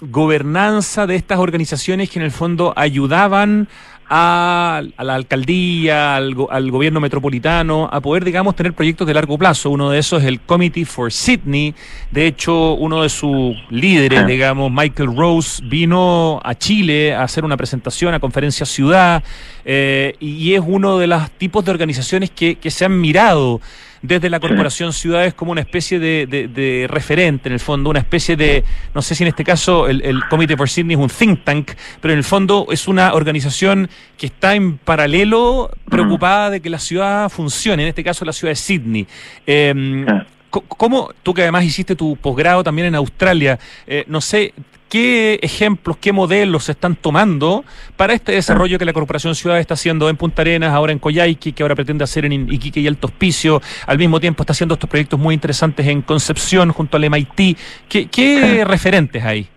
gobernanza 0.02 1.06
de 1.06 1.16
estas 1.16 1.38
organizaciones 1.38 2.10
que 2.10 2.18
en 2.18 2.24
el 2.24 2.30
fondo 2.30 2.72
ayudaban 2.76 3.68
a, 4.08 4.82
la 4.98 5.14
alcaldía, 5.14 6.16
al, 6.16 6.34
gobierno 6.34 7.00
metropolitano, 7.00 7.88
a 7.90 8.00
poder, 8.00 8.24
digamos, 8.24 8.54
tener 8.54 8.72
proyectos 8.72 9.06
de 9.06 9.14
largo 9.14 9.36
plazo. 9.36 9.70
Uno 9.70 9.90
de 9.90 9.98
esos 9.98 10.22
es 10.22 10.28
el 10.28 10.40
Committee 10.40 10.84
for 10.84 11.12
Sydney. 11.12 11.74
De 12.10 12.26
hecho, 12.26 12.74
uno 12.74 13.02
de 13.02 13.08
sus 13.08 13.56
líderes, 13.70 14.26
digamos, 14.26 14.70
Michael 14.70 15.16
Rose, 15.16 15.62
vino 15.64 16.40
a 16.44 16.54
Chile 16.54 17.14
a 17.14 17.24
hacer 17.24 17.44
una 17.44 17.56
presentación 17.56 18.14
a 18.14 18.20
Conferencia 18.20 18.64
Ciudad 18.64 19.24
eh, 19.64 20.14
y 20.20 20.54
es 20.54 20.62
uno 20.64 20.98
de 20.98 21.08
los 21.08 21.30
tipos 21.32 21.64
de 21.64 21.72
organizaciones 21.72 22.30
que, 22.30 22.56
que 22.56 22.70
se 22.70 22.84
han 22.84 23.00
mirado 23.00 23.60
desde 24.02 24.30
la 24.30 24.40
Corporación 24.40 24.92
Ciudades 24.92 25.34
como 25.34 25.52
una 25.52 25.60
especie 25.60 25.98
de, 25.98 26.86
referente, 26.88 27.48
en 27.48 27.54
el 27.54 27.60
fondo, 27.60 27.90
una 27.90 28.00
especie 28.00 28.36
de, 28.36 28.64
no 28.94 29.02
sé 29.02 29.14
si 29.14 29.24
en 29.24 29.28
este 29.28 29.44
caso 29.44 29.88
el, 29.88 30.02
el 30.02 30.24
Comité 30.28 30.56
for 30.56 30.68
Sydney 30.68 30.94
es 30.94 31.00
un 31.00 31.08
think 31.08 31.44
tank, 31.44 31.72
pero 32.00 32.12
en 32.12 32.18
el 32.18 32.24
fondo 32.24 32.66
es 32.70 32.88
una 32.88 33.14
organización 33.14 33.88
que 34.16 34.26
está 34.26 34.54
en 34.54 34.78
paralelo 34.78 35.70
preocupada 35.88 36.50
de 36.50 36.60
que 36.60 36.70
la 36.70 36.78
ciudad 36.78 37.28
funcione, 37.28 37.82
en 37.82 37.88
este 37.88 38.04
caso 38.04 38.24
la 38.24 38.32
ciudad 38.32 38.52
de 38.52 38.56
Sydney. 38.56 39.06
Em, 39.46 40.06
¿Cómo, 40.50 41.10
tú 41.22 41.34
que 41.34 41.42
además 41.42 41.64
hiciste 41.64 41.96
tu 41.96 42.16
posgrado 42.16 42.64
también 42.64 42.88
en 42.88 42.94
Australia, 42.94 43.58
eh, 43.86 44.04
no 44.06 44.20
sé, 44.20 44.54
qué 44.88 45.38
ejemplos, 45.42 45.96
qué 45.98 46.12
modelos 46.12 46.64
se 46.64 46.72
están 46.72 46.96
tomando 46.96 47.64
para 47.96 48.12
este 48.12 48.32
desarrollo 48.32 48.78
que 48.78 48.84
la 48.84 48.92
Corporación 48.92 49.34
Ciudad 49.34 49.58
está 49.58 49.74
haciendo 49.74 50.08
en 50.08 50.16
Punta 50.16 50.42
Arenas, 50.42 50.72
ahora 50.72 50.92
en 50.92 50.98
Coyhaique, 50.98 51.52
que 51.52 51.62
ahora 51.62 51.74
pretende 51.74 52.04
hacer 52.04 52.24
en 52.24 52.32
Iquique 52.52 52.80
y 52.80 52.86
Alto 52.86 53.08
Hospicio, 53.08 53.60
al 53.86 53.98
mismo 53.98 54.20
tiempo 54.20 54.42
está 54.42 54.52
haciendo 54.52 54.74
estos 54.74 54.88
proyectos 54.88 55.18
muy 55.18 55.34
interesantes 55.34 55.86
en 55.86 56.02
Concepción 56.02 56.70
junto 56.72 56.96
al 56.96 57.10
MIT. 57.10 57.58
¿Qué, 57.88 58.08
qué 58.08 58.64
referentes 58.66 59.24
hay? 59.24 59.48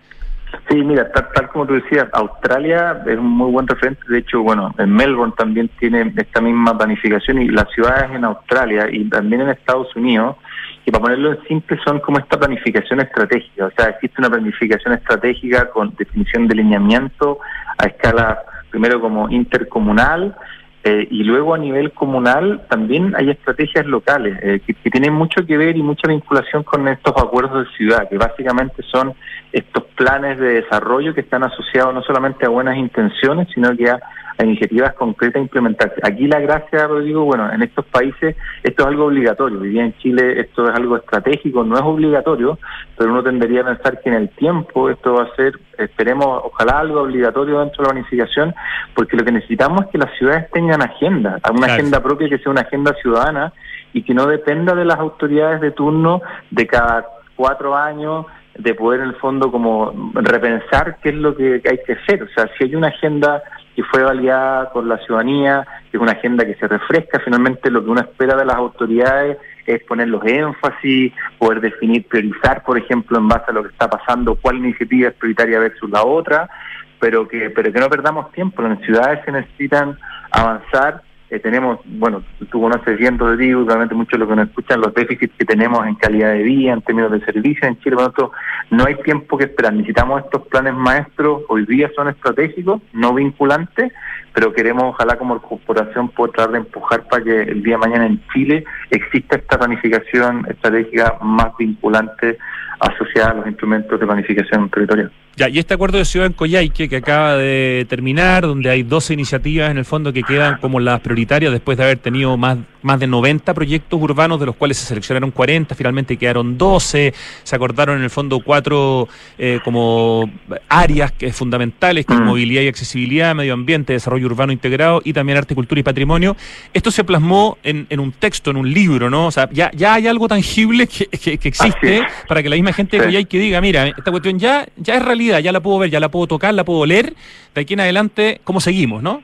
Sí, 0.68 0.76
mira, 0.76 1.10
tal, 1.12 1.48
como 1.48 1.66
tú 1.66 1.74
decías, 1.74 2.08
Australia 2.12 3.02
es 3.06 3.16
un 3.16 3.26
muy 3.26 3.50
buen 3.50 3.66
referente. 3.66 4.02
De 4.08 4.18
hecho, 4.18 4.42
bueno, 4.42 4.74
en 4.78 4.92
Melbourne 4.92 5.34
también 5.36 5.68
tiene 5.78 6.12
esta 6.16 6.40
misma 6.40 6.76
planificación 6.76 7.42
y 7.42 7.48
las 7.48 7.68
ciudades 7.70 8.10
en 8.12 8.24
Australia 8.24 8.88
y 8.90 9.04
también 9.08 9.42
en 9.42 9.50
Estados 9.50 9.94
Unidos 9.94 10.36
que 10.84 10.92
para 10.92 11.02
ponerlo 11.02 11.32
en 11.32 11.42
simple 11.46 11.78
son 11.84 12.00
como 12.00 12.18
esta 12.18 12.38
planificación 12.38 13.00
estratégica. 13.00 13.66
O 13.66 13.70
sea, 13.76 13.86
existe 13.90 14.16
una 14.18 14.30
planificación 14.30 14.94
estratégica 14.94 15.70
con 15.70 15.94
definición 15.96 16.48
de 16.48 16.56
lineamiento 16.56 17.38
a 17.78 17.86
escala, 17.86 18.42
primero 18.70 19.00
como 19.00 19.28
intercomunal, 19.28 20.34
eh, 20.82 21.06
y 21.10 21.24
luego 21.24 21.54
a 21.54 21.58
nivel 21.58 21.92
comunal 21.92 22.62
también 22.70 23.14
hay 23.14 23.28
estrategias 23.28 23.84
locales 23.84 24.38
eh, 24.42 24.60
que, 24.66 24.72
tienen 24.90 25.12
mucho 25.12 25.44
que 25.44 25.58
ver 25.58 25.76
y 25.76 25.82
mucha 25.82 26.08
vinculación 26.08 26.62
con 26.62 26.88
estos 26.88 27.12
acuerdos 27.22 27.66
de 27.66 27.76
ciudad, 27.76 28.08
que 28.08 28.16
básicamente 28.16 28.82
son 28.84 29.12
estos 29.52 29.84
planes 29.96 30.38
de 30.38 30.62
desarrollo 30.62 31.14
que 31.14 31.20
están 31.20 31.42
asociados 31.42 31.94
no 31.94 32.02
solamente 32.02 32.46
a 32.46 32.48
buenas 32.48 32.76
intenciones, 32.76 33.48
sino 33.54 33.76
que 33.76 33.90
a 33.90 34.00
iniciativas 34.44 34.94
concretas 34.94 35.36
a 35.36 35.42
implementarse. 35.42 36.00
Aquí 36.02 36.26
la 36.26 36.40
gracia, 36.40 36.86
Rodrigo, 36.86 37.24
bueno, 37.24 37.52
en 37.52 37.62
estos 37.62 37.84
países 37.86 38.36
esto 38.62 38.82
es 38.82 38.88
algo 38.88 39.06
obligatorio. 39.06 39.60
Hoy 39.60 39.78
en 39.78 39.96
Chile 39.98 40.40
esto 40.40 40.68
es 40.68 40.74
algo 40.74 40.96
estratégico, 40.96 41.64
no 41.64 41.76
es 41.76 41.82
obligatorio, 41.82 42.58
pero 42.96 43.10
uno 43.10 43.22
tendría 43.22 43.62
a 43.62 43.66
pensar 43.66 44.00
que 44.00 44.08
en 44.08 44.16
el 44.16 44.28
tiempo 44.30 44.88
esto 44.88 45.14
va 45.14 45.24
a 45.24 45.36
ser, 45.36 45.58
esperemos, 45.78 46.26
ojalá 46.44 46.78
algo 46.78 47.02
obligatorio 47.02 47.60
dentro 47.60 47.84
de 47.84 47.88
la 47.92 48.00
unificación, 48.00 48.54
porque 48.94 49.16
lo 49.16 49.24
que 49.24 49.32
necesitamos 49.32 49.82
es 49.82 49.88
que 49.88 49.98
las 49.98 50.16
ciudades 50.16 50.50
tengan 50.52 50.82
agenda, 50.82 51.38
una 51.52 51.66
agenda 51.66 52.02
propia 52.02 52.28
que 52.28 52.38
sea 52.38 52.52
una 52.52 52.62
agenda 52.62 52.94
ciudadana 52.94 53.52
y 53.92 54.02
que 54.02 54.14
no 54.14 54.26
dependa 54.26 54.74
de 54.74 54.84
las 54.84 54.98
autoridades 54.98 55.60
de 55.60 55.72
turno 55.72 56.22
de 56.50 56.66
cada 56.66 57.06
cuatro 57.36 57.74
años 57.74 58.26
de 58.62 58.74
poder 58.74 59.00
en 59.00 59.08
el 59.08 59.16
fondo 59.16 59.50
como 59.50 60.12
repensar 60.14 60.98
qué 61.02 61.10
es 61.10 61.14
lo 61.14 61.36
que 61.36 61.62
hay 61.68 61.78
que 61.86 61.94
hacer. 61.94 62.22
O 62.22 62.28
sea, 62.28 62.48
si 62.56 62.64
hay 62.64 62.74
una 62.74 62.88
agenda 62.88 63.42
que 63.74 63.82
fue 63.84 64.02
validada 64.02 64.72
por 64.72 64.84
la 64.84 64.98
ciudadanía, 64.98 65.66
que 65.90 65.96
es 65.96 66.02
una 66.02 66.12
agenda 66.12 66.44
que 66.44 66.54
se 66.56 66.68
refresca. 66.68 67.20
Finalmente 67.24 67.70
lo 67.70 67.82
que 67.82 67.90
uno 67.90 68.00
espera 68.00 68.36
de 68.36 68.44
las 68.44 68.56
autoridades 68.56 69.38
es 69.66 69.82
poner 69.84 70.08
los 70.08 70.24
énfasis, 70.24 71.12
poder 71.38 71.60
definir, 71.60 72.06
priorizar, 72.06 72.62
por 72.64 72.76
ejemplo, 72.76 73.18
en 73.18 73.28
base 73.28 73.46
a 73.48 73.52
lo 73.52 73.62
que 73.62 73.70
está 73.70 73.88
pasando, 73.88 74.34
cuál 74.34 74.56
iniciativa 74.56 75.08
es 75.08 75.14
prioritaria 75.14 75.58
versus 75.60 75.88
la 75.88 76.04
otra, 76.04 76.50
pero 76.98 77.26
que, 77.28 77.50
pero 77.50 77.72
que 77.72 77.80
no 77.80 77.88
perdamos 77.88 78.30
tiempo. 78.32 78.62
Las 78.62 78.80
ciudades 78.80 79.20
se 79.24 79.32
necesitan 79.32 79.96
avanzar 80.30 81.02
eh, 81.30 81.38
tenemos, 81.38 81.78
bueno, 81.84 82.24
tú 82.50 82.60
conoces 82.60 82.98
bien, 82.98 83.16
Rodrigo, 83.16 83.64
realmente 83.64 83.94
muchos 83.94 84.18
los 84.18 84.28
que 84.28 84.34
nos 84.34 84.48
escuchan, 84.48 84.80
los 84.80 84.92
déficits 84.92 85.32
que 85.38 85.44
tenemos 85.44 85.86
en 85.86 85.94
calidad 85.94 86.32
de 86.32 86.42
vida, 86.42 86.72
en 86.72 86.82
términos 86.82 87.12
de 87.12 87.20
servicios 87.20 87.62
en 87.62 87.78
Chile, 87.78 87.94
por 87.94 88.18
lo 88.18 88.32
no 88.70 88.84
hay 88.84 88.96
tiempo 88.96 89.38
que 89.38 89.44
esperar. 89.44 89.72
Necesitamos 89.74 90.24
estos 90.24 90.46
planes 90.48 90.74
maestros, 90.74 91.42
hoy 91.48 91.66
día 91.66 91.88
son 91.94 92.08
estratégicos, 92.08 92.82
no 92.92 93.14
vinculantes, 93.14 93.92
pero 94.34 94.52
queremos, 94.52 94.82
ojalá 94.84 95.16
como 95.16 95.40
corporación, 95.40 96.08
poder 96.08 96.32
tratar 96.32 96.52
de 96.52 96.58
empujar 96.58 97.06
para 97.08 97.22
que 97.22 97.42
el 97.42 97.62
día 97.62 97.74
de 97.74 97.78
mañana 97.78 98.06
en 98.06 98.20
Chile 98.32 98.64
exista 98.90 99.36
esta 99.36 99.56
planificación 99.56 100.46
estratégica 100.48 101.16
más 101.20 101.56
vinculante 101.56 102.38
asociada 102.80 103.30
a 103.30 103.34
los 103.34 103.46
instrumentos 103.46 104.00
de 104.00 104.06
planificación 104.06 104.68
territorial. 104.68 105.12
Ya, 105.36 105.48
y 105.48 105.58
este 105.58 105.74
acuerdo 105.74 105.98
de 105.98 106.04
ciudad 106.04 106.26
en 106.26 106.32
Coyhaique 106.32 106.88
que 106.88 106.96
acaba 106.96 107.36
de 107.36 107.86
terminar, 107.88 108.42
donde 108.42 108.68
hay 108.68 108.82
12 108.82 109.14
iniciativas 109.14 109.70
en 109.70 109.78
el 109.78 109.84
fondo 109.84 110.12
que 110.12 110.22
quedan 110.22 110.58
como 110.58 110.80
las 110.80 111.00
prioritarias 111.00 111.52
después 111.52 111.78
de 111.78 111.84
haber 111.84 111.98
tenido 111.98 112.36
más, 112.36 112.58
más 112.82 113.00
de 113.00 113.06
90 113.06 113.54
proyectos 113.54 114.00
urbanos, 114.00 114.40
de 114.40 114.46
los 114.46 114.56
cuales 114.56 114.76
se 114.78 114.86
seleccionaron 114.86 115.30
40, 115.30 115.74
finalmente 115.74 116.16
quedaron 116.16 116.58
12, 116.58 117.14
se 117.42 117.56
acordaron 117.56 117.98
en 117.98 118.04
el 118.04 118.10
fondo 118.10 118.40
cuatro 118.40 119.08
eh, 119.38 119.60
como 119.64 120.30
áreas 120.68 121.12
que 121.12 121.32
fundamentales, 121.32 122.06
como 122.06 122.20
mm. 122.20 122.24
movilidad 122.24 122.62
y 122.62 122.68
accesibilidad, 122.68 123.34
medio 123.34 123.54
ambiente, 123.54 123.92
desarrollo 123.92 124.26
urbano 124.26 124.52
integrado 124.52 125.00
y 125.04 125.12
también 125.12 125.38
arte, 125.38 125.54
cultura 125.54 125.80
y 125.80 125.84
patrimonio. 125.84 126.36
Esto 126.74 126.90
se 126.90 127.04
plasmó 127.04 127.58
en, 127.62 127.86
en 127.90 128.00
un 128.00 128.12
texto, 128.12 128.50
en 128.50 128.56
un 128.56 128.72
libro, 128.72 129.10
¿no? 129.10 129.26
O 129.26 129.30
sea, 129.30 129.48
ya, 129.52 129.70
ya 129.74 129.94
hay 129.94 130.06
algo 130.06 130.28
tangible 130.28 130.86
que, 130.86 131.06
que, 131.06 131.48
existe 131.48 132.02
para 132.28 132.42
que 132.42 132.48
la 132.48 132.56
misma 132.56 132.72
gente 132.72 132.98
de 132.98 133.04
Coyhaique 133.04 133.38
diga, 133.38 133.60
mira, 133.60 133.86
esta 133.86 134.10
cuestión 134.10 134.38
ya, 134.38 134.66
ya 134.76 134.96
es 134.96 135.02
realidad 135.02 135.20
ya 135.38 135.52
la 135.52 135.60
puedo 135.60 135.78
ver, 135.78 135.90
ya 135.90 136.00
la 136.00 136.08
puedo 136.08 136.26
tocar, 136.26 136.54
la 136.54 136.64
puedo 136.64 136.84
leer. 136.86 137.14
De 137.54 137.60
aquí 137.60 137.74
en 137.74 137.80
adelante, 137.80 138.40
¿cómo 138.44 138.60
seguimos, 138.60 139.02
no? 139.02 139.22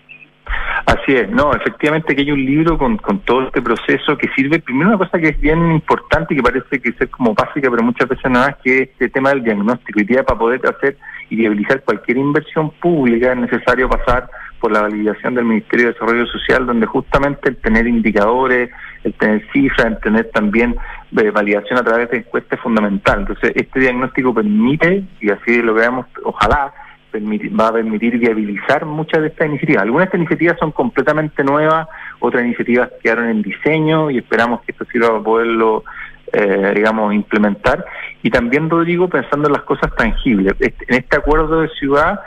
Así 0.86 1.16
es, 1.16 1.28
no, 1.28 1.52
efectivamente 1.52 2.14
que 2.14 2.22
hay 2.22 2.30
un 2.30 2.44
libro 2.44 2.78
con, 2.78 2.96
con 2.98 3.18
todo 3.20 3.42
este 3.42 3.60
proceso 3.60 4.16
que 4.16 4.28
sirve, 4.36 4.60
primero 4.60 4.90
una 4.90 4.98
cosa 4.98 5.18
que 5.18 5.28
es 5.28 5.40
bien 5.40 5.72
importante 5.72 6.32
y 6.32 6.36
que 6.36 6.42
parece 6.42 6.80
que 6.80 6.90
es 6.90 7.10
como 7.10 7.34
básica, 7.34 7.68
pero 7.70 7.82
muchas 7.82 8.08
veces 8.08 8.30
no 8.30 8.46
es 8.46 8.54
que 8.62 8.82
este 8.82 9.08
tema 9.08 9.30
del 9.30 9.42
diagnóstico. 9.42 10.00
Y 10.00 10.04
día 10.04 10.22
para 10.22 10.38
poder 10.38 10.60
hacer 10.66 10.96
y 11.28 11.36
viabilizar 11.36 11.82
cualquier 11.82 12.18
inversión 12.18 12.70
pública 12.80 13.32
es 13.32 13.38
necesario 13.38 13.88
pasar 13.88 14.28
por 14.60 14.72
la 14.72 14.82
validación 14.82 15.34
del 15.34 15.44
Ministerio 15.44 15.86
de 15.86 15.92
Desarrollo 15.92 16.26
Social, 16.26 16.66
donde 16.66 16.86
justamente 16.86 17.48
el 17.50 17.56
tener 17.56 17.86
indicadores, 17.86 18.70
el 19.04 19.12
tener 19.14 19.44
cifras, 19.52 19.86
el 19.88 19.98
tener 19.98 20.30
también 20.30 20.76
eh, 21.16 21.30
validación 21.30 21.78
a 21.78 21.84
través 21.84 22.10
de 22.10 22.18
encuestas 22.18 22.58
es 22.58 22.62
fundamental. 22.62 23.20
Entonces, 23.20 23.52
este 23.54 23.80
diagnóstico 23.80 24.32
permite, 24.32 25.04
y 25.20 25.30
así 25.30 25.60
lo 25.62 25.74
veamos, 25.74 26.06
ojalá, 26.24 26.72
va 27.20 27.68
a 27.68 27.72
permitir 27.72 28.18
viabilizar 28.18 28.84
muchas 28.84 29.22
de 29.22 29.28
estas 29.28 29.48
iniciativas. 29.48 29.82
Algunas 29.82 30.04
de 30.04 30.08
estas 30.08 30.18
iniciativas 30.20 30.58
son 30.58 30.72
completamente 30.72 31.44
nuevas, 31.44 31.88
otras 32.20 32.44
iniciativas 32.44 32.90
quedaron 33.02 33.28
en 33.28 33.42
diseño 33.42 34.10
y 34.10 34.18
esperamos 34.18 34.62
que 34.62 34.72
esto 34.72 34.84
sirva 34.86 35.08
para 35.08 35.22
poderlo, 35.22 35.84
eh, 36.32 36.72
digamos, 36.74 37.14
implementar. 37.14 37.84
Y 38.22 38.30
también, 38.30 38.70
Rodrigo, 38.70 39.08
pensando 39.08 39.48
en 39.48 39.52
las 39.52 39.62
cosas 39.62 39.94
tangibles. 39.96 40.54
En 40.60 40.94
este 40.94 41.16
acuerdo 41.16 41.62
de 41.62 41.68
ciudad 41.70 42.20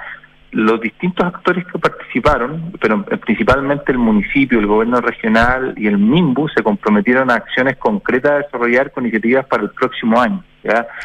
los 0.51 0.81
distintos 0.81 1.25
actores 1.25 1.65
que 1.67 1.77
participaron, 1.77 2.73
pero 2.81 3.03
principalmente 3.03 3.91
el 3.91 3.97
municipio, 3.97 4.59
el 4.59 4.67
gobierno 4.67 4.99
regional 5.01 5.73
y 5.77 5.87
el 5.87 5.97
MIMBU, 5.97 6.49
se 6.49 6.63
comprometieron 6.63 7.29
a 7.29 7.35
acciones 7.35 7.77
concretas 7.77 8.31
a 8.31 8.37
desarrollar 8.37 8.91
con 8.91 9.03
iniciativas 9.03 9.45
para 9.45 9.63
el 9.63 9.69
próximo 9.71 10.19
año. 10.19 10.43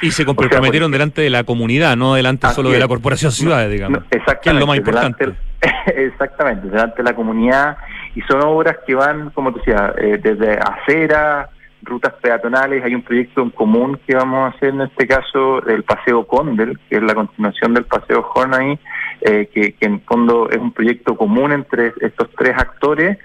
Y 0.02 0.10
se 0.10 0.24
comprometieron 0.24 0.90
delante 0.90 1.22
de 1.22 1.30
la 1.30 1.44
comunidad, 1.44 1.96
no 1.96 2.14
delante 2.14 2.48
solo 2.48 2.70
de 2.70 2.78
la 2.78 2.88
Corporación 2.88 3.32
Ciudades, 3.32 3.70
digamos. 3.70 4.00
exactamente. 4.10 4.40
Que 4.42 4.50
es 4.50 4.56
lo 4.56 4.66
más 4.66 4.76
importante. 4.76 5.32
exactamente, 5.96 6.68
delante 6.68 6.96
de 6.96 7.02
la 7.04 7.14
comunidad. 7.14 7.76
Y 8.14 8.20
son 8.22 8.42
obras 8.42 8.78
que 8.86 8.94
van, 8.94 9.30
como 9.30 9.52
te 9.52 9.60
decía, 9.60 9.94
eh, 9.98 10.18
desde 10.22 10.58
acera, 10.58 11.48
rutas 11.84 12.14
peatonales. 12.14 12.84
Hay 12.84 12.94
un 12.94 13.02
proyecto 13.02 13.42
en 13.42 13.50
común 13.50 13.98
que 14.06 14.14
vamos 14.14 14.40
a 14.40 14.56
hacer 14.56 14.70
en 14.70 14.82
este 14.82 15.06
caso, 15.06 15.64
el 15.66 15.82
Paseo 15.82 16.26
Condel, 16.26 16.78
que 16.88 16.96
es 16.96 17.02
la 17.02 17.14
continuación 17.14 17.74
del 17.74 17.84
Paseo 17.84 18.28
Hornay, 18.34 18.78
eh, 19.20 19.48
que, 19.52 19.72
que 19.72 19.86
en 19.86 20.00
fondo 20.02 20.48
es 20.50 20.58
un 20.58 20.72
proyecto 20.72 21.16
común 21.16 21.52
entre 21.52 21.92
estos 22.00 22.28
tres 22.36 22.54
actores 22.56 23.18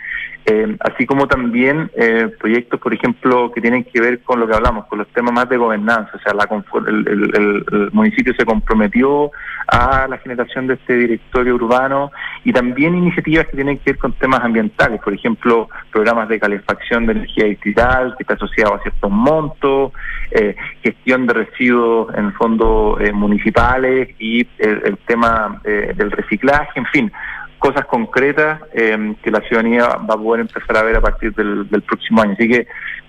eh, 0.51 0.75
así 0.79 1.05
como 1.05 1.27
también 1.27 1.91
eh, 1.95 2.27
proyectos, 2.39 2.79
por 2.79 2.91
ejemplo, 2.91 3.51
que 3.51 3.61
tienen 3.61 3.83
que 3.83 4.01
ver 4.01 4.23
con 4.23 4.39
lo 4.39 4.47
que 4.47 4.55
hablamos, 4.55 4.87
con 4.87 4.97
los 4.97 5.07
temas 5.09 5.31
más 5.31 5.47
de 5.47 5.57
gobernanza. 5.57 6.09
O 6.15 6.19
sea, 6.19 6.33
la, 6.33 6.47
el, 6.87 7.89
municipio 7.91 8.33
se 8.33 8.45
comprometió 8.45 9.29
a 9.67 10.07
la 10.07 10.17
generación 10.17 10.65
de 10.65 10.73
este 10.73 10.95
directorio 10.95 11.53
urbano 11.53 12.11
y 12.43 12.51
también 12.51 12.95
iniciativas 12.95 13.45
que 13.45 13.57
tienen 13.57 13.77
que 13.77 13.91
ver 13.91 13.99
con 13.99 14.13
temas 14.13 14.39
ambientales, 14.39 14.99
por 15.01 15.13
ejemplo, 15.13 15.69
programas 15.91 16.27
de 16.29 16.39
calefacción 16.39 17.05
de 17.05 17.11
energía 17.11 17.45
distrital, 17.45 18.15
que 18.17 18.23
está 18.23 18.33
asociado 18.33 18.73
a 18.73 18.81
ciertos 18.81 19.11
montos, 19.11 19.91
eh, 20.31 20.55
gestión 20.81 21.27
de 21.27 21.33
residuos 21.35 22.11
en 22.15 22.33
fondos 22.33 22.99
eh, 23.01 23.11
municipales 23.11 24.15
y 24.17 24.47
el, 24.57 24.97
tema 25.05 25.61
del 25.63 26.09
reciclaje, 26.11 26.79
en 26.79 26.85
fin 26.87 27.11
cosas 27.59 27.85
concretas 27.85 28.61
eh, 28.73 29.15
que 29.21 29.31
la 29.31 29.41
ciudadanía 29.41 29.85
va 29.87 30.15
a 30.15 30.17
poder 30.17 30.41
empezar 30.41 30.77
a 30.77 30.83
ver 30.83 30.95
a 30.95 31.01
partir 31.01 31.33
del, 31.33 31.67
próximo 31.83 32.21
año. 32.21 32.33
Así 32.33 32.49
que, 32.49 32.67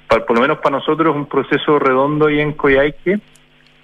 por 0.09 0.35
lo 0.35 0.43
menos 0.43 0.59
para 0.59 0.77
nosotros, 0.77 1.15
es 1.15 1.17
un 1.17 1.27
proceso 1.27 1.79
redondo 1.79 2.29
y 2.29 2.41
en 2.41 2.53
Coyhaique, 2.53 3.21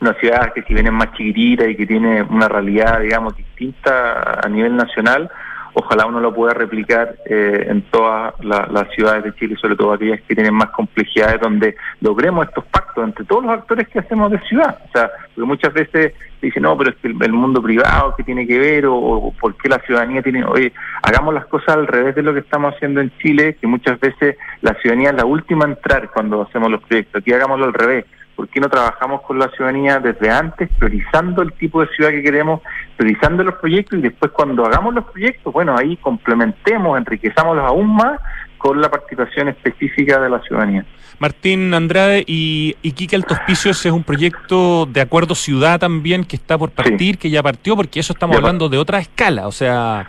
una 0.00 0.12
ciudad 0.14 0.52
que 0.52 0.62
si 0.62 0.74
bien 0.74 0.86
es 0.86 0.92
más 0.92 1.12
chiquitita 1.12 1.66
y 1.66 1.76
que 1.76 1.86
tiene 1.86 2.22
una 2.22 2.48
realidad, 2.48 3.00
digamos, 3.00 3.34
distinta 3.36 4.40
a 4.44 4.48
nivel 4.48 4.76
nacional, 4.76 5.30
ojalá 5.78 6.06
uno 6.06 6.20
lo 6.20 6.34
pueda 6.34 6.54
replicar 6.54 7.16
eh, 7.26 7.66
en 7.68 7.82
todas 7.90 8.32
las 8.42 8.88
ciudades 8.94 9.24
de 9.24 9.34
Chile, 9.34 9.56
sobre 9.60 9.76
todo 9.76 9.92
aquellas 9.92 10.22
que 10.22 10.34
tienen 10.34 10.54
más 10.54 10.70
complejidades, 10.70 11.38
donde 11.38 11.76
logremos 12.00 12.48
estos 12.48 12.64
pactos 12.64 13.04
entre 13.04 13.26
todos 13.26 13.44
los 13.44 13.52
actores 13.52 13.86
que 13.88 13.98
hacemos 13.98 14.30
de 14.30 14.40
ciudad. 14.48 14.78
O 14.88 14.92
sea, 14.92 15.10
porque 15.34 15.46
muchas 15.46 15.74
veces 15.74 16.14
se 16.40 16.46
dice, 16.46 16.60
no, 16.60 16.78
pero 16.78 16.90
es 16.90 16.96
que 16.96 17.08
el, 17.08 17.32
mundo 17.32 17.62
privado, 17.62 18.14
que 18.16 18.24
tiene 18.24 18.46
que 18.46 18.58
ver? 18.58 18.86
O, 18.86 19.34
por 19.38 19.54
qué 19.58 19.68
la 19.68 19.78
ciudadanía 19.80 20.22
tiene...? 20.22 20.46
Oye, 20.46 20.72
hagamos 21.02 21.34
las 21.34 21.44
cosas 21.44 21.76
al 21.76 21.86
revés 21.86 22.14
de 22.14 22.22
lo 22.22 22.32
que 22.32 22.40
estamos 22.40 22.74
haciendo 22.74 23.02
en 23.02 23.12
Chile, 23.18 23.58
que 23.60 23.66
muchas 23.66 24.00
veces 24.00 24.38
la 24.62 24.72
ciudadanía 24.80 25.10
es 25.10 25.16
la 25.16 25.26
última 25.26 25.66
a 25.66 25.68
entrar 25.68 26.10
cuando 26.10 26.40
hacemos 26.40 26.70
los 26.70 26.82
proyectos. 26.84 27.20
Aquí 27.20 27.34
hagámoslo 27.34 27.66
al 27.66 27.74
revés 27.74 28.06
¿Por 28.36 28.48
qué 28.48 28.60
no 28.60 28.68
trabajamos 28.68 29.22
con 29.22 29.38
la 29.38 29.48
ciudadanía 29.48 29.98
desde 29.98 30.30
antes, 30.30 30.68
priorizando 30.78 31.40
el 31.42 31.54
tipo 31.54 31.80
de 31.80 31.88
ciudad 31.96 32.10
que 32.10 32.22
queremos, 32.22 32.60
priorizando 32.96 33.42
los 33.42 33.54
proyectos 33.54 33.98
y 33.98 34.02
después 34.02 34.30
cuando 34.30 34.66
hagamos 34.66 34.94
los 34.94 35.06
proyectos, 35.06 35.52
bueno, 35.52 35.74
ahí 35.76 35.96
complementemos, 35.96 36.98
enriquezamos 36.98 37.58
aún 37.58 37.96
más 37.96 38.20
con 38.58 38.80
la 38.80 38.90
participación 38.90 39.48
específica 39.48 40.20
de 40.20 40.28
la 40.28 40.40
ciudadanía. 40.40 40.84
Martín 41.18 41.72
Andrade 41.72 42.24
y 42.26 42.76
Iquique 42.82 43.16
Altos 43.16 43.38
Picios 43.46 43.84
es 43.86 43.92
un 43.92 44.04
proyecto 44.04 44.84
de 44.84 45.00
acuerdo 45.00 45.34
ciudad 45.34 45.80
también 45.80 46.24
que 46.24 46.36
está 46.36 46.58
por 46.58 46.70
partir, 46.70 47.16
que 47.16 47.30
ya 47.30 47.42
partió, 47.42 47.74
porque 47.74 48.00
eso 48.00 48.12
estamos 48.12 48.36
hablando 48.36 48.68
de 48.68 48.76
otra 48.76 48.98
escala, 48.98 49.46
o 49.46 49.52
sea... 49.52 50.06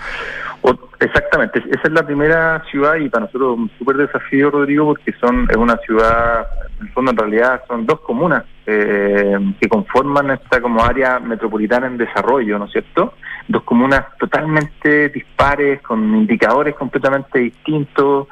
Exactamente, 1.00 1.60
esa 1.60 1.82
es 1.84 1.92
la 1.92 2.04
primera 2.04 2.64
ciudad 2.72 2.96
y 2.96 3.08
para 3.08 3.26
nosotros 3.26 3.58
un 3.58 3.72
súper 3.78 3.98
desafío, 3.98 4.50
Rodrigo, 4.50 4.88
porque 4.88 5.14
son 5.20 5.48
es 5.50 5.56
una 5.56 5.78
ciudad, 5.78 6.48
en 6.80 6.88
el 6.88 6.94
fondo 6.94 7.12
en 7.12 7.18
realidad 7.18 7.62
son 7.68 7.86
dos 7.86 8.00
comunas 8.00 8.44
eh, 8.66 9.38
que 9.62 9.70
conforman 9.70 10.32
esta 10.32 10.60
como 10.60 10.84
área 10.84 11.20
metropolitana 11.20 11.86
en 11.88 11.98
desarrollo, 11.98 12.58
¿no 12.58 12.66
es 12.66 12.72
cierto? 12.72 13.14
Dos 13.48 13.64
comunas 13.64 14.06
totalmente 14.18 15.10
dispares, 15.10 15.82
con 15.82 16.00
indicadores 16.16 16.76
completamente 16.76 17.40
distintos, 17.40 18.28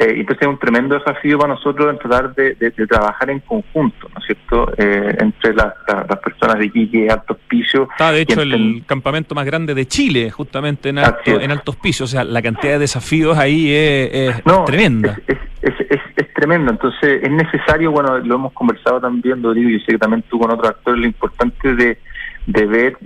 eh, 0.00 0.14
entonces 0.16 0.40
es 0.40 0.48
un 0.48 0.58
tremendo 0.58 0.94
desafío 0.94 1.38
para 1.38 1.52
nosotros 1.52 1.90
en 1.90 1.98
tratar 1.98 2.34
de, 2.34 2.54
trabajar 2.88 3.28
en 3.28 3.40
conjunto, 3.40 4.08
¿no 4.08 4.18
es 4.18 4.24
cierto?, 4.24 4.72
eh, 4.78 5.14
entre 5.18 5.52
las 5.52 5.74
personas 6.24 6.58
de 6.58 6.66
Iquique, 6.66 7.06
Altos 7.10 7.36
Pisos. 7.46 7.86
Está, 7.90 8.10
de 8.10 8.22
hecho, 8.22 8.40
el 8.40 8.82
campamento 8.86 9.34
más 9.34 9.44
grande 9.44 9.74
de 9.74 9.86
Chile, 9.86 10.30
justamente 10.30 10.88
en, 10.88 11.00
en 11.26 11.50
Altos 11.50 11.76
Pisos. 11.76 12.08
O 12.08 12.12
sea, 12.12 12.24
la 12.24 12.40
cantidad 12.40 12.72
de 12.72 12.78
desafíos 12.78 13.36
ahí 13.36 13.70
es, 13.70 14.42
tremenda. 14.64 15.18
Es, 15.26 15.74
es, 16.16 16.32
tremendo. 16.34 16.70
Entonces, 16.72 17.22
es 17.22 17.30
necesario, 17.30 17.90
bueno, 17.90 18.16
lo 18.16 18.36
hemos 18.36 18.54
conversado 18.54 19.02
también, 19.02 19.42
Rodrigo, 19.42 19.68
y 19.68 19.80
sé 19.80 19.92
que 19.92 19.98
también 19.98 20.24
tú 20.30 20.38
con 20.38 20.50
otros 20.50 20.70
actores, 20.70 20.98
lo 20.98 21.06
importante 21.06 21.74
de, 21.74 21.98
de 22.46 22.66
ver, 22.66 22.96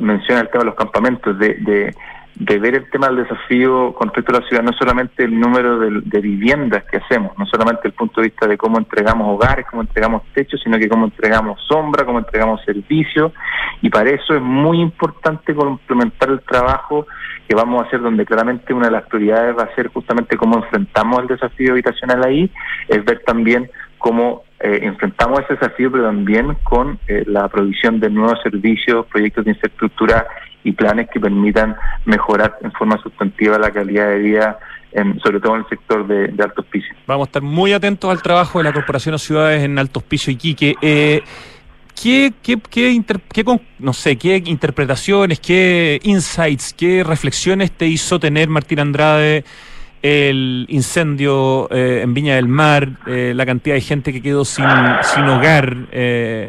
menciona 0.00 0.42
el 0.42 0.50
tema 0.50 0.64
de 0.64 0.66
los 0.66 0.74
campamentos, 0.74 1.38
de 1.38 1.54
de 1.54 1.94
ver 2.38 2.74
el 2.74 2.90
tema 2.90 3.08
del 3.08 3.24
desafío 3.24 3.94
con 3.94 4.08
respecto 4.08 4.36
a 4.36 4.40
la 4.40 4.46
ciudad, 4.46 4.62
no 4.62 4.72
solamente 4.72 5.24
el 5.24 5.38
número 5.38 5.78
de, 5.78 6.20
viviendas 6.20 6.84
que 6.84 6.98
hacemos, 6.98 7.36
no 7.38 7.46
solamente 7.46 7.88
el 7.88 7.94
punto 7.94 8.20
de 8.20 8.28
vista 8.28 8.46
de 8.46 8.58
cómo 8.58 8.78
entregamos 8.78 9.34
hogares, 9.34 9.66
cómo 9.70 9.82
entregamos 9.82 10.22
techos, 10.34 10.60
sino 10.62 10.78
que 10.78 10.88
cómo 10.88 11.06
entregamos 11.06 11.60
sombra, 11.66 12.04
cómo 12.04 12.18
entregamos 12.18 12.62
servicios, 12.64 13.32
y 13.80 13.88
para 13.88 14.10
eso 14.10 14.34
es 14.34 14.42
muy 14.42 14.80
importante 14.80 15.54
complementar 15.54 16.30
el 16.30 16.40
trabajo 16.40 17.06
que 17.48 17.54
vamos 17.54 17.82
a 17.82 17.86
hacer, 17.86 18.00
donde 18.00 18.26
claramente 18.26 18.74
una 18.74 18.86
de 18.86 18.92
las 18.92 19.06
prioridades 19.06 19.56
va 19.56 19.62
a 19.62 19.74
ser 19.74 19.88
justamente 19.88 20.36
cómo 20.36 20.56
enfrentamos 20.56 21.20
el 21.20 21.28
desafío 21.28 21.72
habitacional 21.72 22.24
ahí, 22.24 22.50
es 22.88 23.04
ver 23.04 23.22
también 23.24 23.70
cómo 23.98 24.44
eh, 24.60 24.80
enfrentamos 24.82 25.40
ese 25.40 25.54
desafío, 25.54 25.90
pero 25.90 26.04
también 26.04 26.56
con 26.62 26.98
eh, 27.08 27.24
la 27.26 27.48
provisión 27.48 28.00
de 28.00 28.10
nuevos 28.10 28.40
servicios, 28.42 29.06
proyectos 29.06 29.44
de 29.44 29.52
infraestructura 29.52 30.26
y 30.64 30.72
planes 30.72 31.08
que 31.12 31.20
permitan 31.20 31.76
mejorar 32.04 32.58
en 32.62 32.72
forma 32.72 33.00
sustantiva 33.02 33.58
la 33.58 33.70
calidad 33.70 34.08
de 34.08 34.18
vida, 34.18 34.58
sobre 35.22 35.40
todo 35.40 35.56
en 35.56 35.60
el 35.60 35.68
sector 35.68 36.06
de, 36.06 36.42
Altos 36.42 36.64
Pisos. 36.66 36.96
Vamos 37.06 37.26
a 37.26 37.28
estar 37.28 37.42
muy 37.42 37.72
atentos 37.72 38.10
al 38.10 38.22
trabajo 38.22 38.58
de 38.58 38.64
la 38.64 38.72
Corporación 38.72 39.14
de 39.14 39.18
Ciudades 39.18 39.62
en 39.62 39.78
Altos 39.78 40.02
Pisos 40.02 40.28
y 40.28 40.36
Quique. 40.36 40.74
Eh, 40.80 41.22
¿Qué, 41.94 42.32
qué, 42.42 42.58
qué, 42.70 43.02
qué, 43.32 43.44
no 43.78 43.92
sé, 43.92 44.16
qué 44.16 44.42
interpretaciones, 44.44 45.40
qué 45.40 45.98
insights, 46.02 46.74
qué 46.74 47.02
reflexiones 47.02 47.72
te 47.72 47.86
hizo 47.86 48.18
tener 48.20 48.48
Martín 48.48 48.80
Andrade 48.80 49.44
el 50.06 50.66
incendio 50.68 51.68
eh, 51.72 52.02
en 52.04 52.14
Viña 52.14 52.36
del 52.36 52.46
Mar, 52.46 52.90
eh, 53.08 53.32
la 53.34 53.44
cantidad 53.44 53.74
de 53.74 53.80
gente 53.80 54.12
que 54.12 54.22
quedó 54.22 54.44
sin, 54.44 54.64
sin 55.02 55.24
hogar, 55.24 55.76
eh, 55.90 56.48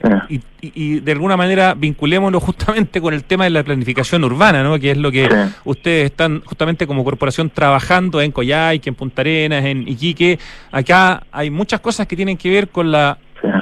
y, 0.62 1.00
de 1.00 1.12
alguna 1.12 1.38
manera 1.38 1.74
vinculémoslo 1.74 2.40
justamente 2.40 3.02
con 3.02 3.16
el 3.16 3.24
tema 3.24 3.46
de 3.46 3.50
la 3.50 3.64
planificación 3.64 4.24
urbana, 4.24 4.62
¿no? 4.62 4.78
que 4.80 4.92
es 4.92 4.98
lo 4.98 5.12
que 5.12 5.28
ustedes 5.64 6.06
están 6.06 6.42
justamente 6.46 6.86
como 6.86 7.04
corporación 7.04 7.50
trabajando 7.50 8.22
en 8.22 8.32
Coyhaique, 8.32 8.90
en 8.90 8.96
Punta 8.96 9.22
Arenas, 9.22 9.66
en 9.66 9.88
Iquique. 9.88 10.38
Acá 10.72 11.24
hay 11.32 11.50
muchas 11.50 11.80
cosas 11.80 12.06
que 12.06 12.16
tienen 12.16 12.38
que 12.38 12.52
ver 12.52 12.70
con 12.70 12.92
la 12.92 13.18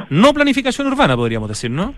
no 0.09 0.33
planificación 0.33 0.87
urbana, 0.87 1.15
podríamos 1.15 1.47
decir, 1.47 1.71
¿no? 1.71 1.93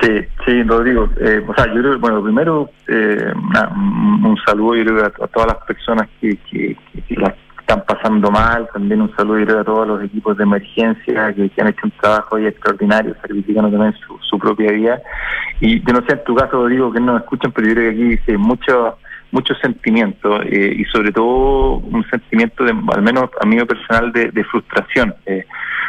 Sí, 0.00 0.10
sí, 0.44 0.62
Rodrigo. 0.64 1.08
Eh, 1.20 1.44
o 1.46 1.54
sea, 1.54 1.66
yo 1.72 1.80
creo, 1.80 1.98
bueno, 1.98 2.22
primero, 2.22 2.70
eh, 2.88 3.32
un 3.34 4.36
saludo 4.44 4.76
yo 4.76 4.84
creo, 4.84 5.06
a, 5.06 5.28
todas 5.28 5.52
las 5.52 5.64
personas 5.64 6.08
que, 6.20 6.36
que, 6.50 6.76
la 7.16 7.34
están 7.60 7.82
pasando 7.86 8.30
mal, 8.30 8.68
también 8.72 9.00
un 9.00 9.14
saludo 9.16 9.38
yo 9.38 9.46
creo, 9.46 9.60
a 9.60 9.64
todos 9.64 9.88
los 9.88 10.04
equipos 10.04 10.36
de 10.36 10.42
emergencia 10.42 11.32
que, 11.32 11.50
han 11.60 11.68
hecho 11.68 11.80
un 11.84 11.92
trabajo 11.92 12.38
extraordinario, 12.38 13.14
sacrificando 13.22 13.70
también 13.70 13.94
su, 14.28 14.38
propia 14.38 14.72
vida. 14.72 15.00
Y 15.60 15.80
yo 15.80 15.92
no 15.92 16.04
sé 16.06 16.14
en 16.14 16.24
tu 16.24 16.34
caso, 16.34 16.52
Rodrigo, 16.52 16.92
que 16.92 17.00
no 17.00 17.16
escuchan, 17.16 17.52
pero 17.52 17.68
yo 17.68 17.74
creo 17.74 17.90
que 17.90 17.96
aquí 17.96 18.04
dice 18.16 18.36
mucho 18.36 18.98
mucho 19.34 19.52
sentimiento 19.56 20.40
eh, 20.42 20.76
y 20.78 20.84
sobre 20.84 21.10
todo 21.10 21.78
un 21.78 22.06
sentimiento, 22.08 22.62
de, 22.62 22.70
al 22.70 23.02
menos 23.02 23.30
a 23.40 23.44
mí 23.44 23.56
personal, 23.64 24.12
de, 24.12 24.44
frustración. 24.44 25.12
Eh, 25.26 25.44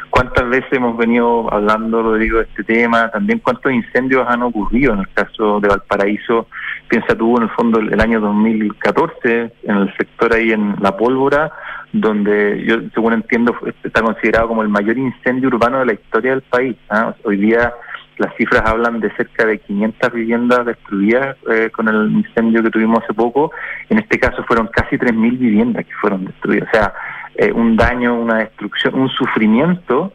¿Cuántas 0.10 0.50
veces 0.50 0.74
hemos 0.74 0.98
venido 0.98 1.54
hablando, 1.54 2.02
Rodrigo, 2.02 2.40
de 2.40 2.46
este 2.46 2.64
tema? 2.64 3.12
También 3.12 3.40
cuántos 3.40 3.72
incendios 3.72 4.26
han 4.28 4.42
ocurrido 4.42 4.94
en 4.94 5.02
el 5.02 5.10
caso 5.10 5.60
de 5.60 5.68
Valparaíso. 5.68 6.48
Piensa 6.88 7.16
tú, 7.16 7.38
en 7.38 7.44
el 7.44 7.50
fondo, 7.50 7.80
el, 7.80 8.02
año 8.02 8.20
2014, 8.20 9.54
en 9.64 9.76
el 9.76 9.96
sector 9.96 10.34
ahí 10.34 10.52
en 10.52 10.76
La 10.82 10.98
Pólvora, 10.98 11.52
donde 11.94 12.64
yo, 12.66 12.78
según 12.96 13.14
entiendo, 13.14 13.56
está 13.84 14.02
considerado 14.02 14.48
como 14.48 14.64
el 14.64 14.70
mayor 14.70 14.98
incendio 14.98 15.50
urbano 15.50 15.80
de 15.80 15.86
la 15.86 15.94
historia 15.94 16.32
del 16.32 16.42
país. 16.42 16.76
¿ah? 16.90 17.14
Hoy 17.24 17.38
día 17.38 17.72
las 18.18 18.36
cifras 18.36 18.64
hablan 18.66 19.00
de 19.00 19.12
cerca 19.16 19.46
de 19.46 19.60
500 19.60 20.14
viviendas 20.14 20.66
destruidas 20.66 21.38
eh, 21.52 21.70
con 21.70 21.88
el 21.88 22.12
incendio 22.12 22.64
que 22.64 22.70
tuvimos 22.70 23.04
hace 23.04 23.14
poco. 23.14 23.52
En 23.90 24.00
este 24.00 24.20
caso 24.20 24.44
fueron 24.44 24.68
casi 24.68 24.98
3.000 24.98 25.38
viviendas 25.38 25.86
que 25.86 25.94
fueron 26.00 26.26
destruidas. 26.26 26.70
O 26.70 26.72
sea, 26.72 26.94
eh, 27.36 27.52
un 27.52 27.76
daño, 27.76 28.16
una 28.16 28.40
destrucción, 28.40 28.96
un 28.96 29.10
sufrimiento 29.10 30.14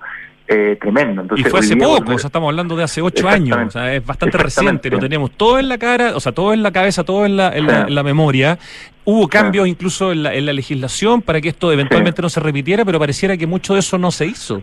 eh, 0.49 0.77
tremendo. 0.81 1.23
Entonces, 1.23 1.47
y 1.47 1.51
fue 1.51 1.61
hace 1.61 1.77
poco, 1.77 2.13
o 2.13 2.19
sea, 2.19 2.27
estamos 2.27 2.49
hablando 2.49 2.75
de 2.75 2.83
hace 2.83 3.01
ocho 3.01 3.29
años, 3.29 3.57
o 3.57 3.71
sea, 3.71 3.95
es 3.95 4.05
bastante 4.05 4.37
reciente, 4.37 4.91
lo 4.91 4.99
tenemos 4.99 5.31
todo 5.31 5.61
en 5.61 5.69
la 5.69 5.79
cara, 5.79 6.17
o 6.17 6.21
sea, 6.21 6.33
todo 6.33 6.53
en 6.53 6.65
la 6.65 6.73
cabeza, 6.73 7.05
todo 7.05 7.25
en 7.25 7.37
la, 7.37 7.55
en 7.55 7.95
la, 7.95 8.03
memoria. 8.03 8.59
Hubo 9.05 9.29
cambios 9.29 9.69
incluso 9.69 10.11
en 10.11 10.25
la, 10.25 10.35
en 10.35 10.47
la 10.47 10.53
legislación 10.53 11.23
para 11.23 11.41
que 11.41 11.51
esto 11.51 11.73
eventualmente 11.73 12.21
no 12.21 12.29
se 12.29 12.41
repitiera, 12.41 12.85
pero 12.85 12.99
pareciera 12.99 13.37
que 13.37 13.47
mucho 13.47 13.75
de 13.75 13.81
eso 13.81 13.97
no 13.97 14.11
se 14.11 14.27
hizo. 14.27 14.63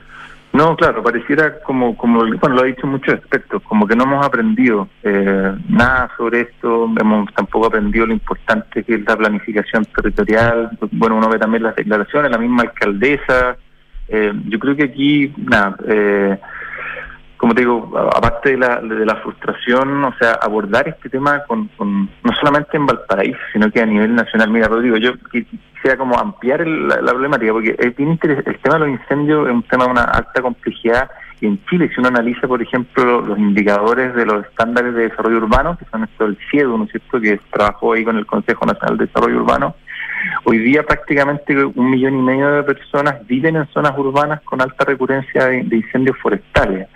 No, 0.54 0.76
claro, 0.76 1.04
pareciera 1.04 1.60
como, 1.60 1.96
como 1.98 2.20
bueno, 2.20 2.56
lo 2.56 2.62
ha 2.62 2.66
dicho 2.66 2.88
muchos 2.88 3.16
aspectos, 3.16 3.62
como 3.64 3.86
que 3.86 3.96
no 3.96 4.06
hemos 4.06 4.26
aprendido 4.26 4.88
eh, 5.04 5.54
nada 5.70 6.10
sobre 6.18 6.42
esto, 6.42 6.90
hemos 7.00 7.32
tampoco 7.34 7.68
aprendido 7.68 8.08
lo 8.08 8.14
importante 8.14 8.84
que 8.84 8.96
es 8.96 9.06
la 9.06 9.18
planificación 9.18 9.86
territorial, 9.86 10.72
bueno, 10.92 11.18
uno 11.18 11.30
ve 11.30 11.38
también 11.38 11.64
las 11.64 11.76
declaraciones, 11.76 12.32
la 12.32 12.38
misma 12.38 12.64
alcaldesa, 12.64 13.58
eh, 14.08 14.32
yo 14.48 14.58
creo 14.58 14.76
que 14.76 14.84
aquí, 14.86 15.34
nada, 15.38 15.76
eh, 15.88 16.40
como 17.38 17.54
te 17.54 17.62
digo, 17.62 17.92
aparte 18.16 18.52
de 18.52 18.58
la, 18.58 18.82
de 18.82 19.06
la 19.06 19.16
frustración, 19.18 20.04
o 20.04 20.14
sea, 20.18 20.34
abordar 20.42 20.88
este 20.88 21.10
tema 21.10 21.44
con, 21.48 21.70
no 21.80 22.36
solamente 22.42 22.78
en 22.78 22.86
Valparaíso, 22.86 23.40
sino 23.54 23.72
que 23.72 23.82
a 23.82 23.86
nivel 23.86 24.16
nacional. 24.16 24.50
Mira, 24.50 24.68
Rodrigo, 24.68 24.98
yo 24.98 25.14
quisiera 25.32 25.98
como 25.98 26.18
ampliar 26.18 26.66
la, 26.68 26.98
problemática, 26.98 27.54
porque 27.54 27.76
es 27.78 27.96
bien 27.96 28.20
el 28.22 28.60
tema 28.60 28.76
de 28.76 28.80
los 28.80 28.90
incendios 28.90 29.48
es 29.48 29.54
un 29.54 29.64
tema 29.64 29.86
de 29.86 29.92
una 29.92 30.04
alta 30.04 30.42
complejidad. 30.42 31.10
Y 31.40 31.46
en 31.46 31.64
Chile, 31.66 31.92
si 31.94 32.00
uno 32.00 32.10
analiza, 32.10 32.48
por 32.48 32.62
ejemplo, 32.62 33.22
los 33.22 33.38
indicadores 33.38 34.16
de 34.16 34.26
los 34.26 34.44
estándares 34.44 34.96
de 34.96 35.10
desarrollo 35.10 35.38
urbano, 35.38 35.78
que 35.78 35.86
son 35.86 36.04
esto 36.04 36.26
del 36.26 36.38
CIEDO, 36.50 36.78
¿no 36.78 36.86
es 36.86 36.92
cierto?, 36.92 37.22
que 37.22 37.40
trabajó 37.52 37.94
ahí 37.94 38.04
con 38.04 38.18
el 38.18 38.26
Consejo 38.26 38.66
Nacional 38.66 38.98
de 38.98 39.06
Desarrollo 39.06 39.38
Urbano, 39.38 39.76
Hoy 40.44 40.60
día 40.60 40.84
prácticamente 40.84 41.56
un 41.64 41.90
millón 41.90 42.20
y 42.20 42.22
medio 42.22 42.52
de 42.52 42.64
personas 42.64 43.26
viven 43.28 43.56
en 43.56 43.68
zonas 43.68 43.98
urbanas 43.98 44.42
con 44.42 44.62
alta 44.62 44.86
recurrencia 44.86 45.46
de, 45.46 45.76
incendios 45.76 46.18
forestales. 46.18 46.88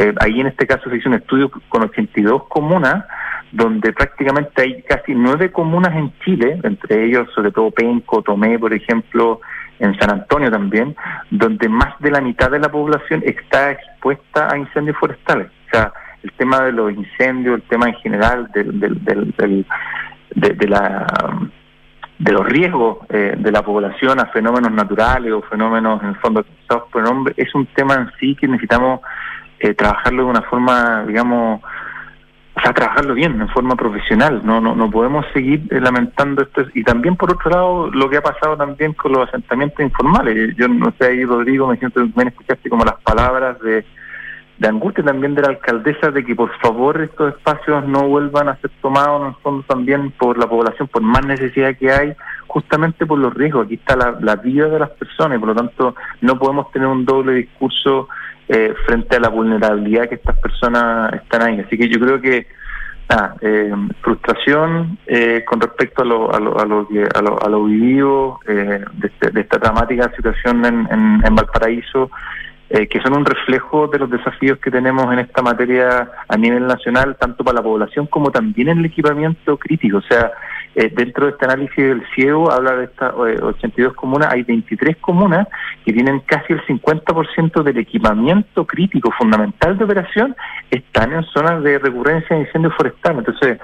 Eh, 0.00 0.14
ahí 0.20 0.40
en 0.40 0.46
este 0.46 0.64
caso 0.64 0.88
se 0.88 0.96
hizo 0.96 1.08
un 1.08 1.16
estudio 1.16 1.50
con 1.68 1.82
82 1.82 2.44
comunas, 2.44 3.04
donde 3.50 3.92
prácticamente 3.92 4.62
hay 4.62 4.82
casi 4.82 5.12
nueve 5.12 5.50
comunas 5.50 5.92
en 5.96 6.12
Chile, 6.20 6.60
entre 6.62 7.04
ellos 7.04 7.28
sobre 7.34 7.50
todo 7.50 7.72
Penco, 7.72 8.22
Tomé, 8.22 8.60
por 8.60 8.72
ejemplo, 8.72 9.40
en 9.80 9.98
San 9.98 10.12
Antonio 10.12 10.52
también, 10.52 10.94
donde 11.32 11.68
más 11.68 11.98
de 11.98 12.12
la 12.12 12.20
mitad 12.20 12.48
de 12.48 12.60
la 12.60 12.70
población 12.70 13.24
está 13.26 13.72
expuesta 13.72 14.48
a 14.52 14.56
incendios 14.56 14.96
forestales. 14.98 15.48
O 15.66 15.70
sea, 15.72 15.92
el 16.22 16.32
tema 16.34 16.60
de 16.60 16.72
los 16.72 16.92
incendios, 16.92 17.56
el 17.56 17.62
tema 17.62 17.88
en 17.88 17.94
general 17.94 18.48
del, 18.54 18.78
del, 18.78 19.04
del, 19.04 19.66
de, 20.36 20.68
la 20.68 21.06
de 22.20 22.32
los 22.32 22.46
riesgos 22.46 22.98
eh, 23.08 23.34
de 23.36 23.50
la 23.50 23.62
población 23.62 24.20
a 24.20 24.26
fenómenos 24.26 24.70
naturales 24.70 25.32
o 25.32 25.42
fenómenos 25.42 26.00
en 26.04 26.10
el 26.10 26.16
fondo 26.16 26.44
causados 26.44 26.90
por 26.92 27.08
hombre 27.08 27.34
es 27.36 27.52
un 27.54 27.66
tema 27.66 27.94
en 27.94 28.10
sí 28.20 28.36
que 28.36 28.46
necesitamos 28.46 29.00
eh, 29.60 29.74
trabajarlo 29.74 30.24
de 30.24 30.30
una 30.30 30.42
forma, 30.42 31.04
digamos, 31.06 31.62
o 32.54 32.60
sea, 32.60 32.72
trabajarlo 32.72 33.14
bien, 33.14 33.40
en 33.40 33.48
forma 33.48 33.76
profesional. 33.76 34.40
No, 34.44 34.60
no, 34.60 34.74
no 34.74 34.90
podemos 34.90 35.24
seguir 35.32 35.62
eh, 35.70 35.80
lamentando 35.80 36.42
esto. 36.42 36.62
Y 36.74 36.82
también, 36.82 37.16
por 37.16 37.32
otro 37.32 37.50
lado, 37.50 37.90
lo 37.90 38.10
que 38.10 38.16
ha 38.16 38.22
pasado 38.22 38.56
también 38.56 38.94
con 38.94 39.12
los 39.12 39.28
asentamientos 39.28 39.80
informales. 39.80 40.56
Yo 40.56 40.68
no 40.68 40.92
sé, 40.98 41.06
ahí, 41.06 41.24
Rodrigo, 41.24 41.68
me 41.68 41.76
siento 41.76 42.00
bien 42.00 42.28
escuchaste 42.28 42.68
como 42.68 42.84
las 42.84 43.00
palabras 43.02 43.60
de 43.60 43.84
de 44.58 44.66
angustia 44.66 45.04
también 45.04 45.34
de 45.34 45.42
la 45.42 45.48
alcaldesa 45.48 46.10
de 46.10 46.24
que 46.24 46.34
por 46.34 46.50
favor 46.58 47.00
estos 47.00 47.34
espacios 47.34 47.86
no 47.86 48.08
vuelvan 48.08 48.48
a 48.48 48.56
ser 48.56 48.70
tomados 48.82 49.22
en 49.22 49.28
el 49.28 49.34
fondo 49.36 49.64
también 49.68 50.10
por 50.12 50.36
la 50.36 50.48
población, 50.48 50.88
por 50.88 51.00
más 51.02 51.24
necesidad 51.24 51.76
que 51.76 51.92
hay, 51.92 52.12
justamente 52.48 53.06
por 53.06 53.20
los 53.20 53.32
riesgos. 53.34 53.66
Aquí 53.66 53.74
está 53.74 53.96
la, 53.96 54.36
vida 54.36 54.68
de 54.68 54.80
las 54.80 54.90
personas 54.90 55.38
por 55.38 55.48
lo 55.48 55.54
tanto 55.54 55.94
no 56.20 56.38
podemos 56.38 56.70
tener 56.72 56.88
un 56.88 57.04
doble 57.04 57.34
discurso 57.34 58.08
eh, 58.48 58.74
frente 58.86 59.16
a 59.16 59.20
la 59.20 59.28
vulnerabilidad 59.28 60.08
que 60.08 60.16
estas 60.16 60.38
personas 60.38 61.12
están 61.14 61.42
ahí. 61.42 61.60
Así 61.60 61.76
que 61.76 61.88
yo 61.88 61.98
creo 62.00 62.20
que 62.20 62.46
eh, 63.40 63.72
frustración 64.02 64.98
eh, 65.06 65.42
con 65.46 65.60
respecto 65.60 66.02
a 66.02 66.04
lo, 66.04 66.34
a 66.34 66.38
lo, 66.40 66.58
a 66.58 66.66
lo, 66.66 66.86
que, 66.88 67.06
a 67.14 67.22
lo, 67.22 67.42
a 67.42 67.48
lo 67.48 67.64
vivido 67.64 68.38
eh, 68.46 68.84
este, 69.02 69.30
de, 69.30 69.40
esta 69.40 69.58
dramática 69.58 70.12
situación 70.14 70.64
en, 70.64 70.86
en 71.24 71.34
Valparaíso 71.34 72.10
eh, 72.70 72.86
que 72.86 73.00
son 73.00 73.16
un 73.16 73.24
reflejo 73.24 73.86
de 73.88 73.98
los 73.98 74.10
desafíos 74.10 74.58
que 74.58 74.70
tenemos 74.70 75.10
en 75.10 75.20
esta 75.20 75.40
materia 75.40 76.10
a 76.28 76.36
nivel 76.36 76.66
nacional, 76.66 77.16
tanto 77.18 77.42
para 77.42 77.56
la 77.56 77.62
población 77.62 78.06
como 78.08 78.30
también 78.30 78.68
en 78.68 78.80
el 78.80 78.84
equipamiento 78.84 79.56
crítico. 79.56 79.96
O 79.96 80.02
sea, 80.02 80.32
eh, 80.80 80.92
dentro 80.94 81.26
de 81.26 81.32
este 81.32 81.44
análisis 81.44 81.76
del 81.76 82.06
ciego, 82.14 82.52
habla 82.52 82.76
de 82.76 82.84
estas 82.84 83.12
82 83.12 83.94
comunas, 83.94 84.32
hay 84.32 84.44
23 84.44 84.96
comunas 84.98 85.48
que 85.84 85.92
tienen 85.92 86.20
casi 86.20 86.52
el 86.52 86.64
50% 86.66 87.64
del 87.64 87.78
equipamiento 87.78 88.64
crítico 88.64 89.10
fundamental 89.18 89.76
de 89.76 89.84
operación, 89.84 90.36
están 90.70 91.12
en 91.14 91.24
zonas 91.24 91.64
de 91.64 91.80
recurrencia 91.80 92.36
de 92.36 92.42
incendios 92.42 92.74
forestales. 92.76 93.26
Entonces, 93.26 93.58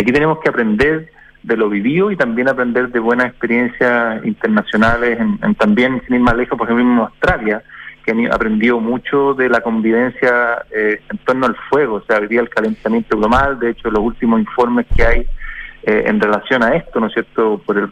aquí 0.00 0.10
tenemos 0.10 0.38
que 0.40 0.48
aprender 0.48 1.10
de 1.42 1.54
lo 1.54 1.68
vivido 1.68 2.10
y 2.10 2.16
también 2.16 2.48
aprender 2.48 2.88
de 2.88 2.98
buenas 2.98 3.26
experiencias 3.26 4.24
internacionales, 4.24 5.20
en, 5.20 5.54
también, 5.56 6.00
sin 6.06 6.16
ir 6.16 6.22
más 6.22 6.34
lejos, 6.34 6.56
por 6.56 6.66
ejemplo, 6.66 6.82
en 6.82 6.98
Australia, 6.98 7.62
que 8.06 8.12
han 8.12 8.32
aprendido 8.32 8.80
mucho 8.80 9.34
de 9.34 9.50
la 9.50 9.60
convivencia 9.60 10.64
eh, 10.74 10.98
en 11.10 11.18
torno 11.26 11.44
al 11.44 11.56
fuego, 11.68 11.96
o 11.96 12.04
sea, 12.06 12.20
hoy 12.20 12.28
día 12.28 12.40
el 12.40 12.48
calentamiento 12.48 13.18
global, 13.18 13.58
de 13.58 13.72
hecho 13.72 13.90
los 13.90 14.02
últimos 14.02 14.40
informes 14.40 14.86
que 14.96 15.04
hay 15.04 15.26
eh, 15.86 16.04
en 16.06 16.18
relación 16.18 16.62
a 16.62 16.76
esto, 16.76 16.98
¿no 16.98 17.08
es 17.08 17.12
cierto?, 17.12 17.60
por 17.64 17.76
el, 17.76 17.90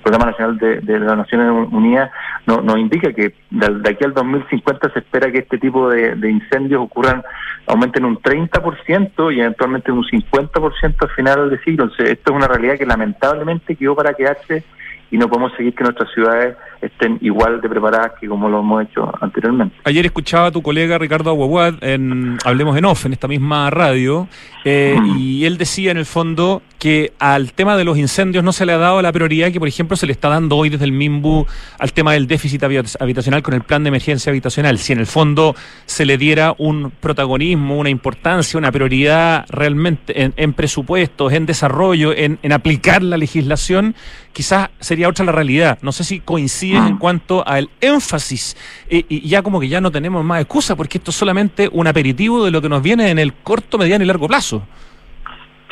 Programa 0.00 0.30
Nacional 0.30 0.56
de, 0.58 0.98
las 0.98 1.16
Naciones 1.16 1.68
Unidas, 1.70 2.10
no, 2.46 2.62
nos 2.62 2.78
indica 2.78 3.12
que 3.12 3.34
de, 3.50 3.90
aquí 3.90 4.02
al 4.02 4.14
2050 4.14 4.90
se 4.92 5.00
espera 5.00 5.30
que 5.30 5.40
este 5.40 5.58
tipo 5.58 5.90
de, 5.90 6.30
incendios 6.30 6.80
ocurran, 6.80 7.22
aumenten 7.66 8.06
un 8.06 8.16
30% 8.18 9.34
y 9.34 9.40
eventualmente 9.40 9.92
un 9.92 10.04
50% 10.04 10.94
al 10.98 11.10
final 11.10 11.50
del 11.50 11.62
siglo. 11.64 11.84
Entonces, 11.84 12.10
esto 12.12 12.32
es 12.32 12.36
una 12.36 12.48
realidad 12.48 12.78
que 12.78 12.86
lamentablemente 12.86 13.76
quedó 13.76 13.94
para 13.94 14.14
quedarse 14.14 14.64
y 15.10 15.18
no 15.18 15.28
podemos 15.28 15.52
seguir 15.56 15.74
que 15.74 15.84
nuestras 15.84 16.10
ciudades 16.12 16.56
estén 16.86 17.18
igual 17.20 17.60
de 17.60 17.68
preparadas 17.68 18.12
que 18.20 18.28
como 18.28 18.48
lo 18.48 18.60
hemos 18.60 18.82
hecho 18.82 19.10
anteriormente. 19.20 19.76
Ayer 19.84 20.06
escuchaba 20.06 20.46
a 20.46 20.50
tu 20.50 20.62
colega 20.62 20.98
Ricardo 20.98 21.30
Aguaguad 21.30 21.82
en 21.82 22.38
Hablemos 22.44 22.76
en 22.76 22.84
Off, 22.84 23.06
en 23.06 23.12
esta 23.12 23.28
misma 23.28 23.70
radio, 23.70 24.28
eh, 24.64 24.96
y 25.18 25.44
él 25.44 25.58
decía 25.58 25.90
en 25.90 25.98
el 25.98 26.06
fondo 26.06 26.62
que 26.78 27.12
al 27.18 27.52
tema 27.52 27.76
de 27.76 27.84
los 27.84 27.96
incendios 27.96 28.44
no 28.44 28.52
se 28.52 28.66
le 28.66 28.72
ha 28.72 28.78
dado 28.78 29.00
la 29.00 29.12
prioridad 29.12 29.50
que, 29.50 29.58
por 29.58 29.68
ejemplo, 29.68 29.96
se 29.96 30.06
le 30.06 30.12
está 30.12 30.28
dando 30.28 30.56
hoy 30.56 30.68
desde 30.68 30.84
el 30.84 30.92
MIMBU 30.92 31.46
al 31.78 31.92
tema 31.92 32.12
del 32.12 32.26
déficit 32.26 32.62
habitacional 32.62 33.42
con 33.42 33.54
el 33.54 33.62
plan 33.62 33.82
de 33.84 33.88
emergencia 33.88 34.30
habitacional. 34.30 34.78
Si 34.78 34.92
en 34.92 34.98
el 34.98 35.06
fondo 35.06 35.54
se 35.86 36.04
le 36.04 36.18
diera 36.18 36.54
un 36.58 36.92
protagonismo, 37.00 37.78
una 37.78 37.90
importancia, 37.90 38.58
una 38.58 38.70
prioridad 38.70 39.46
realmente 39.48 40.30
en, 40.36 40.52
presupuestos, 40.52 41.32
en 41.32 41.46
desarrollo, 41.46 42.12
en, 42.12 42.38
en 42.42 42.52
aplicar 42.52 43.02
la 43.02 43.16
legislación, 43.16 43.94
quizás 44.32 44.68
sería 44.80 45.08
otra 45.08 45.24
la 45.24 45.32
realidad. 45.32 45.78
No 45.80 45.92
sé 45.92 46.04
si 46.04 46.20
coincide 46.20 46.73
en 46.76 46.96
cuanto 46.96 47.46
al 47.46 47.70
énfasis. 47.80 48.56
y 48.88 49.28
ya 49.28 49.42
como 49.42 49.60
que 49.60 49.68
ya 49.68 49.80
no 49.80 49.90
tenemos 49.90 50.24
más 50.24 50.40
excusa 50.40 50.76
porque 50.76 50.98
esto 50.98 51.10
es 51.10 51.16
solamente 51.16 51.68
un 51.72 51.86
aperitivo 51.86 52.44
de 52.44 52.50
lo 52.50 52.60
que 52.60 52.68
nos 52.68 52.82
viene 52.82 53.10
en 53.10 53.18
el 53.18 53.32
corto, 53.34 53.78
mediano 53.78 54.04
y 54.04 54.06
largo 54.06 54.28
plazo. 54.28 54.62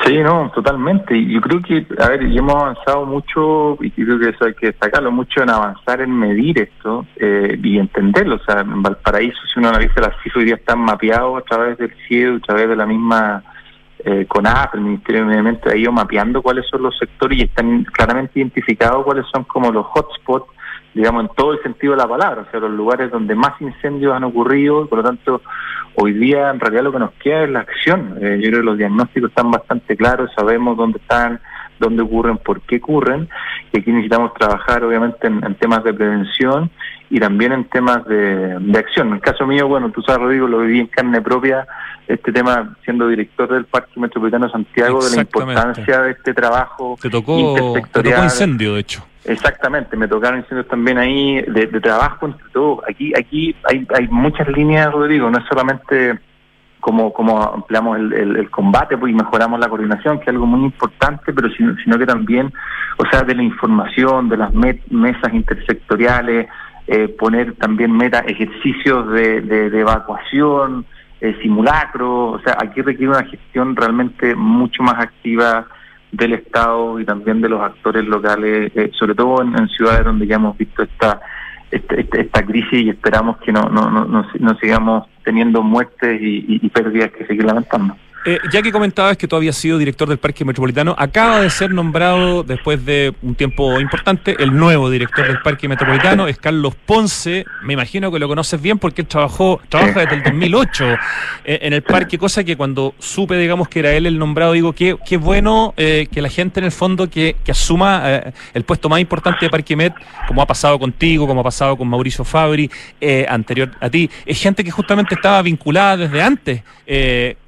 Sí, 0.04 0.18
no, 0.18 0.50
totalmente. 0.52 1.16
Y 1.16 1.34
yo 1.34 1.40
creo 1.40 1.62
que, 1.62 1.86
a 2.02 2.08
ver, 2.08 2.24
y 2.24 2.36
hemos 2.36 2.56
avanzado 2.56 3.06
mucho, 3.06 3.78
y 3.80 3.90
creo 3.90 4.18
que 4.18 4.30
eso 4.30 4.46
hay 4.46 4.54
que 4.54 4.66
destacarlo 4.66 5.12
mucho 5.12 5.42
en 5.42 5.50
avanzar 5.50 6.00
en 6.00 6.18
medir 6.18 6.58
esto 6.58 7.06
eh, 7.16 7.56
y 7.62 7.78
entenderlo. 7.78 8.36
O 8.36 8.44
sea, 8.44 8.62
en 8.62 8.82
Valparaíso, 8.82 9.38
si 9.52 9.60
uno 9.60 9.68
analiza 9.68 10.00
las 10.00 10.16
cifras, 10.22 10.36
hoy 10.36 10.44
día 10.46 10.56
están 10.56 10.80
mapeados 10.80 11.38
a 11.38 11.44
través 11.44 11.78
del 11.78 11.94
CIEO, 12.08 12.36
a 12.36 12.40
través 12.40 12.68
de 12.68 12.76
la 12.76 12.86
misma 12.86 13.44
eh, 14.04 14.26
CONAP, 14.26 14.74
el 14.74 14.80
Ministerio 14.80 15.20
de 15.20 15.26
Medio 15.26 15.40
Ambiente, 15.40 15.70
ha 15.70 15.76
ido 15.76 15.92
mapeando 15.92 16.42
cuáles 16.42 16.66
son 16.68 16.82
los 16.82 16.98
sectores 16.98 17.38
y 17.38 17.42
están 17.42 17.84
claramente 17.84 18.40
identificados 18.40 19.04
cuáles 19.04 19.26
son 19.32 19.44
como 19.44 19.70
los 19.70 19.86
hotspots 19.86 20.46
digamos, 20.94 21.24
en 21.24 21.30
todo 21.34 21.52
el 21.52 21.62
sentido 21.62 21.92
de 21.92 21.98
la 21.98 22.08
palabra, 22.08 22.42
o 22.42 22.50
sea, 22.50 22.60
los 22.60 22.70
lugares 22.70 23.10
donde 23.10 23.34
más 23.34 23.60
incendios 23.60 24.14
han 24.14 24.24
ocurrido, 24.24 24.86
por 24.86 24.98
lo 24.98 25.04
tanto, 25.04 25.40
hoy 25.96 26.12
día 26.12 26.50
en 26.50 26.60
realidad 26.60 26.84
lo 26.84 26.92
que 26.92 26.98
nos 26.98 27.12
queda 27.12 27.44
es 27.44 27.50
la 27.50 27.60
acción. 27.60 28.18
Eh, 28.20 28.38
yo 28.42 28.50
creo 28.50 28.60
que 28.60 28.66
los 28.66 28.78
diagnósticos 28.78 29.30
están 29.30 29.50
bastante 29.50 29.96
claros, 29.96 30.30
sabemos 30.36 30.76
dónde 30.76 30.98
están, 30.98 31.40
dónde 31.82 32.02
ocurren, 32.02 32.38
por 32.38 32.60
qué 32.62 32.76
ocurren, 32.76 33.28
y 33.72 33.80
aquí 33.80 33.90
necesitamos 33.90 34.34
trabajar 34.34 34.84
obviamente 34.84 35.26
en, 35.26 35.54
temas 35.56 35.84
de 35.84 35.92
prevención 35.92 36.70
y 37.10 37.20
también 37.20 37.52
en 37.52 37.64
temas 37.64 38.04
de, 38.06 38.56
acción. 38.76 39.08
En 39.08 39.14
el 39.14 39.20
caso 39.20 39.46
mío, 39.46 39.68
bueno, 39.68 39.90
tú 39.90 40.02
sabes, 40.02 40.22
Rodrigo, 40.22 40.48
lo 40.48 40.60
viví 40.60 40.80
en 40.80 40.86
carne 40.86 41.20
propia, 41.20 41.66
este 42.08 42.32
tema 42.32 42.74
siendo 42.84 43.08
director 43.08 43.52
del 43.52 43.64
Parque 43.66 44.00
Metropolitano 44.00 44.46
de 44.46 44.52
Santiago, 44.52 45.04
de 45.04 45.16
la 45.16 45.22
importancia 45.22 46.02
de 46.02 46.10
este 46.12 46.34
trabajo. 46.34 46.96
Te 47.00 47.10
tocó, 47.10 47.74
te 47.74 48.02
tocó 48.02 48.22
incendio, 48.24 48.74
de 48.74 48.80
hecho. 48.80 49.04
Exactamente, 49.24 49.96
me 49.96 50.08
tocaron 50.08 50.40
incendios 50.40 50.66
también 50.66 50.98
ahí 50.98 51.42
de, 51.42 51.66
trabajo 51.80 52.26
entre 52.26 52.44
todos. 52.52 52.80
Aquí, 52.88 53.12
aquí 53.16 53.54
hay, 53.64 53.86
hay 53.94 54.08
muchas 54.08 54.48
líneas, 54.48 54.90
Rodrigo, 54.90 55.30
no 55.30 55.38
es 55.38 55.44
solamente 55.48 56.18
como, 56.82 57.12
como 57.12 57.40
ampliamos 57.40 57.96
el, 57.96 58.12
el, 58.12 58.50
combate 58.50 58.98
pues, 58.98 59.12
y 59.12 59.14
mejoramos 59.14 59.60
la 59.60 59.68
coordinación, 59.68 60.18
que 60.18 60.24
es 60.24 60.28
algo 60.30 60.46
muy 60.46 60.64
importante, 60.64 61.32
pero 61.32 61.48
sino, 61.50 61.76
sino 61.76 61.96
que 61.96 62.04
también, 62.04 62.52
o 62.98 63.08
sea, 63.08 63.22
de 63.22 63.36
la 63.36 63.42
información, 63.44 64.28
de 64.28 64.36
las 64.36 64.52
mesas 64.52 65.32
intersectoriales, 65.32 66.48
eh, 66.88 67.06
poner 67.06 67.54
también 67.54 67.96
meta 67.96 68.18
ejercicios 68.26 69.12
de, 69.12 69.42
de, 69.42 69.78
evacuación, 69.78 70.84
eh, 71.20 71.38
simulacros, 71.40 72.40
o 72.40 72.42
sea, 72.44 72.56
aquí 72.60 72.82
requiere 72.82 73.12
una 73.12 73.28
gestión 73.28 73.76
realmente 73.76 74.34
mucho 74.34 74.82
más 74.82 74.98
activa 74.98 75.68
del 76.10 76.32
Estado 76.32 76.98
y 76.98 77.04
también 77.04 77.40
de 77.40 77.48
los 77.48 77.62
actores 77.62 78.04
locales, 78.04 78.72
eh, 78.74 78.90
sobre 78.98 79.14
todo 79.14 79.40
en, 79.40 79.68
ciudades 79.68 80.04
donde 80.04 80.26
ya 80.26 80.34
hemos 80.34 80.58
visto 80.58 80.82
esta, 80.82 81.20
esta, 81.70 81.94
esta, 81.94 82.44
crisis 82.44 82.82
y 82.86 82.90
esperamos 82.90 83.36
que 83.36 83.52
no, 83.52 83.62
no, 83.70 83.88
no, 83.88 84.04
no, 84.04 84.54
sigamos 84.58 85.06
teniendo 85.24 85.62
muertes 85.62 86.20
y, 86.20 86.44
y 86.48 86.68
pérdidas 86.68 87.10
que 87.12 87.26
seguir 87.26 87.44
lamentando. 87.44 87.96
Eh, 88.24 88.38
ya 88.52 88.62
que 88.62 88.70
comentabas 88.70 89.16
que 89.16 89.26
tú 89.26 89.34
habías 89.34 89.56
sido 89.56 89.78
director 89.78 90.08
del 90.08 90.18
Parque 90.18 90.44
Metropolitano, 90.44 90.94
acaba 90.96 91.40
de 91.40 91.50
ser 91.50 91.72
nombrado 91.72 92.44
después 92.44 92.84
de 92.84 93.12
un 93.20 93.34
tiempo 93.34 93.80
importante 93.80 94.36
el 94.38 94.56
nuevo 94.56 94.90
director 94.90 95.26
del 95.26 95.42
Parque 95.42 95.66
Metropolitano, 95.66 96.28
es 96.28 96.38
Carlos 96.38 96.76
Ponce. 96.86 97.44
Me 97.64 97.72
imagino 97.72 98.12
que 98.12 98.20
lo 98.20 98.28
conoces 98.28 98.62
bien 98.62 98.78
porque 98.78 99.02
él 99.02 99.08
trabajó, 99.08 99.60
trabaja 99.68 100.00
desde 100.00 100.14
el 100.14 100.22
2008 100.22 100.84
eh, 101.44 101.58
en 101.62 101.72
el 101.72 101.82
parque, 101.82 102.16
cosa 102.16 102.44
que 102.44 102.56
cuando 102.56 102.94
supe, 103.00 103.36
digamos, 103.36 103.68
que 103.68 103.80
era 103.80 103.92
él 103.92 104.06
el 104.06 104.16
nombrado, 104.20 104.52
digo, 104.52 104.72
qué, 104.72 104.96
qué 105.04 105.16
bueno 105.16 105.74
eh, 105.76 106.06
que 106.08 106.22
la 106.22 106.28
gente 106.28 106.60
en 106.60 106.66
el 106.66 106.72
fondo 106.72 107.10
que, 107.10 107.34
que 107.42 107.50
asuma 107.50 108.22
el 108.54 108.62
puesto 108.62 108.88
más 108.88 109.00
importante 109.00 109.46
de 109.46 109.50
Parque 109.50 109.74
Met, 109.74 109.94
como 110.28 110.42
ha 110.42 110.46
pasado 110.46 110.78
contigo, 110.78 111.26
como 111.26 111.40
ha 111.40 111.44
pasado 111.44 111.76
con 111.76 111.88
Mauricio 111.88 112.24
Fabri, 112.24 112.70
anterior 113.28 113.72
a 113.80 113.90
ti, 113.90 114.08
es 114.24 114.40
gente 114.40 114.62
que 114.62 114.70
justamente 114.70 115.16
estaba 115.16 115.42
vinculada 115.42 115.96
desde 115.96 116.22
antes 116.22 116.62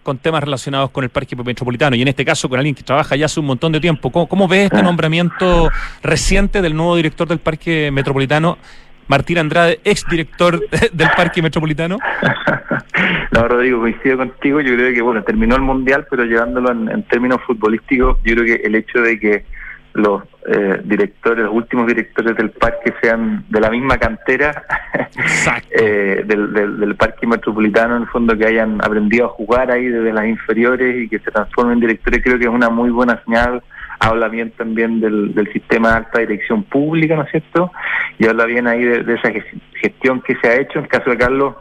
con 0.03 0.19
temas 0.19 0.45
relacionados 0.45 0.64
con 0.93 1.05
el 1.05 1.11
parque 1.11 1.37
metropolitano 1.37 1.97
y 1.97 2.03
en 2.03 2.09
este 2.09 2.25
caso 2.25 2.49
con 2.49 2.59
alguien 2.59 2.75
que 2.75 2.83
trabaja 2.83 3.17
ya 3.17 3.27
hace 3.27 3.41
un 3.41 3.47
montón 3.47 3.73
de 3.73 3.81
tiempo. 3.81 4.11
¿Cómo, 4.11 4.27
cómo 4.29 4.49
ves 4.49 4.67
este 4.67 4.83
nombramiento 4.83 5.71
reciente 6.03 6.63
del 6.63 6.75
nuevo 6.75 6.97
director 6.97 7.29
del 7.29 7.39
parque 7.39 7.91
metropolitano? 7.93 8.59
Martín 9.07 9.39
Andrade, 9.39 9.81
ex 9.85 10.07
director 10.09 10.59
del 10.93 11.09
Parque 11.17 11.43
Metropolitano. 11.43 11.99
no, 13.33 13.49
Rodrigo, 13.49 13.81
coincido 13.81 14.17
contigo. 14.17 14.63
Yo 14.63 14.75
creo 14.75 14.95
que, 14.95 15.03
bueno, 15.03 15.23
terminó 15.23 15.57
el 15.57 15.61
Mundial, 15.63 16.07
pero 16.09 16.25
llevándolo 16.25 16.71
en 16.71 17.03
términos 17.05 17.41
futbolísticos, 17.47 18.19
yo 18.25 18.35
creo 18.35 18.47
que 18.47 18.67
el 18.67 18.75
hecho 18.75 19.01
de 19.01 19.21
que 19.21 19.45
los 19.95 20.23
eh, 20.47 20.81
directores, 20.85 21.45
los 21.45 21.55
últimos 21.55 21.87
directores 21.87 22.37
del 22.37 22.51
parque 22.51 22.93
sean 23.01 23.45
de 23.49 23.61
la 23.61 23.71
misma 23.71 23.97
cantera 23.97 24.65
eh, 25.71 26.25
del, 26.27 26.53
del, 26.53 26.97
parque 26.97 27.27
metropolitano, 27.27 27.97
en 27.97 28.03
el 28.03 28.09
fondo 28.09 28.37
que 28.37 28.45
hayan 28.45 28.85
aprendido 28.85 29.27
a 29.27 29.29
jugar 29.29 29.71
ahí 29.71 29.87
desde 29.87 30.13
las 30.13 30.27
inferiores 30.27 31.05
y 31.05 31.09
que 31.09 31.21
se 31.21 31.31
transformen 31.31 31.75
en 31.75 31.81
directores, 31.81 32.23
creo 32.23 32.39
que 32.39 32.45
es 32.45 32.51
una 32.51 32.69
muy 32.69 32.91
buena 32.91 33.23
señal. 33.25 33.63
Habla 34.01 34.27
bien 34.29 34.51
también 34.51 35.01
del, 35.01 35.33
del 35.33 35.51
sistema 35.53 35.91
de 35.91 35.97
alta 35.99 36.19
dirección 36.19 36.65
pública, 36.65 37.15
¿no 37.15 37.23
es 37.23 37.31
cierto? 37.31 37.71
Y 38.19 38.27
habla 38.27 38.45
bien 38.45 38.67
ahí 38.67 38.83
de, 38.83 39.15
esa 39.15 39.31
gestión 39.81 40.21
que 40.23 40.35
se 40.43 40.49
ha 40.49 40.57
hecho. 40.57 40.81
En 40.81 40.85
el 40.85 40.91
caso 40.91 41.11
de 41.11 41.17
Carlos, 41.17 41.55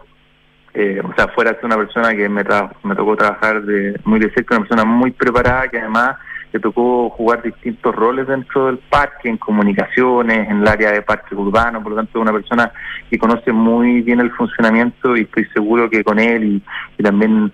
eh, 0.74 1.00
o 1.04 1.14
sea, 1.16 1.28
fuera 1.28 1.52
de 1.52 1.60
una 1.64 1.78
persona 1.78 2.16
que 2.16 2.28
me, 2.28 2.44
me 2.84 2.96
tocó 2.96 3.16
trabajar 3.16 3.62
de, 3.62 4.00
muy 4.04 4.20
de 4.20 4.32
cerca, 4.32 4.58
una 4.58 4.66
persona 4.66 4.84
muy 4.84 5.12
preparada 5.12 5.68
que 5.68 5.80
además 5.80 6.18
le 6.54 6.60
tocó 6.60 7.10
jugar 7.10 7.42
distintos 7.42 7.96
roles 7.96 8.28
dentro 8.28 8.68
del 8.68 8.78
parque, 8.78 9.28
en 9.28 9.38
comunicaciones, 9.38 10.48
en 10.50 10.62
el 10.62 10.68
área 10.68 10.92
de 10.92 11.02
parque 11.02 11.34
urbano, 11.34 11.82
por 11.82 11.94
lo 11.94 11.96
tanto 11.98 12.20
es 12.20 12.22
una 12.22 12.32
persona 12.32 12.72
que 13.10 13.18
conoce 13.18 13.52
muy 13.52 14.02
bien 14.02 14.20
el 14.20 14.32
funcionamiento 14.32 15.18
y 15.18 15.22
estoy 15.22 15.46
seguro 15.46 15.90
que 15.90 16.04
con 16.04 16.20
él 16.20 16.44
y, 16.44 16.64
también 17.04 17.52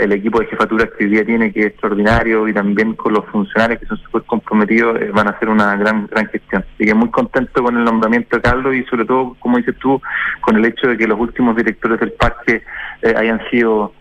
el 0.00 0.12
equipo 0.12 0.40
de 0.40 0.46
jefatura 0.46 0.86
que 0.86 1.04
hoy 1.04 1.10
día 1.10 1.24
tiene, 1.24 1.52
que 1.52 1.60
es 1.60 1.66
extraordinario, 1.66 2.48
y 2.48 2.54
también 2.54 2.94
con 2.94 3.12
los 3.12 3.26
funcionarios 3.26 3.78
que 3.78 3.86
son 3.86 3.98
súper 3.98 4.22
comprometidos, 4.22 4.98
eh, 5.02 5.10
van 5.12 5.26
a 5.26 5.32
hacer 5.32 5.50
una 5.50 5.76
gran 5.76 6.06
gran 6.06 6.26
gestión. 6.28 6.64
Así 6.74 6.86
que 6.86 6.94
muy 6.94 7.10
contento 7.10 7.62
con 7.62 7.76
el 7.76 7.84
nombramiento 7.84 8.36
de 8.36 8.42
Carlos 8.42 8.74
y 8.74 8.84
sobre 8.84 9.04
todo, 9.04 9.36
como 9.38 9.58
dices 9.58 9.76
tú, 9.78 10.00
con 10.40 10.56
el 10.56 10.64
hecho 10.64 10.88
de 10.88 10.96
que 10.96 11.06
los 11.06 11.20
últimos 11.20 11.54
directores 11.56 12.00
del 12.00 12.12
parque 12.12 12.62
eh, 13.02 13.14
hayan 13.16 13.40
sido 13.50 13.92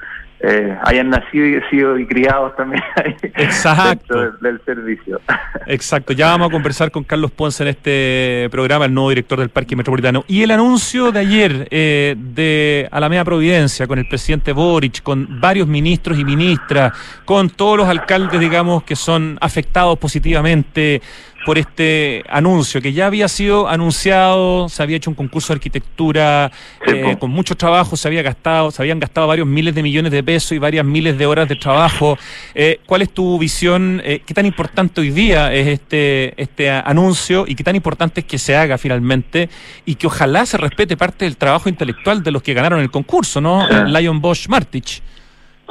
eh, 0.41 0.77
hayan 0.83 1.09
nacido 1.09 1.45
y 1.45 1.61
sido 1.69 1.97
y 1.97 2.05
criados 2.05 2.55
también 2.55 2.83
Exacto. 3.35 4.31
del, 4.41 4.61
servicio. 4.65 5.21
Exacto, 5.67 6.13
ya 6.13 6.27
vamos 6.27 6.49
a 6.49 6.51
conversar 6.51 6.91
con 6.91 7.03
Carlos 7.03 7.31
Ponce 7.31 7.63
en 7.63 7.69
este 7.69 8.47
programa, 8.51 8.85
el 8.85 8.93
nuevo 8.93 9.09
director 9.09 9.39
del 9.39 9.49
Parque 9.49 9.75
Metropolitano. 9.75 10.25
Y 10.27 10.43
el 10.43 10.51
anuncio 10.51 11.11
de 11.11 11.19
ayer 11.19 11.67
eh, 11.71 12.15
de 12.17 12.87
Alameda 12.91 13.23
Providencia 13.23 13.87
con 13.87 13.97
el 13.97 14.07
presidente 14.07 14.51
Boric, 14.51 15.01
con 15.03 15.39
varios 15.39 15.67
ministros 15.67 16.19
y 16.19 16.25
ministras, 16.25 16.93
con 17.23 17.49
todos 17.49 17.77
los 17.77 17.87
alcaldes, 17.87 18.39
digamos, 18.39 18.83
que 18.83 18.95
son 18.95 19.37
afectados 19.41 19.97
positivamente 19.97 21.01
por 21.45 21.59
este 21.59 22.23
anuncio 22.27 22.81
que 22.81 22.91
ya 22.91 23.05
había 23.05 23.27
sido 23.27 23.69
anunciado, 23.69 24.67
se 24.67 24.81
había 24.81 24.97
hecho 24.97 25.11
un 25.11 25.15
concurso 25.15 25.53
de 25.53 25.57
arquitectura 25.57 26.51
eh, 26.87 27.15
con 27.19 27.29
mucho 27.29 27.55
trabajo, 27.55 27.95
se 27.95 28.07
había 28.07 28.23
gastado, 28.23 28.71
se 28.71 28.81
habían 28.81 28.99
gastado 28.99 29.27
varios 29.27 29.47
miles 29.47 29.75
de 29.75 29.83
millones 29.83 30.11
de 30.11 30.23
pesos 30.23 30.53
y 30.53 30.57
varias 30.57 30.83
miles 30.83 31.17
de 31.17 31.25
horas 31.27 31.47
de 31.47 31.55
trabajo. 31.55 32.17
Eh, 32.55 32.79
¿Cuál 32.85 33.03
es 33.03 33.11
tu 33.11 33.37
visión? 33.37 34.01
Eh, 34.03 34.21
¿Qué 34.25 34.33
tan 34.33 34.47
importante 34.47 35.01
hoy 35.01 35.11
día 35.11 35.53
es 35.53 35.67
este 35.67 36.33
este 36.41 36.71
anuncio 36.71 37.45
y 37.47 37.53
qué 37.53 37.63
tan 37.63 37.75
importante 37.75 38.21
es 38.21 38.25
que 38.25 38.39
se 38.39 38.55
haga 38.55 38.77
finalmente 38.77 39.49
y 39.85 39.95
que 39.95 40.07
ojalá 40.07 40.45
se 40.45 40.57
respete 40.57 40.97
parte 40.97 41.25
del 41.25 41.37
trabajo 41.37 41.69
intelectual 41.69 42.23
de 42.23 42.31
los 42.31 42.41
que 42.41 42.53
ganaron 42.55 42.81
el 42.81 42.89
concurso, 42.89 43.39
¿no? 43.39 43.67
Lion 43.85 44.19
Bosch 44.19 44.47
Martich. 44.47 45.01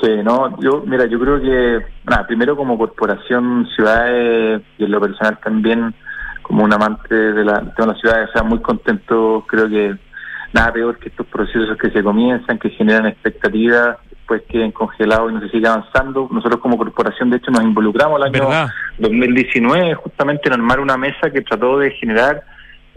Sí, 0.03 0.11
no, 0.25 0.61
yo, 0.61 0.83
mira, 0.87 1.07
yo 1.07 1.19
creo 1.21 1.41
que, 1.41 1.87
nada, 2.05 2.27
primero 2.27 2.57
como 2.57 2.77
corporación 2.77 3.67
ciudades 3.75 4.63
y 4.77 4.85
en 4.85 4.91
lo 4.91 5.01
personal 5.01 5.39
también, 5.43 5.95
como 6.43 6.65
un 6.65 6.73
amante 6.73 7.15
de 7.15 7.45
la, 7.45 7.61
de 7.61 7.87
la 7.87 7.95
ciudad, 7.95 8.25
o 8.25 8.33
sea, 8.33 8.43
muy 8.43 8.61
contento, 8.61 9.45
creo 9.47 9.69
que 9.69 9.97
nada 10.53 10.73
peor 10.73 10.99
que 10.99 11.09
estos 11.09 11.27
procesos 11.27 11.77
que 11.79 11.91
se 11.91 12.03
comienzan, 12.03 12.59
que 12.59 12.71
generan 12.71 13.07
expectativas, 13.07 13.99
después 14.11 14.43
queden 14.49 14.73
congelados 14.73 15.31
y 15.31 15.35
no 15.35 15.41
se 15.41 15.49
sigue 15.51 15.69
avanzando. 15.69 16.29
Nosotros 16.31 16.61
como 16.61 16.79
corporación, 16.79 17.31
de 17.31 17.37
hecho, 17.37 17.51
nos 17.51 17.63
involucramos 17.63 18.21
el 18.21 18.35
año 18.35 18.71
2019 18.99 19.95
justamente 19.95 20.43
en 20.47 20.55
armar 20.55 20.81
una 20.81 20.97
mesa 20.97 21.31
que 21.31 21.43
trató 21.43 21.79
de 21.79 21.91
generar 21.93 22.43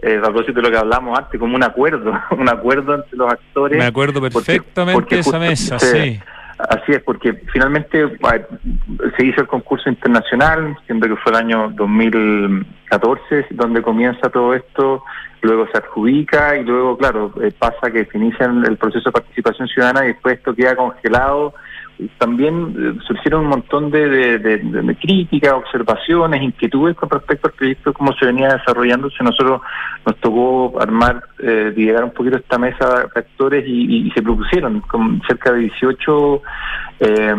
eh, 0.01 0.17
a 0.19 0.21
propósito 0.21 0.53
de 0.53 0.61
lo 0.61 0.71
que 0.71 0.77
hablamos 0.77 1.17
antes, 1.17 1.39
como 1.39 1.55
un 1.55 1.63
acuerdo, 1.63 2.13
un 2.37 2.47
acuerdo 2.47 2.95
entre 2.95 3.17
los 3.17 3.31
actores. 3.31 3.77
Me 3.77 3.85
acuerdo 3.85 4.21
perfectamente 4.21 5.15
de 5.15 5.21
esa 5.21 5.39
mesa, 5.39 5.79
sí. 5.79 6.19
Así 6.57 6.91
es, 6.91 7.03
porque 7.03 7.33
finalmente 7.53 8.17
se 9.15 9.25
hizo 9.25 9.41
el 9.41 9.47
concurso 9.47 9.89
internacional, 9.89 10.75
siendo 10.87 11.07
que 11.07 11.15
fue 11.17 11.31
el 11.31 11.37
año 11.37 11.69
2014 11.75 13.47
donde 13.51 13.83
comienza 13.83 14.29
todo 14.29 14.55
esto, 14.55 15.03
luego 15.41 15.67
se 15.71 15.77
adjudica 15.77 16.57
y 16.57 16.63
luego, 16.63 16.97
claro, 16.97 17.31
eh, 17.43 17.51
pasa 17.57 17.91
que 17.91 18.05
se 18.05 18.17
inicia 18.17 18.47
el 18.47 18.77
proceso 18.77 19.09
de 19.09 19.13
participación 19.13 19.67
ciudadana 19.67 20.05
y 20.05 20.13
después 20.13 20.37
esto 20.37 20.55
queda 20.55 20.75
congelado 20.75 21.53
también 22.17 22.75
eh, 22.77 22.99
surgieron 23.07 23.45
un 23.45 23.49
montón 23.49 23.89
de, 23.89 24.37
de, 24.37 24.97
críticas, 25.01 25.53
observaciones, 25.53 26.41
inquietudes 26.41 26.95
con 26.95 27.09
respecto 27.09 27.47
al 27.47 27.53
proyecto, 27.53 27.93
cómo 27.93 28.13
se 28.13 28.27
venía 28.27 28.49
desarrollándose. 28.49 29.23
Nosotros 29.23 29.61
nos 30.05 30.15
tocó 30.17 30.79
armar, 30.79 31.23
eh, 31.39 31.73
liderar 31.75 32.03
un 32.03 32.11
poquito 32.11 32.37
esta 32.37 32.57
mesa 32.57 33.09
de 33.13 33.19
actores 33.19 33.63
y, 33.67 34.11
se 34.11 34.21
propusieron 34.21 34.81
con 34.81 35.21
cerca 35.27 35.51
de 35.51 35.59
18 35.61 36.41
eh, 36.99 37.35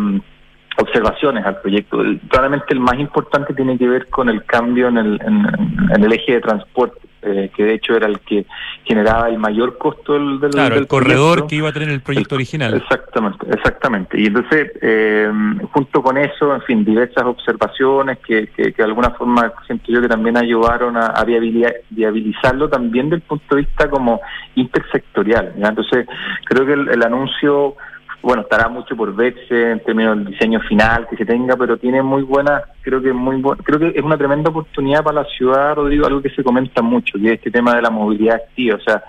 observaciones 0.81 1.45
al 1.45 1.61
proyecto. 1.61 2.01
Claramente 2.29 2.73
el 2.73 2.79
más 2.79 2.99
importante 2.99 3.53
tiene 3.53 3.77
que 3.77 3.87
ver 3.87 4.07
con 4.07 4.29
el 4.29 4.43
cambio 4.45 4.87
en 4.87 4.97
el, 4.97 5.21
en 5.21 6.03
el 6.03 6.13
eje 6.13 6.33
de 6.33 6.41
transporte 6.41 7.09
eh, 7.21 7.51
que 7.53 7.65
de 7.65 7.73
hecho 7.73 7.97
era 7.97 8.07
el 8.07 8.21
que 8.21 8.45
generaba 8.85 9.27
el 9.27 9.37
mayor 9.37 9.77
costo 9.77 10.13
del, 10.13 10.39
del, 10.39 10.51
claro, 10.51 10.75
el 10.75 10.87
corredor 10.87 11.47
que 11.47 11.57
iba 11.57 11.67
a 11.67 11.73
tener 11.73 11.89
el 11.89 11.99
proyecto 11.99 12.35
original. 12.35 12.73
Exactamente, 12.75 13.45
exactamente. 13.51 14.21
Y 14.21 14.27
entonces, 14.27 14.71
eh, 14.81 15.29
junto 15.73 16.01
con 16.01 16.17
eso, 16.17 16.55
en 16.55 16.61
fin, 16.61 16.85
diversas 16.85 17.25
observaciones 17.25 18.19
que, 18.19 18.47
que, 18.47 18.71
de 18.71 18.83
alguna 18.83 19.09
forma 19.11 19.51
siento 19.67 19.91
yo 19.91 20.01
que 20.01 20.07
también 20.07 20.37
ayudaron 20.37 20.95
a, 20.95 21.07
a 21.07 21.25
viabilizarlo 21.25 22.69
también 22.69 23.09
del 23.09 23.19
punto 23.19 23.53
de 23.53 23.63
vista 23.63 23.89
como 23.89 24.21
intersectorial. 24.55 25.55
Entonces, 25.57 26.07
creo 26.45 26.65
que 26.65 26.73
el 26.73 27.03
anuncio 27.03 27.75
bueno, 28.21 28.41
estará 28.41 28.67
mucho 28.67 28.95
por 28.95 29.15
verse 29.15 29.71
en 29.71 29.79
términos 29.81 30.17
del 30.17 30.25
diseño 30.27 30.59
final 30.61 31.07
que 31.09 31.15
se 31.15 31.25
tenga, 31.25 31.55
pero 31.55 31.77
tiene 31.77 32.01
muy 32.01 32.23
buena, 32.23 32.63
creo 32.81 33.01
que 33.01 33.13
muy 33.13 33.41
creo 33.63 33.79
que 33.79 33.97
es 33.97 34.03
una 34.03 34.17
tremenda 34.17 34.49
oportunidad 34.49 35.03
para 35.03 35.23
la 35.23 35.29
ciudad, 35.29 35.75
Rodrigo, 35.75 36.05
algo 36.05 36.21
que 36.21 36.29
se 36.31 36.43
comenta 36.43 36.81
mucho, 36.81 37.17
que 37.17 37.27
es 37.27 37.33
este 37.33 37.51
tema 37.51 37.75
de 37.75 37.81
la 37.81 37.89
movilidad 37.89 38.35
activa, 38.35 38.75
o 38.75 38.81
sea, 38.81 39.03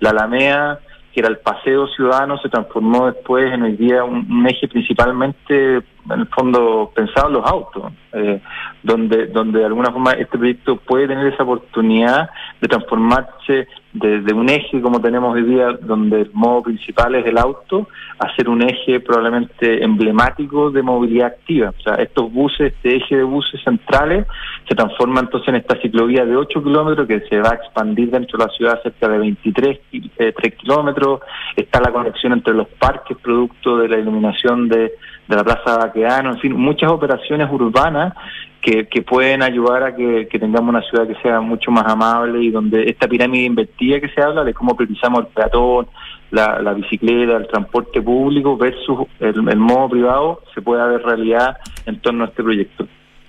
la 0.00 0.10
Alameda, 0.10 0.80
que 1.12 1.20
era 1.20 1.30
el 1.30 1.38
paseo 1.38 1.86
ciudadano, 1.88 2.36
se 2.38 2.50
transformó 2.50 3.06
después 3.06 3.50
en 3.50 3.62
hoy 3.62 3.76
día 3.76 4.04
un, 4.04 4.46
eje 4.46 4.68
principalmente 4.68 5.76
en 5.76 6.20
el 6.20 6.26
fondo 6.26 6.92
pensado 6.94 7.28
en 7.28 7.32
los 7.32 7.46
autos, 7.46 7.92
eh, 8.12 8.42
donde, 8.82 9.26
donde 9.28 9.60
de 9.60 9.64
alguna 9.64 9.90
forma 9.90 10.12
este 10.12 10.36
proyecto 10.36 10.76
puede 10.76 11.08
tener 11.08 11.32
esa 11.32 11.44
oportunidad 11.44 12.28
de 12.60 12.68
transformarse 12.68 13.66
desde 13.98 14.34
un 14.34 14.48
eje 14.48 14.80
como 14.80 15.00
tenemos 15.00 15.34
hoy 15.34 15.42
día, 15.42 15.72
donde 15.80 16.22
el 16.22 16.30
modo 16.32 16.62
principal 16.64 17.14
es 17.14 17.26
el 17.26 17.38
auto, 17.38 17.88
a 18.18 18.34
ser 18.34 18.48
un 18.48 18.62
eje 18.62 19.00
probablemente 19.00 19.82
emblemático 19.82 20.70
de 20.70 20.82
movilidad 20.82 21.28
activa. 21.28 21.72
O 21.78 21.82
sea, 21.82 21.94
estos 21.94 22.32
buses, 22.32 22.72
este 22.72 22.96
eje 22.96 23.16
de 23.16 23.22
buses 23.22 23.60
centrales, 23.62 24.26
se 24.68 24.74
transforma 24.74 25.20
entonces 25.20 25.48
en 25.48 25.56
esta 25.56 25.80
ciclovía 25.80 26.24
de 26.24 26.36
8 26.36 26.62
kilómetros 26.62 27.06
que 27.06 27.20
se 27.28 27.38
va 27.38 27.50
a 27.50 27.54
expandir 27.54 28.10
dentro 28.10 28.38
de 28.38 28.44
la 28.44 28.52
ciudad 28.52 28.82
cerca 28.82 29.08
de 29.08 29.18
23 29.18 29.80
eh, 29.92 30.32
3 30.36 30.54
kilómetros. 30.56 31.20
Está 31.56 31.80
la 31.80 31.92
conexión 31.92 32.32
entre 32.32 32.54
los 32.54 32.68
parques, 32.68 33.16
producto 33.18 33.78
de 33.78 33.88
la 33.88 33.98
iluminación 33.98 34.68
de, 34.68 34.92
de 35.28 35.36
la 35.36 35.44
Plaza 35.44 35.78
Baqueano, 35.78 36.32
en 36.32 36.38
fin, 36.38 36.52
muchas 36.56 36.90
operaciones 36.90 37.48
urbanas 37.50 38.14
que, 38.60 38.86
que 38.88 39.02
pueden 39.02 39.42
ayudar 39.42 39.82
a 39.82 39.94
que, 39.94 40.28
que, 40.28 40.38
tengamos 40.38 40.70
una 40.70 40.82
ciudad 40.82 41.06
que 41.06 41.14
sea 41.22 41.40
mucho 41.40 41.70
más 41.70 41.84
amable 41.86 42.42
y 42.42 42.50
donde 42.50 42.88
esta 42.88 43.06
pirámide 43.06 43.44
invertida 43.44 44.00
que 44.00 44.08
se 44.08 44.22
habla 44.22 44.44
de 44.44 44.54
cómo 44.54 44.76
priorizamos 44.76 45.20
el 45.20 45.26
peatón, 45.26 45.86
la, 46.30 46.60
la 46.60 46.72
bicicleta, 46.72 47.36
el 47.36 47.46
transporte 47.48 48.02
público 48.02 48.56
versus 48.56 49.06
el, 49.20 49.48
el 49.48 49.58
modo 49.58 49.88
privado 49.90 50.42
se 50.54 50.62
pueda 50.62 50.86
ver 50.86 51.02
realidad 51.02 51.56
en 51.86 52.00
torno 52.00 52.24
a 52.24 52.28
este 52.28 52.42
proyecto. 52.42 52.86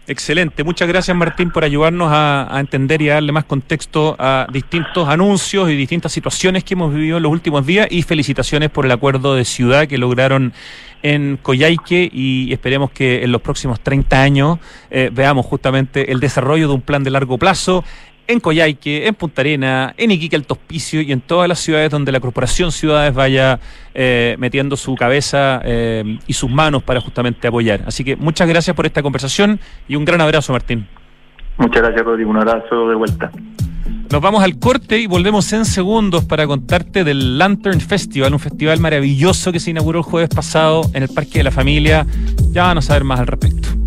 Excelente. 0.10 0.64
Muchas 0.64 0.88
gracias, 0.88 1.16
Martín, 1.18 1.52
por 1.52 1.66
ayudarnos 1.66 2.10
a, 2.10 2.56
a, 2.56 2.62
entender 2.62 3.02
y 3.02 3.10
a 3.10 3.16
darle 3.16 3.34
más 3.34 3.44
contexto 3.44 4.16
a 4.18 4.48
distintos 4.50 5.06
anuncios 5.10 5.70
y 5.70 5.76
distintas 5.76 6.14
situaciones 6.14 6.64
que 6.64 6.76
hemos 6.76 6.94
vivido 6.94 7.18
en 7.18 7.24
los 7.24 7.32
últimos 7.32 7.66
días. 7.66 7.88
Y 7.92 8.04
felicitaciones 8.04 8.70
por 8.70 8.86
el 8.86 8.92
acuerdo 8.94 9.36
de 9.36 9.44
ciudad 9.44 9.86
que 9.86 9.98
lograron 9.98 10.54
en 11.04 11.38
Coyhaique 11.42 12.10
y 12.12 12.52
esperemos 12.52 12.92
que 12.92 13.24
en 13.24 13.32
los 13.32 13.42
próximos 13.42 13.80
30 13.80 14.22
años 14.22 14.60
eh, 14.90 15.10
veamos 15.12 15.46
justamente 15.46 16.12
el 16.12 16.20
desarrollo 16.20 16.68
de 16.68 16.74
un 16.74 16.82
plan 16.82 17.04
de 17.04 17.12
largo 17.12 17.38
plazo 17.38 17.84
en 18.28 18.40
Coyhaique, 18.40 19.08
en 19.08 19.16
Punta 19.16 19.42
Arena, 19.42 19.94
en 19.98 20.12
Iquique, 20.12 20.36
el 20.36 20.46
Tospicio 20.46 21.02
y 21.02 21.12
en 21.12 21.22
todas 21.22 21.48
las 21.48 21.60
ciudades 21.60 21.90
donde 21.90 22.12
la 22.12 22.20
Corporación 22.20 22.72
Ciudades 22.72 23.14
vaya 23.14 23.60
eh, 23.94 24.36
metiendo 24.38 24.76
su 24.76 24.96
cabeza 24.96 25.62
eh, 25.64 26.20
y 26.28 26.34
sus 26.34 26.50
manos 26.50 26.84
para 26.84 27.00
justamente 27.00 27.48
apoyar. 27.48 27.82
Así 27.88 28.04
que 28.04 28.16
muchas 28.16 28.48
gracias 28.48 28.76
por 28.76 28.86
esta 28.86 29.02
conversación 29.02 29.60
y 29.88 29.96
un 29.96 30.06
gran 30.06 30.22
abrazo, 30.22 30.52
Martín. 30.52 30.88
Muchas 31.58 31.82
gracias, 31.82 32.06
Rodrigo. 32.06 32.30
Un 32.30 32.38
abrazo 32.38 32.90
de 32.90 32.96
vuelta. 32.96 33.32
Nos 34.10 34.22
vamos 34.22 34.42
al 34.42 34.58
corte 34.58 35.00
y 35.00 35.06
volvemos 35.06 35.52
en 35.52 35.66
segundos 35.66 36.24
para 36.24 36.48
contarte 36.48 37.04
del 37.04 37.38
Lantern 37.38 37.82
Festival, 37.82 38.34
un 38.34 38.40
festival 38.40 38.80
maravilloso 38.80 39.52
que 39.52 39.60
se 39.60 39.72
inauguró 39.72 40.00
el 40.00 40.06
jueves 40.06 40.30
pasado 40.30 40.90
en 40.94 41.04
el 41.04 41.10
Parque 41.10 41.40
de 41.40 41.44
la 41.44 41.52
Familia. 41.52 42.08
Ya 42.52 42.64
van 42.64 42.78
a 42.78 42.82
saber 42.82 43.04
más 43.04 43.20
al 43.20 43.28
respecto. 43.28 43.87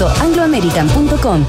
angloamerican.com. 0.07 1.45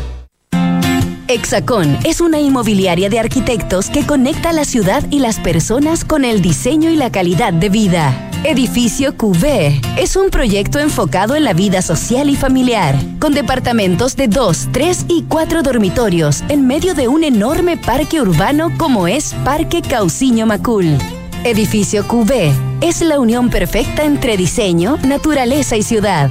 Hexacón 1.28 1.96
es 2.04 2.20
una 2.20 2.40
inmobiliaria 2.40 3.08
de 3.08 3.18
arquitectos 3.18 3.88
que 3.88 4.04
conecta 4.04 4.52
la 4.52 4.64
ciudad 4.64 5.02
y 5.10 5.20
las 5.20 5.40
personas 5.40 6.04
con 6.04 6.24
el 6.24 6.42
diseño 6.42 6.90
y 6.90 6.96
la 6.96 7.10
calidad 7.10 7.52
de 7.54 7.70
vida. 7.70 8.28
Edificio 8.44 9.16
QV 9.16 9.80
es 9.96 10.16
un 10.16 10.28
proyecto 10.30 10.78
enfocado 10.78 11.36
en 11.36 11.44
la 11.44 11.52
vida 11.54 11.80
social 11.80 12.28
y 12.28 12.36
familiar, 12.36 12.96
con 13.18 13.32
departamentos 13.32 14.16
de 14.16 14.28
2, 14.28 14.68
3 14.72 15.06
y 15.08 15.22
4 15.22 15.62
dormitorios 15.62 16.42
en 16.48 16.66
medio 16.66 16.94
de 16.94 17.08
un 17.08 17.24
enorme 17.24 17.76
parque 17.76 18.20
urbano 18.20 18.70
como 18.76 19.06
es 19.06 19.32
Parque 19.44 19.80
Cauciño 19.80 20.44
Macul. 20.44 20.98
Edificio 21.44 22.06
QV 22.06 22.52
es 22.82 23.00
la 23.00 23.20
unión 23.20 23.48
perfecta 23.48 24.04
entre 24.04 24.36
diseño, 24.36 24.98
naturaleza 25.04 25.76
y 25.76 25.82
ciudad. 25.82 26.30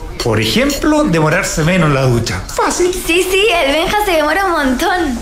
Por 0.23 0.39
ejemplo, 0.39 1.03
demorarse 1.03 1.63
menos 1.63 1.89
en 1.89 1.95
la 1.95 2.03
ducha. 2.03 2.41
Fácil. 2.47 2.93
Sí, 2.93 3.25
sí, 3.29 3.47
el 3.65 3.71
Benja 3.71 3.97
se 4.05 4.11
demora 4.11 4.45
un 4.45 4.51
montón. 4.51 5.19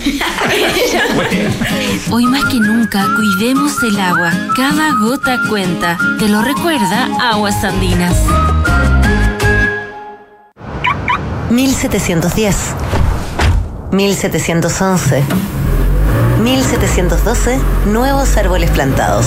Hoy 2.10 2.26
más 2.26 2.44
que 2.44 2.56
nunca, 2.56 3.06
cuidemos 3.16 3.82
el 3.82 3.98
agua. 3.98 4.30
Cada 4.54 4.92
gota 5.00 5.38
cuenta. 5.48 5.96
Te 6.18 6.28
lo 6.28 6.42
recuerda 6.42 7.08
Aguas 7.30 7.64
Andinas. 7.64 8.14
1710. 11.48 12.56
1711. 13.92 15.24
1712. 16.42 17.58
Nuevos 17.86 18.36
árboles 18.36 18.70
plantados. 18.70 19.26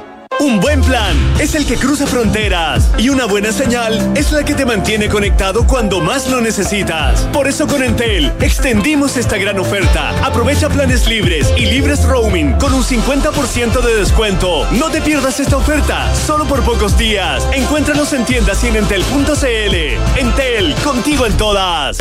Un 0.41 0.59
buen 0.59 0.81
plan 0.81 1.15
es 1.39 1.53
el 1.53 1.67
que 1.67 1.75
cruza 1.75 2.07
fronteras 2.07 2.89
y 2.97 3.09
una 3.09 3.25
buena 3.25 3.51
señal 3.51 4.11
es 4.17 4.31
la 4.31 4.43
que 4.43 4.55
te 4.55 4.65
mantiene 4.65 5.07
conectado 5.07 5.67
cuando 5.67 5.99
más 5.99 6.27
lo 6.31 6.41
necesitas. 6.41 7.21
Por 7.31 7.47
eso 7.47 7.67
con 7.67 7.83
Entel 7.83 8.33
extendimos 8.41 9.17
esta 9.17 9.37
gran 9.37 9.59
oferta. 9.59 10.09
Aprovecha 10.25 10.67
planes 10.67 11.07
libres 11.07 11.53
y 11.57 11.67
libres 11.67 12.03
roaming 12.05 12.53
con 12.53 12.73
un 12.73 12.81
50% 12.81 13.81
de 13.81 13.95
descuento. 13.97 14.67
No 14.71 14.89
te 14.89 14.99
pierdas 14.99 15.39
esta 15.39 15.57
oferta, 15.57 16.11
solo 16.15 16.45
por 16.45 16.63
pocos 16.63 16.97
días. 16.97 17.47
Encuéntranos 17.53 18.11
en 18.13 18.25
tiendas 18.25 18.63
y 18.63 18.69
en 18.69 18.77
entel.cl. 18.77 20.17
Entel, 20.17 20.73
contigo 20.83 21.27
en 21.27 21.37
todas. 21.37 21.99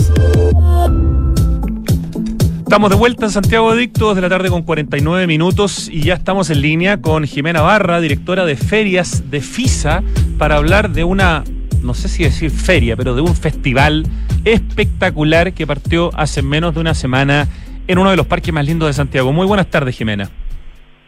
Estamos 2.71 2.91
de 2.91 2.97
vuelta 2.97 3.25
en 3.25 3.33
Santiago 3.33 3.69
Adictos 3.69 4.15
de 4.15 4.23
la 4.23 4.29
tarde 4.29 4.49
con 4.49 4.63
49 4.63 5.27
minutos 5.27 5.89
y 5.89 6.03
ya 6.03 6.15
estamos 6.15 6.51
en 6.51 6.61
línea 6.61 7.01
con 7.01 7.25
Jimena 7.25 7.63
Barra, 7.63 8.01
directora 8.01 8.45
de 8.45 8.55
ferias 8.55 9.29
de 9.29 9.41
FISA, 9.41 10.05
para 10.39 10.55
hablar 10.55 10.91
de 10.91 11.03
una, 11.03 11.43
no 11.83 11.95
sé 11.95 12.09
si 12.09 12.23
decir 12.23 12.53
feria, 12.53 12.97
pero 12.97 13.17
de 13.17 13.23
un 13.23 13.35
festival 13.35 14.05
espectacular 14.45 15.53
que 15.53 15.67
partió 15.67 16.13
hace 16.15 16.43
menos 16.43 16.73
de 16.73 16.81
una 16.81 16.95
semana 16.95 17.49
en 17.89 17.99
uno 17.99 18.11
de 18.11 18.17
los 18.17 18.29
parques 18.29 18.55
más 18.55 18.65
lindos 18.65 18.89
de 18.89 18.93
Santiago. 18.93 19.33
Muy 19.33 19.49
buenas 19.49 19.67
tardes, 19.67 19.97
Jimena. 19.97 20.31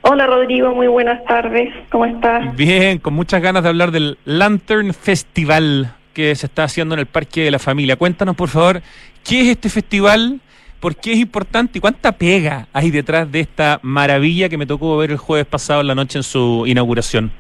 Hola 0.01 0.27
Rodrigo, 0.27 0.75
muy 0.75 0.89
buenas 0.89 1.25
tardes. 1.27 1.73
¿Cómo 1.93 2.07
estás? 2.07 2.57
Bien, 2.57 2.99
con 2.99 3.15
muchas 3.15 3.41
ganas 3.41 3.63
de 3.63 3.69
hablar 3.69 3.93
del 3.93 4.19
Lantern 4.25 4.93
Festival. 4.93 5.95
que 6.13 6.35
se 6.35 6.47
está 6.47 6.65
haciendo 6.65 6.97
en 6.97 6.99
el 6.99 7.07
Parque 7.07 7.45
de 7.45 7.53
la 7.53 7.61
Familia. 7.61 7.95
Cuéntanos, 7.95 8.35
por 8.35 8.49
favor, 8.49 8.83
¿qué 9.23 9.43
es 9.43 9.49
este 9.49 9.69
festival? 9.69 10.41
¿Por 10.83 10.97
qué 10.97 11.13
es 11.13 11.19
importante 11.19 11.79
y 11.79 11.81
cuánta 11.81 12.11
pega 12.11 12.67
hay 12.73 12.91
detrás 12.91 13.31
de 13.31 13.39
esta 13.39 13.79
maravilla 13.83 14.49
que 14.49 14.59
me 14.59 14.67
tocó 14.67 14.97
ver 14.97 15.13
el 15.13 15.17
jueves 15.17 15.47
pasado 15.47 15.81
en 15.81 15.87
la 15.87 15.95
noche 15.95 16.19
en 16.19 16.25
su 16.25 16.65
inauguración? 16.67 17.31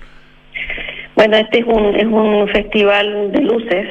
Bueno, 1.17 1.37
este 1.37 1.59
es 1.59 1.65
un, 1.67 1.97
es 1.97 2.07
un 2.07 2.47
festival 2.53 3.33
de 3.33 3.41
luces 3.41 3.89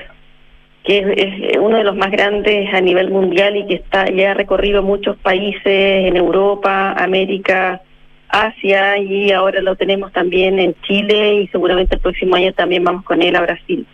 que 0.85 0.99
es, 0.99 1.57
uno 1.57 1.75
de 1.75 1.83
los 1.83 1.97
más 1.97 2.11
grandes 2.11 2.73
a 2.73 2.79
nivel 2.79 3.11
mundial 3.11 3.57
y 3.57 3.67
que 3.67 3.73
está 3.73 4.09
ya 4.09 4.31
ha 4.31 4.33
recorrido 4.35 4.83
muchos 4.83 5.17
países 5.17 5.65
en 5.65 6.15
Europa, 6.15 6.93
América, 6.93 7.81
Asia 8.29 8.99
y 8.99 9.33
ahora 9.33 9.61
lo 9.61 9.75
tenemos 9.75 10.13
también 10.13 10.59
en 10.59 10.75
Chile 10.83 11.41
y 11.41 11.47
seguramente 11.49 11.95
el 11.95 12.01
próximo 12.01 12.37
año 12.37 12.53
también 12.53 12.85
vamos 12.85 13.03
con 13.03 13.21
él 13.21 13.35
a 13.35 13.41
Brasil. 13.41 13.85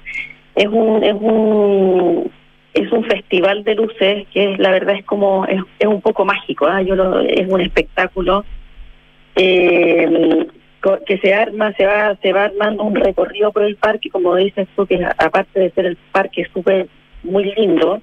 Es 0.54 0.68
un 0.68 1.04
es 1.04 1.16
un 1.20 2.32
es 2.78 2.92
un 2.92 3.04
festival 3.06 3.64
de 3.64 3.76
luces 3.76 4.28
que 4.34 4.56
la 4.58 4.72
verdad 4.72 4.96
es 4.96 5.06
como 5.06 5.46
es, 5.46 5.62
es 5.80 5.88
un 5.88 6.02
poco 6.02 6.26
mágico, 6.26 6.68
¿ah? 6.68 6.82
yo 6.82 6.96
lo, 6.96 7.22
es 7.22 7.48
un 7.48 7.62
espectáculo 7.62 8.46
eh, 9.36 10.48
que 11.06 11.18
se 11.18 11.34
arma, 11.34 11.74
se 11.74 11.86
va 11.86 12.16
se 12.22 12.32
va 12.32 12.46
armando 12.46 12.84
un 12.84 12.96
recorrido 12.96 13.52
por 13.52 13.64
el 13.64 13.76
parque, 13.76 14.10
como 14.10 14.36
dices 14.36 14.68
tú, 14.76 14.86
que 14.86 15.04
aparte 15.04 15.60
de 15.60 15.72
ser 15.72 15.86
el 15.86 15.98
parque 16.12 16.46
súper 16.54 16.88
muy 17.24 17.54
lindo, 17.56 18.02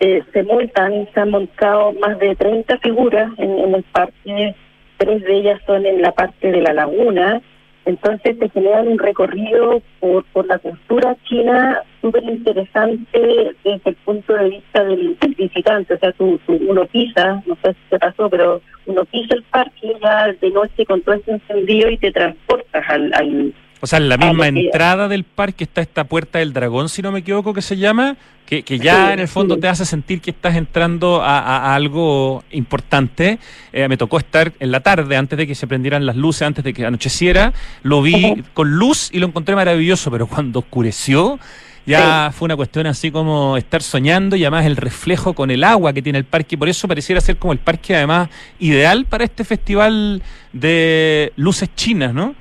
eh, 0.00 0.22
se 0.32 0.42
montan, 0.42 1.08
se 1.12 1.20
han 1.20 1.30
montado 1.30 1.92
más 1.92 2.18
de 2.18 2.34
30 2.34 2.78
figuras 2.78 3.30
en, 3.38 3.58
en 3.58 3.74
el 3.74 3.82
parque, 3.84 4.54
tres 4.96 5.22
de 5.22 5.36
ellas 5.36 5.60
son 5.66 5.86
en 5.86 6.02
la 6.02 6.12
parte 6.12 6.50
de 6.50 6.60
la 6.60 6.72
laguna, 6.72 7.40
entonces 7.84 8.38
te 8.38 8.48
generan 8.50 8.88
un 8.88 8.98
recorrido 8.98 9.82
por, 9.98 10.24
por 10.26 10.46
la 10.46 10.58
cultura 10.58 11.16
china 11.24 11.82
súper 12.00 12.22
interesante 12.24 13.54
desde 13.64 13.90
el 13.90 13.96
punto 14.04 14.34
de 14.34 14.50
vista 14.50 14.84
del, 14.84 15.16
visitante. 15.36 15.94
O 15.94 15.98
sea, 15.98 16.12
tú, 16.12 16.38
uno 16.46 16.86
pisa, 16.86 17.42
no 17.46 17.56
sé 17.62 17.72
si 17.72 17.90
te 17.90 17.98
pasó, 17.98 18.28
pero 18.28 18.60
uno 18.86 19.04
pisa 19.06 19.34
el 19.34 19.42
parque 19.44 19.96
ya 20.02 20.32
de 20.32 20.50
noche 20.50 20.84
con 20.86 21.00
todo 21.02 21.14
ese 21.16 21.32
encendido 21.32 21.90
y 21.90 21.98
te 21.98 22.12
transportas 22.12 22.84
al, 22.88 23.12
al 23.14 23.54
o 23.84 23.86
sea, 23.88 23.98
en 23.98 24.08
la 24.08 24.16
misma 24.16 24.46
entrada 24.46 25.08
del 25.08 25.24
parque 25.24 25.64
está 25.64 25.80
esta 25.80 26.04
puerta 26.04 26.38
del 26.38 26.52
dragón, 26.52 26.88
si 26.88 27.02
no 27.02 27.10
me 27.10 27.18
equivoco, 27.18 27.52
que 27.52 27.62
se 27.62 27.76
llama, 27.76 28.16
que, 28.46 28.62
que 28.62 28.78
ya 28.78 29.12
en 29.12 29.18
el 29.18 29.26
fondo 29.26 29.56
te 29.56 29.66
hace 29.66 29.84
sentir 29.84 30.20
que 30.20 30.30
estás 30.30 30.54
entrando 30.54 31.20
a, 31.20 31.74
algo 31.74 32.44
importante. 32.52 33.40
Eh, 33.72 33.88
me 33.88 33.96
tocó 33.96 34.18
estar 34.18 34.52
en 34.60 34.70
la 34.70 34.78
tarde, 34.78 35.16
antes 35.16 35.36
de 35.36 35.48
que 35.48 35.56
se 35.56 35.66
prendieran 35.66 36.06
las 36.06 36.14
luces, 36.14 36.42
antes 36.42 36.62
de 36.62 36.72
que 36.72 36.86
anocheciera, 36.86 37.52
lo 37.82 38.02
vi 38.02 38.44
con 38.54 38.70
luz 38.70 39.10
y 39.12 39.18
lo 39.18 39.26
encontré 39.26 39.56
maravilloso, 39.56 40.12
pero 40.12 40.28
cuando 40.28 40.60
oscureció, 40.60 41.40
ya 41.84 42.30
fue 42.32 42.46
una 42.46 42.54
cuestión 42.54 42.86
así 42.86 43.10
como 43.10 43.56
estar 43.56 43.82
soñando 43.82 44.36
y 44.36 44.44
además 44.44 44.64
el 44.64 44.76
reflejo 44.76 45.32
con 45.32 45.50
el 45.50 45.64
agua 45.64 45.92
que 45.92 46.02
tiene 46.02 46.20
el 46.20 46.24
parque. 46.24 46.56
Por 46.56 46.68
eso 46.68 46.86
pareciera 46.86 47.20
ser 47.20 47.36
como 47.36 47.52
el 47.52 47.58
parque 47.58 47.96
además 47.96 48.28
ideal 48.60 49.06
para 49.06 49.24
este 49.24 49.42
festival 49.42 50.22
de 50.52 51.32
luces 51.34 51.68
chinas, 51.74 52.14
¿no? 52.14 52.36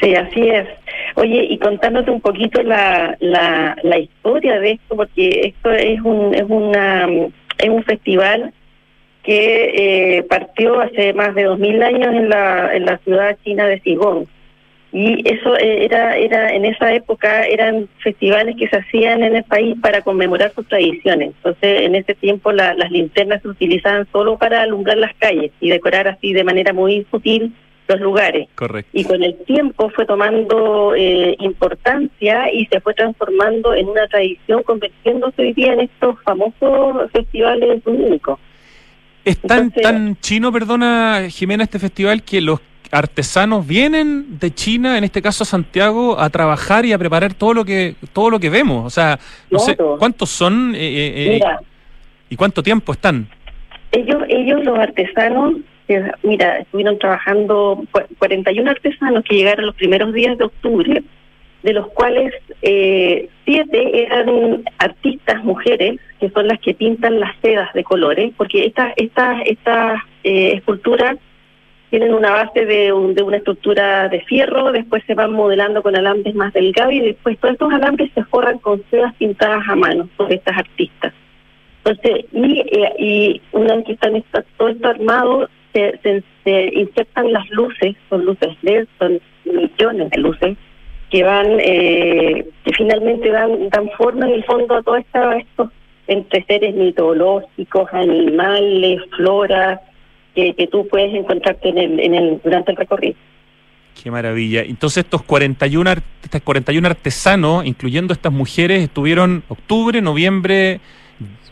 Sí, 0.00 0.14
así 0.14 0.48
es. 0.48 0.68
Oye, 1.14 1.46
y 1.48 1.58
contándote 1.58 2.10
un 2.10 2.20
poquito 2.20 2.62
la, 2.62 3.16
la, 3.20 3.76
la 3.82 3.98
historia 3.98 4.60
de 4.60 4.72
esto, 4.72 4.96
porque 4.96 5.40
esto 5.44 5.70
es 5.70 6.00
un, 6.02 6.34
es 6.34 6.44
una, 6.48 7.08
es 7.58 7.68
un 7.68 7.82
festival 7.84 8.52
que 9.22 10.18
eh, 10.18 10.22
partió 10.24 10.80
hace 10.80 11.12
más 11.12 11.34
de 11.34 11.44
dos 11.44 11.58
mil 11.58 11.82
años 11.82 12.14
en 12.14 12.28
la, 12.28 12.74
en 12.74 12.84
la 12.84 12.98
ciudad 12.98 13.36
china 13.42 13.66
de 13.66 13.80
Sigón. 13.80 14.26
Y 14.92 15.28
eso 15.28 15.56
eh, 15.56 15.84
era, 15.84 16.16
era, 16.16 16.50
en 16.54 16.64
esa 16.64 16.94
época 16.94 17.44
eran 17.44 17.88
festivales 17.98 18.54
que 18.56 18.68
se 18.68 18.76
hacían 18.76 19.24
en 19.24 19.36
el 19.36 19.44
país 19.44 19.76
para 19.82 20.02
conmemorar 20.02 20.52
sus 20.54 20.68
tradiciones. 20.68 21.32
Entonces, 21.36 21.82
en 21.82 21.96
ese 21.96 22.14
tiempo 22.14 22.52
las 22.52 22.90
linternas 22.90 23.42
se 23.42 23.48
utilizaban 23.48 24.06
solo 24.12 24.38
para 24.38 24.62
alumbrar 24.62 24.98
las 24.98 25.14
calles 25.16 25.50
y 25.60 25.70
decorar 25.70 26.06
así 26.06 26.32
de 26.32 26.44
manera 26.44 26.72
muy 26.72 27.06
sutil 27.10 27.52
los 27.88 28.00
lugares. 28.00 28.48
Correcto. 28.54 28.90
Y 28.92 29.04
con 29.04 29.22
el 29.22 29.36
tiempo 29.44 29.90
fue 29.90 30.06
tomando 30.06 30.94
eh, 30.94 31.36
importancia 31.38 32.52
y 32.52 32.66
se 32.66 32.80
fue 32.80 32.94
transformando 32.94 33.74
en 33.74 33.88
una 33.88 34.06
tradición, 34.08 34.62
convirtiéndose 34.62 35.42
hoy 35.42 35.52
día 35.52 35.72
en 35.72 35.80
estos 35.80 36.20
famosos 36.22 37.10
festivales 37.12 37.82
únicos. 37.84 38.38
Es 39.24 39.40
tan, 39.40 39.72
tan 39.72 40.16
chino, 40.20 40.52
perdona 40.52 41.26
Jimena, 41.28 41.64
este 41.64 41.80
festival 41.80 42.22
que 42.22 42.40
los 42.40 42.60
artesanos 42.92 43.66
vienen 43.66 44.38
de 44.38 44.54
China, 44.54 44.96
en 44.98 45.04
este 45.04 45.20
caso 45.20 45.42
a 45.42 45.46
Santiago, 45.46 46.18
a 46.18 46.30
trabajar 46.30 46.84
y 46.86 46.92
a 46.92 46.98
preparar 46.98 47.34
todo 47.34 47.52
lo 47.52 47.64
que 47.64 47.96
todo 48.12 48.30
lo 48.30 48.38
que 48.38 48.50
vemos. 48.50 48.86
O 48.86 48.90
sea, 48.90 49.18
no 49.50 49.58
sé 49.58 49.76
cuántos 49.98 50.30
son 50.30 50.74
eh, 50.76 51.38
eh, 51.38 51.40
y 52.30 52.36
cuánto 52.36 52.62
tiempo 52.62 52.92
están. 52.92 53.28
Ellos, 53.92 54.22
ellos 54.28 54.64
los 54.64 54.78
artesanos 54.78 55.54
mira, 56.22 56.58
estuvieron 56.58 56.98
trabajando 56.98 57.82
41 58.18 58.70
artesanos 58.70 59.24
que 59.24 59.36
llegaron 59.36 59.66
los 59.66 59.74
primeros 59.74 60.12
días 60.12 60.36
de 60.38 60.44
octubre, 60.44 61.02
de 61.62 61.72
los 61.72 61.88
cuales 61.88 62.32
eh, 62.62 63.28
siete 63.44 64.02
eran 64.02 64.64
artistas 64.78 65.42
mujeres, 65.44 65.98
que 66.20 66.30
son 66.30 66.48
las 66.48 66.60
que 66.60 66.74
pintan 66.74 67.20
las 67.20 67.36
sedas 67.40 67.72
de 67.72 67.84
colores, 67.84 68.32
porque 68.36 68.66
estas 68.66 68.92
estas 68.96 69.42
estas 69.46 70.00
eh, 70.24 70.52
esculturas 70.54 71.16
tienen 71.90 72.14
una 72.14 72.30
base 72.30 72.66
de, 72.66 72.92
de 73.14 73.22
una 73.22 73.36
estructura 73.36 74.08
de 74.08 74.20
fierro, 74.22 74.72
después 74.72 75.02
se 75.06 75.14
van 75.14 75.32
modelando 75.32 75.82
con 75.82 75.96
alambres 75.96 76.34
más 76.34 76.52
delgados 76.52 76.92
y 76.92 77.00
después 77.00 77.38
todos 77.38 77.54
estos 77.54 77.72
alambres 77.72 78.10
se 78.14 78.24
forran 78.24 78.58
con 78.58 78.82
sedas 78.90 79.14
pintadas 79.14 79.62
a 79.68 79.76
mano 79.76 80.08
por 80.16 80.32
estas 80.32 80.58
artistas. 80.58 81.12
Entonces, 81.84 82.26
y, 82.32 82.60
eh, 82.60 82.92
y 82.98 83.42
una 83.52 83.76
vez 83.76 83.84
que 83.84 83.92
están 83.92 84.24
todo 84.56 84.68
esto 84.68 84.88
armado, 84.88 85.48
se, 86.02 86.22
se, 86.44 86.70
insertan 86.74 87.32
las 87.32 87.48
luces, 87.50 87.96
son 88.08 88.24
luces 88.24 88.56
LED, 88.62 88.86
son 88.98 89.20
millones 89.44 90.10
de 90.10 90.18
luces, 90.18 90.56
que 91.10 91.22
van, 91.22 91.46
eh, 91.60 92.46
que 92.64 92.72
finalmente 92.72 93.30
dan, 93.30 93.68
dan 93.68 93.90
forma 93.96 94.26
en 94.26 94.34
el 94.34 94.44
fondo 94.44 94.76
a 94.76 94.82
todos 94.82 95.00
estos 95.00 95.70
entre 96.08 96.44
seres 96.44 96.74
mitológicos, 96.74 97.88
animales, 97.92 99.00
flora, 99.16 99.80
que, 100.34 100.54
que 100.54 100.66
tú 100.68 100.86
puedes 100.88 101.12
encontrarte 101.14 101.68
en 101.68 101.78
el, 101.78 102.00
en 102.00 102.14
el, 102.14 102.40
durante 102.42 102.70
el 102.70 102.76
recorrido. 102.76 103.16
Qué 104.00 104.10
maravilla. 104.10 104.62
Entonces 104.62 105.04
estos 105.04 105.22
41, 105.22 105.90
estos 106.22 106.42
41 106.42 106.86
artesanos, 106.86 107.66
incluyendo 107.66 108.12
estas 108.12 108.32
mujeres, 108.32 108.82
estuvieron 108.82 109.42
octubre, 109.48 110.00
noviembre, 110.00 110.80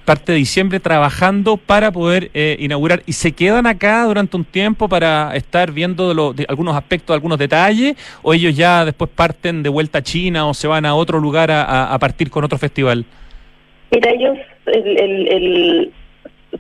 parte 0.05 0.33
de 0.33 0.39
diciembre 0.39 0.81
trabajando 0.81 1.57
para 1.57 1.91
poder 1.91 2.31
eh, 2.35 2.57
inaugurar 2.61 3.03
y 3.07 3.13
se 3.13 3.33
quedan 3.33 3.67
acá 3.67 4.05
durante 4.05 4.37
un 4.37 4.45
tiempo 4.45 4.89
para 4.89 5.35
estar 5.35 5.73
viendo 5.73 6.33
de 6.33 6.45
algunos 6.49 6.77
aspectos, 6.77 7.15
algunos 7.15 7.39
detalles 7.39 7.97
o 8.23 8.35
ellos 8.35 8.57
ya 8.57 8.85
después 8.85 9.11
parten 9.11 9.63
de 9.63 9.69
vuelta 9.69 9.99
a 9.99 10.03
China 10.03 10.47
o 10.47 10.55
se 10.55 10.69
van 10.69 10.85
a 10.87 10.95
otro 10.95 11.19
lugar 11.19 11.51
a, 11.51 11.97
partir 11.99 12.31
con 12.31 12.45
otro 12.45 12.59
festival. 12.59 13.05
Mira, 13.91 14.11
ellos 14.11 14.39
el, 14.67 15.93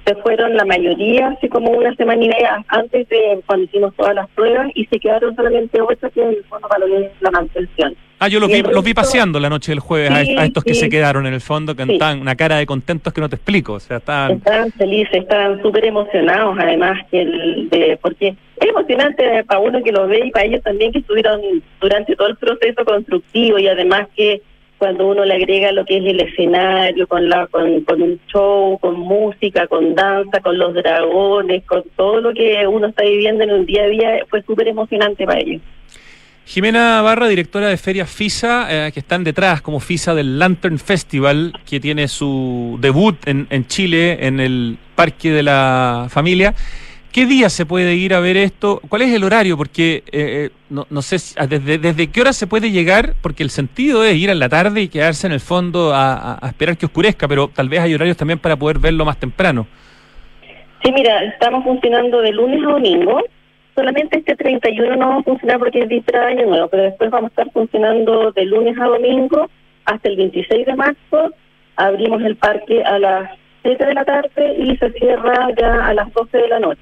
se 0.07 0.15
fueron 0.17 0.57
la 0.57 0.65
mayoría, 0.65 1.29
así 1.29 1.49
como 1.49 1.71
una 1.71 1.95
semana 1.95 2.25
y 2.25 2.29
media 2.29 2.65
antes 2.69 3.09
de 3.09 3.41
cuando 3.47 3.65
hicimos 3.65 3.95
todas 3.95 4.15
las 4.15 4.29
pruebas 4.31 4.69
y 4.75 4.87
se 4.87 4.99
quedaron 4.99 5.37
solamente 5.37 5.81
ocho 5.81 6.11
que 6.11 6.23
en 6.23 6.29
el 6.29 6.45
fondo 6.45 6.69
para 6.69 6.87
la 6.87 7.31
mantención. 7.31 7.95
Ah, 8.19 8.29
yo 8.29 8.41
los 8.41 8.49
vi, 8.49 8.63
los 8.63 8.85
vi 8.85 8.95
paseando 8.95 9.39
la 9.41 9.51
noche 9.51 9.73
del 9.73 9.81
jueves 9.81 10.11
a, 10.11 10.45
estos 10.45 10.65
que 10.65 10.75
se 10.75 10.89
quedaron 10.89 11.27
en 11.27 11.35
el 11.35 11.41
fondo, 11.41 11.75
que 11.75 11.83
están 11.83 12.21
una 12.21 12.37
cara 12.37 12.57
de 12.57 12.67
contentos 12.67 13.13
que 13.13 13.21
no 13.21 13.29
te 13.29 13.37
explico. 13.37 13.75
O 13.75 13.81
sea, 13.81 13.99
estaban... 13.99 14.33
estaban 14.33 14.73
felices, 14.73 15.15
estaban 15.15 15.61
súper 15.61 15.85
emocionados, 15.85 16.57
además, 16.59 16.99
que 17.11 17.23
el, 17.23 17.69
de, 17.71 17.99
porque 18.01 18.29
es 18.29 18.69
emocionante 18.69 19.45
para 19.45 19.61
uno 19.61 19.83
que 19.83 19.93
lo 19.93 20.07
ve 20.07 20.27
y 20.27 20.31
para 20.31 20.47
ellos 20.47 20.63
también 20.63 20.93
que 20.93 21.01
estuvieron 21.01 21.41
durante 21.81 22.17
todo 22.17 22.29
el 22.29 22.37
proceso 22.37 22.85
constructivo 22.85 23.59
y 23.59 23.67
además 23.67 24.09
que 24.17 24.43
cuando 24.79 25.07
uno 25.07 25.25
le 25.25 25.35
agrega 25.35 25.73
lo 25.73 25.85
que 25.85 25.99
es 25.99 26.05
el 26.05 26.21
escenario, 26.21 27.07
con, 27.07 27.29
la, 27.29 27.47
con, 27.47 27.83
con 27.83 28.03
un 28.03 28.21
show, 28.27 28.79
con 28.79 28.99
música, 28.99 29.67
con 29.67 29.95
danza, 29.95 30.41
con 30.41 30.59
los 30.59 30.75
dragones, 30.75 31.65
con 31.65 31.85
todo 31.97 32.21
lo 32.21 32.33
que 32.35 32.67
uno 32.67 32.89
está 32.89 33.03
viviendo 33.03 33.45
en 33.45 33.53
un 33.53 33.67
día 33.67 33.85
a 33.85 33.89
día, 33.89 34.19
fue 34.29 34.43
súper 34.43 34.69
emocionante 34.69 35.25
para 35.25 35.41
ellos. 35.41 35.63
Jimena 36.47 37.01
Barra, 37.01 37.27
directora 37.27 37.69
de 37.69 37.77
Ferias 37.77 38.11
FISA, 38.11 38.67
eh, 38.89 38.93
que 38.93 39.01
están 39.01 39.25
detrás 39.25 39.63
como 39.63 39.81
FISA 39.81 40.15
del 40.15 40.39
Lantern 40.39 40.79
Festival, 40.79 41.55
que 41.69 41.81
tiene 41.81 42.07
su 42.07 42.77
debut 42.81 43.17
en, 43.27 43.67
Chile, 43.67 44.27
en 44.27 44.41
el 44.41 44.77
Parque 44.95 45.31
de 45.31 45.43
la 45.43 46.07
Familia. 46.11 46.55
¿Qué 47.13 47.27
día 47.27 47.49
se 47.49 47.65
puede 47.65 47.95
ir 47.95 48.13
a 48.13 48.21
ver 48.21 48.37
esto? 48.37 48.83
¿Cuál 48.89 49.03
es 49.03 49.15
el 49.15 49.25
horario? 49.25 49.57
Porque 49.57 50.03
eh, 50.07 50.13
eh, 50.13 50.51
no, 50.69 50.87
no, 50.91 51.01
sé 51.01 51.17
ah, 51.39 51.47
desde, 51.47 51.79
desde 51.79 52.09
qué 52.09 52.21
hora 52.21 52.33
se 52.33 52.47
puede 52.47 52.71
llegar, 52.71 53.15
porque 53.23 53.43
el 53.43 53.51
sentido 53.51 54.05
es 54.05 54.15
ir 54.17 54.29
en 54.29 54.39
la 54.39 54.49
tarde 54.49 54.83
y 54.83 54.89
quedarse 54.89 55.27
en 55.27 55.33
el 55.33 55.41
fondo 55.41 55.93
a, 55.95 56.39
esperar 56.43 56.77
que 56.77 56.87
oscurezca, 56.87 57.27
pero 57.27 57.49
tal 57.49 57.69
vez 57.69 57.81
hay 57.81 57.95
horarios 57.95 58.17
también 58.17 58.39
para 58.39 58.57
poder 58.57 58.79
verlo 58.81 59.05
más 59.05 59.17
temprano. 59.17 59.67
Sí, 60.83 60.93
mira, 60.93 61.25
estamos 61.25 61.65
funcionando 61.65 62.21
de 62.21 62.33
lunes 62.33 62.61
a 62.67 62.73
domingo. 62.73 63.23
Solamente 63.75 64.19
este 64.19 64.37
31 64.37 64.97
no 64.97 65.09
va 65.09 65.17
a 65.17 65.23
funcionar 65.23 65.59
porque 65.59 65.81
es 65.81 65.89
víspera 65.89 66.27
de 66.27 66.33
año 66.33 66.47
nuevo, 66.47 66.69
pero 66.69 66.85
después 66.85 67.11
vamos 67.11 67.29
a 67.31 67.33
estar 67.33 67.53
funcionando 67.53 68.31
de 68.33 68.45
lunes 68.45 68.79
a 68.79 68.85
domingo 68.85 69.51
hasta 69.85 70.09
el 70.09 70.17
26 70.17 70.67
de 70.67 70.75
marzo 70.77 71.35
abrimos 71.77 72.23
el 72.23 72.37
parque 72.37 72.83
a 72.83 72.99
las 72.99 73.31
7 73.63 73.87
de 73.87 73.95
la 73.95 74.05
tarde 74.05 74.57
y 74.59 74.77
se 74.77 74.91
cierra 74.93 75.49
ya 75.59 75.87
a 75.87 75.95
las 75.95 76.13
12 76.13 76.37
de 76.37 76.49
la 76.49 76.61
noche. 76.61 76.81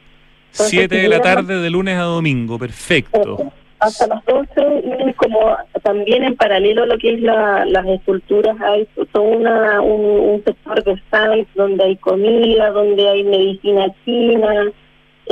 7 0.51 0.95
de 0.95 1.09
la 1.09 1.21
tarde 1.21 1.61
de 1.61 1.71
lunes 1.71 1.97
a 1.97 2.03
domingo, 2.03 2.59
perfecto. 2.59 3.53
Hasta 3.79 4.07
las 4.07 4.25
12 4.27 5.09
y 5.09 5.13
como 5.15 5.57
también 5.83 6.23
en 6.23 6.37
paralelo 6.37 6.85
a 6.85 6.87
lo 6.87 6.99
que 6.99 7.15
es 7.15 7.21
la, 7.21 7.65
las 7.65 7.85
esculturas 7.87 8.57
hay 8.61 8.87
todo 9.13 9.23
una, 9.25 9.81
un, 9.81 10.41
sector 10.45 10.85
de 10.85 11.03
science 11.11 11.51
donde 11.57 11.85
hay 11.85 11.97
comida, 11.97 12.71
donde 12.71 13.09
hay 13.09 13.25
medicina 13.25 13.87
china, 14.05 14.71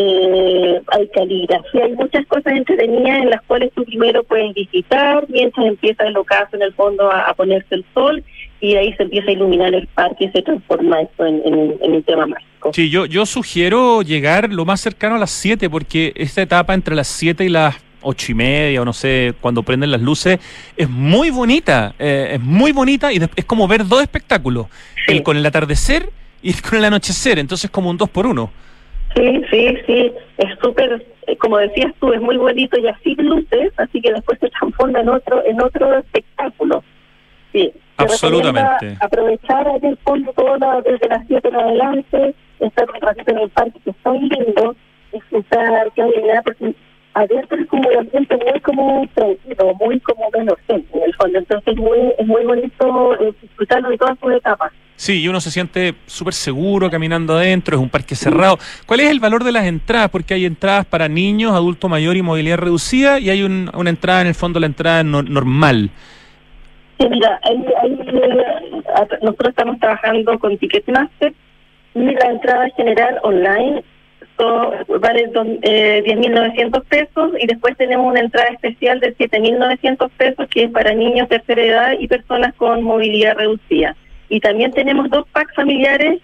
eh, 0.03 0.81
hay 0.87 1.09
caligrafía, 1.09 1.85
hay 1.85 1.93
muchas 1.93 2.27
cosas 2.27 2.55
entretenidas 2.55 3.19
en 3.19 3.31
las 3.31 3.43
cuales 3.43 3.71
tú 3.75 3.85
primero 3.85 4.25
puedes 4.25 4.55
visitar 4.55 5.27
mientras 5.29 5.67
empieza 5.67 6.05
el 6.05 6.17
ocaso 6.17 6.57
en 6.57 6.63
el 6.63 6.73
fondo 6.73 7.11
a, 7.13 7.35
ponerse 7.35 7.75
el 7.75 7.85
sol 7.93 8.25
y 8.61 8.77
ahí 8.77 8.95
se 8.95 9.03
empieza 9.03 9.29
a 9.29 9.33
iluminar 9.33 9.75
el 9.75 9.87
parque 9.89 10.25
y 10.25 10.31
se 10.31 10.41
transforma 10.41 11.03
esto 11.03 11.27
en, 11.27 11.43
en, 11.45 11.93
un 11.93 12.03
tema 12.03 12.27
mágico. 12.27 12.73
Sí, 12.73 12.89
yo, 12.89 13.05
yo 13.05 13.27
sugiero 13.27 14.01
llegar 14.01 14.51
lo 14.51 14.65
más 14.65 14.81
cercano 14.81 15.17
a 15.17 15.19
las 15.19 15.33
7 15.33 15.69
porque 15.69 16.13
esta 16.17 16.41
etapa 16.41 16.73
entre 16.73 16.95
las 16.95 17.09
7 17.09 17.45
y 17.45 17.51
las 17.51 17.77
ocho 18.03 18.33
y 18.33 18.35
media 18.35 18.81
o 18.81 18.87
no 18.87 18.95
sé, 18.95 19.35
cuando 19.43 19.63
prenden 19.63 19.91
las 19.91 20.01
luces, 20.01 20.39
es 20.79 20.89
muy 20.89 21.29
bonita, 21.29 21.95
eh, 21.99 22.31
es 22.33 22.41
muy 22.41 22.73
bonita 22.73 23.13
y 23.13 23.21
es 23.37 23.45
como 23.45 23.69
ver 23.69 23.87
dos 23.87 24.01
espectáculos, 24.01 24.69
el 25.07 25.23
con 25.23 25.37
el 25.37 25.45
atardecer 25.45 26.09
y 26.43 26.53
el 26.53 26.63
con 26.63 26.79
el 26.79 26.87
anochecer, 26.87 27.39
entonces 27.39 27.71
como 27.71 27.91
un 27.91 27.99
dos 27.99 28.09
por 28.09 28.27
uno. 28.27 28.51
Sí, 29.15 29.43
sí, 29.51 29.77
sí, 29.87 30.13
es 30.39 30.59
súper, 30.63 31.05
eh, 31.27 31.37
como 31.37 31.59
decías 31.59 31.93
tú, 32.01 32.13
es 32.13 32.21
muy 32.21 32.37
bonito 32.37 32.79
y 32.79 32.87
así 32.87 33.15
luces, 33.17 33.73
así 33.77 34.01
que 34.01 34.13
después 34.13 34.39
se 34.39 34.49
transforma 34.51 35.01
en 35.01 35.09
otro, 35.09 35.45
en 35.45 35.61
otro 35.61 35.99
espectáculo. 35.99 36.85
Sí. 37.53 37.73
Absolutamente. 37.97 38.97
Aprovechar 39.01 39.69
ahí 39.69 39.81
el 39.83 39.99
fondo 39.99 40.33
todo 40.33 40.83
desde 40.83 41.09
las 41.09 41.27
7 41.27 41.49
en 41.49 41.57
adelante, 41.57 42.35
estar 42.61 42.87
en 43.27 43.39
el 43.39 43.51
parque 43.51 43.81
que 43.85 43.91
está 43.91 44.13
lindo, 44.13 44.77
disfrutar, 45.13 45.93
que 45.93 46.03
hay 46.03 46.13
porque 46.45 46.75
adentro 47.15 47.59
es 47.59 47.67
como 47.67 47.91
el 47.91 47.99
ambiente 47.99 48.37
muy 48.37 48.61
como 48.61 49.09
tranquilo, 49.15 49.75
muy 49.75 50.01
como 50.01 50.31
menos 50.31 50.55
gente 50.67 50.97
en 50.97 51.03
el 51.03 51.15
fondo, 51.15 51.39
entonces 51.39 51.75
es 51.75 51.81
muy, 51.81 51.99
es 52.19 52.27
muy 52.27 52.45
bonito 52.45 53.21
eh, 53.21 53.35
disfrutarlo 53.43 53.91
de 53.91 53.99
todas 53.99 54.19
sus 54.19 54.33
etapas. 54.33 54.73
Sí, 55.01 55.23
y 55.23 55.29
uno 55.29 55.41
se 55.41 55.51
siente 55.51 55.95
súper 56.05 56.35
seguro 56.35 56.91
caminando 56.91 57.33
adentro, 57.33 57.75
es 57.75 57.83
un 57.83 57.89
parque 57.89 58.15
cerrado. 58.15 58.59
¿Cuál 58.85 59.01
es 59.01 59.11
el 59.11 59.19
valor 59.19 59.45
de 59.45 59.51
las 59.51 59.65
entradas? 59.65 60.11
Porque 60.11 60.35
hay 60.35 60.45
entradas 60.45 60.85
para 60.85 61.09
niños, 61.09 61.53
adulto 61.53 61.89
mayor 61.89 62.19
y 62.19 62.23
movilidad 62.23 62.59
reducida, 62.59 63.19
y 63.19 63.31
hay 63.31 63.43
una 63.43 63.89
entrada, 63.89 64.21
en 64.21 64.27
el 64.27 64.35
fondo, 64.35 64.61
la 64.61 64.67
entrada 64.67 65.03
normal. 65.03 65.89
Sí, 66.99 67.09
mira, 67.09 67.41
eh, 67.49 67.57
nosotros 69.23 69.49
estamos 69.49 69.79
trabajando 69.79 70.39
con 70.39 70.59
Ticketmaster 70.59 71.33
y 71.95 72.01
la 72.01 72.27
entrada 72.27 72.69
general 72.77 73.21
online 73.23 73.83
vale 75.01 75.31
eh, 75.63 76.03
10.900 76.05 76.85
pesos 76.85 77.33
y 77.41 77.47
después 77.47 77.75
tenemos 77.79 78.07
una 78.07 78.21
entrada 78.21 78.51
especial 78.51 79.01
de 79.01 79.17
7.900 79.17 80.11
pesos 80.19 80.47
que 80.51 80.65
es 80.65 80.71
para 80.71 80.93
niños 80.93 81.27
de 81.31 81.39
tercera 81.39 81.63
edad 81.63 81.93
y 81.99 82.07
personas 82.07 82.55
con 82.57 82.83
movilidad 82.83 83.37
reducida. 83.37 83.97
Y 84.31 84.41
también 84.41 84.73
tenemos 84.73 85.11
dos 85.11 85.27
packs 85.33 85.55
familiares 85.55 86.21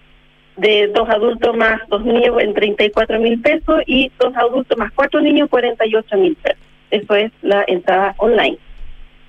de 0.55 0.87
dos 0.87 1.07
adultos 1.07 1.55
más 1.55 1.79
dos 1.87 2.03
niños 2.03 2.35
en 2.39 2.55
34 2.55 3.19
mil 3.19 3.39
pesos 3.39 3.81
y 3.85 4.11
dos 4.19 4.35
adultos 4.35 4.75
más 4.75 4.91
cuatro 4.93 5.21
niños 5.21 5.47
48 5.49 6.17
mil 6.17 6.35
pesos. 6.35 6.59
Eso 6.89 7.15
es 7.15 7.31
la 7.43 7.63
entrada 7.67 8.15
online. 8.17 8.57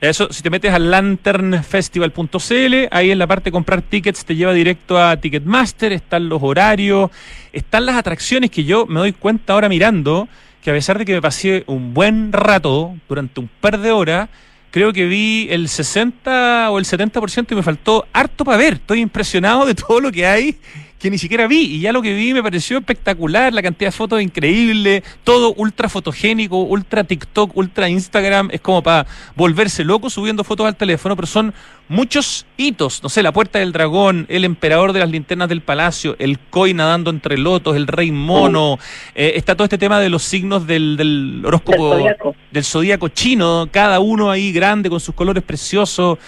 Eso, 0.01 0.33
si 0.33 0.43
te 0.45 0.51
metes 0.51 0.73
a 0.73 0.79
lanternfestival.cl, 0.79 2.75
ahí 2.93 3.11
en 3.11 3.19
la 3.19 3.27
parte 3.27 3.47
de 3.47 3.53
comprar 3.53 3.83
tickets 3.83 4.25
te 4.25 4.37
lleva 4.37 4.53
directo 4.53 4.97
a 4.97 5.17
Ticketmaster, 5.17 5.93
están 5.93 6.29
los 6.29 6.41
horarios, 6.41 7.11
están 7.53 7.85
las 7.85 7.97
atracciones 7.97 8.53
que 8.53 8.63
yo 8.63 8.87
me 8.87 9.01
doy 9.01 9.13
cuenta 9.13 9.55
ahora 9.55 9.69
mirando, 9.69 10.29
que 10.63 10.71
a 10.71 10.73
pesar 10.73 10.99
de 10.99 11.05
que 11.05 11.15
me 11.15 11.21
pasé 11.21 11.65
un 11.67 11.95
buen 11.95 12.33
rato, 12.33 12.95
durante 13.09 13.41
un 13.41 13.49
par 13.61 13.81
de 13.81 13.91
horas, 13.91 14.29
creo 14.71 14.93
que 14.93 15.07
vi 15.07 15.49
el 15.51 15.69
60 15.69 16.71
o 16.71 16.79
el 16.79 16.85
70% 16.85 17.47
y 17.51 17.55
me 17.55 17.63
faltó 17.63 18.07
harto 18.13 18.45
para 18.45 18.59
ver. 18.59 18.75
Estoy 18.75 19.01
impresionado 19.01 19.67
de 19.67 19.75
todo 19.75 20.01
lo 20.01 20.13
que 20.13 20.27
hay 20.27 20.57
que 20.99 21.11
ni 21.11 21.19
siquiera 21.19 21.47
vi. 21.47 21.77
Y 21.77 21.81
ya 21.81 21.93
lo 21.93 22.03
que 22.03 22.13
vi 22.13 22.35
me 22.35 22.43
pareció 22.43 22.79
espectacular, 22.79 23.53
la 23.53 23.63
cantidad 23.63 23.89
de 23.89 23.97
fotos 23.97 24.21
increíble, 24.21 25.03
todo 25.25 25.55
ultra 25.55 25.89
fotogénico, 25.89 26.59
ultra 26.59 27.05
TikTok, 27.05 27.57
ultra 27.57 27.89
Instagram. 27.89 28.49
Es 28.53 28.61
como 28.61 28.83
para 28.83 29.07
volverse 29.37 29.85
loco 29.85 30.11
subiendo 30.11 30.45
fotos 30.45 30.67
al 30.67 30.77
teléfono, 30.77 31.15
pero 31.15 31.27
son 31.27 31.55
muchos 31.89 32.47
hitos. 32.57 33.03
No 33.03 33.09
sé, 33.09 33.23
la 33.23 33.33
puerta 33.33 33.59
del 33.59 33.73
dragón, 33.73 34.27
el 34.29 34.45
emperador 34.45 34.93
de 34.93 35.01
las 35.01 35.11
linternas 35.11 35.49
del 35.49 35.63
palacio, 35.63 36.17
el 36.19 36.39
koi 36.39 36.75
nadando 36.75 37.11
entre 37.11 37.39
lotos, 37.39 37.77
el 37.77 37.87
rey 37.87 38.11
mono. 38.11 38.79
Eh, 39.15 39.33
está 39.37 39.55
todo 39.55 39.65
este 39.65 39.79
tema 39.79 40.01
de 40.01 40.09
los 40.09 40.23
signos 40.23 40.67
del, 40.67 40.97
del 40.97 41.43
horóscopo 41.47 41.97
del 42.51 42.65
zodíaco 42.65 43.09
chino, 43.09 43.69
cada 43.71 44.01
uno 44.01 44.31
ahí 44.31 44.53
grande 44.53 44.91
con 44.91 45.01
sus 45.01 45.15
colores 45.15 45.43
preciosos 45.43 46.19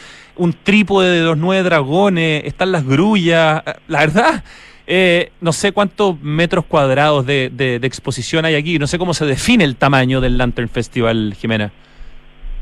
un 0.40 0.54
trípode 0.54 1.18
de 1.18 1.22
los 1.22 1.36
nueve 1.36 1.62
dragones, 1.62 2.44
están 2.44 2.72
las 2.72 2.86
grullas. 2.86 3.62
La 3.88 4.00
verdad, 4.00 4.42
eh, 4.86 5.32
no 5.40 5.52
sé 5.52 5.72
cuántos 5.72 6.18
metros 6.22 6.64
cuadrados 6.64 7.26
de, 7.26 7.50
de, 7.52 7.76
exposición 7.86 8.46
hay 8.46 8.54
aquí, 8.54 8.78
no 8.78 8.86
sé 8.86 8.98
cómo 8.98 9.12
se 9.12 9.26
define 9.26 9.64
el 9.64 9.76
tamaño 9.76 10.20
del 10.22 10.38
Lantern 10.38 10.70
Festival, 10.70 11.34
Jimena. 11.38 11.70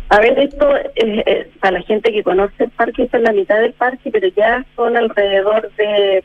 A 0.08 0.18
ver, 0.18 0.36
esto, 0.40 0.68
eh, 0.96 1.50
para 1.60 1.78
la 1.78 1.82
gente 1.84 2.12
que 2.12 2.24
conoce 2.24 2.64
el 2.64 2.70
parque, 2.70 3.04
está 3.04 3.18
en 3.18 3.24
la 3.24 3.32
mitad 3.32 3.60
del 3.60 3.74
parque, 3.74 4.10
pero 4.10 4.26
ya 4.36 4.64
son 4.74 4.96
alrededor 4.96 5.70
de 5.76 6.24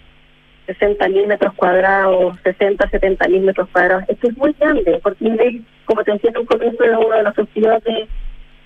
60 0.66 1.08
mil 1.10 1.28
metros 1.28 1.54
cuadrados, 1.54 2.36
60, 2.44 2.90
70 2.90 3.28
mil 3.28 3.42
metros 3.42 3.70
cuadrados. 3.72 4.06
Esto 4.08 4.28
es 4.28 4.38
muy 4.38 4.56
grande, 4.60 5.00
porque 5.04 5.62
como 5.86 6.04
te 6.04 6.14
decía 6.14 6.32
en 6.32 6.38
un 6.40 6.46
comienzo, 6.46 6.84
es 6.84 6.98
uno 6.98 7.16
de 7.16 7.24
los 7.24 7.36
festivales 7.36 8.10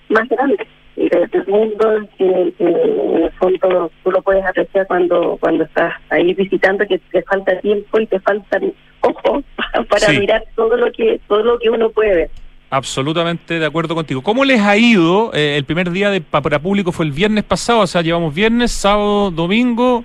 más 0.08 0.26
grandes 0.28 0.66
del 0.98 1.46
mundo 1.46 2.08
que, 2.16 2.52
en 2.58 3.22
el 3.22 3.30
fondo 3.38 3.90
tú 4.02 4.10
lo 4.10 4.22
puedes 4.22 4.44
apreciar 4.44 4.86
cuando 4.86 5.36
cuando 5.40 5.64
estás 5.64 5.94
ahí 6.10 6.34
visitando 6.34 6.84
que 6.86 6.98
te 6.98 7.22
falta 7.22 7.58
tiempo 7.60 8.00
y 8.00 8.06
te 8.06 8.18
faltan 8.20 8.72
ojos 9.00 9.44
para 9.88 10.18
mirar 10.18 10.44
todo 10.56 10.76
lo 10.76 10.90
que 10.92 11.20
todo 11.28 11.42
lo 11.42 11.58
que 11.58 11.70
uno 11.70 11.90
puede 11.90 12.14
ver. 12.14 12.30
Absolutamente 12.70 13.58
de 13.58 13.64
acuerdo 13.64 13.94
contigo. 13.94 14.22
¿Cómo 14.22 14.44
les 14.44 14.60
ha 14.60 14.76
ido? 14.76 15.32
Eh, 15.32 15.56
el 15.56 15.64
primer 15.64 15.90
día 15.90 16.10
de 16.10 16.20
para 16.20 16.58
público 16.58 16.92
fue 16.92 17.06
el 17.06 17.12
viernes 17.12 17.44
pasado, 17.44 17.80
o 17.80 17.86
sea, 17.86 18.02
llevamos 18.02 18.34
viernes, 18.34 18.72
sábado, 18.72 19.30
domingo, 19.30 20.04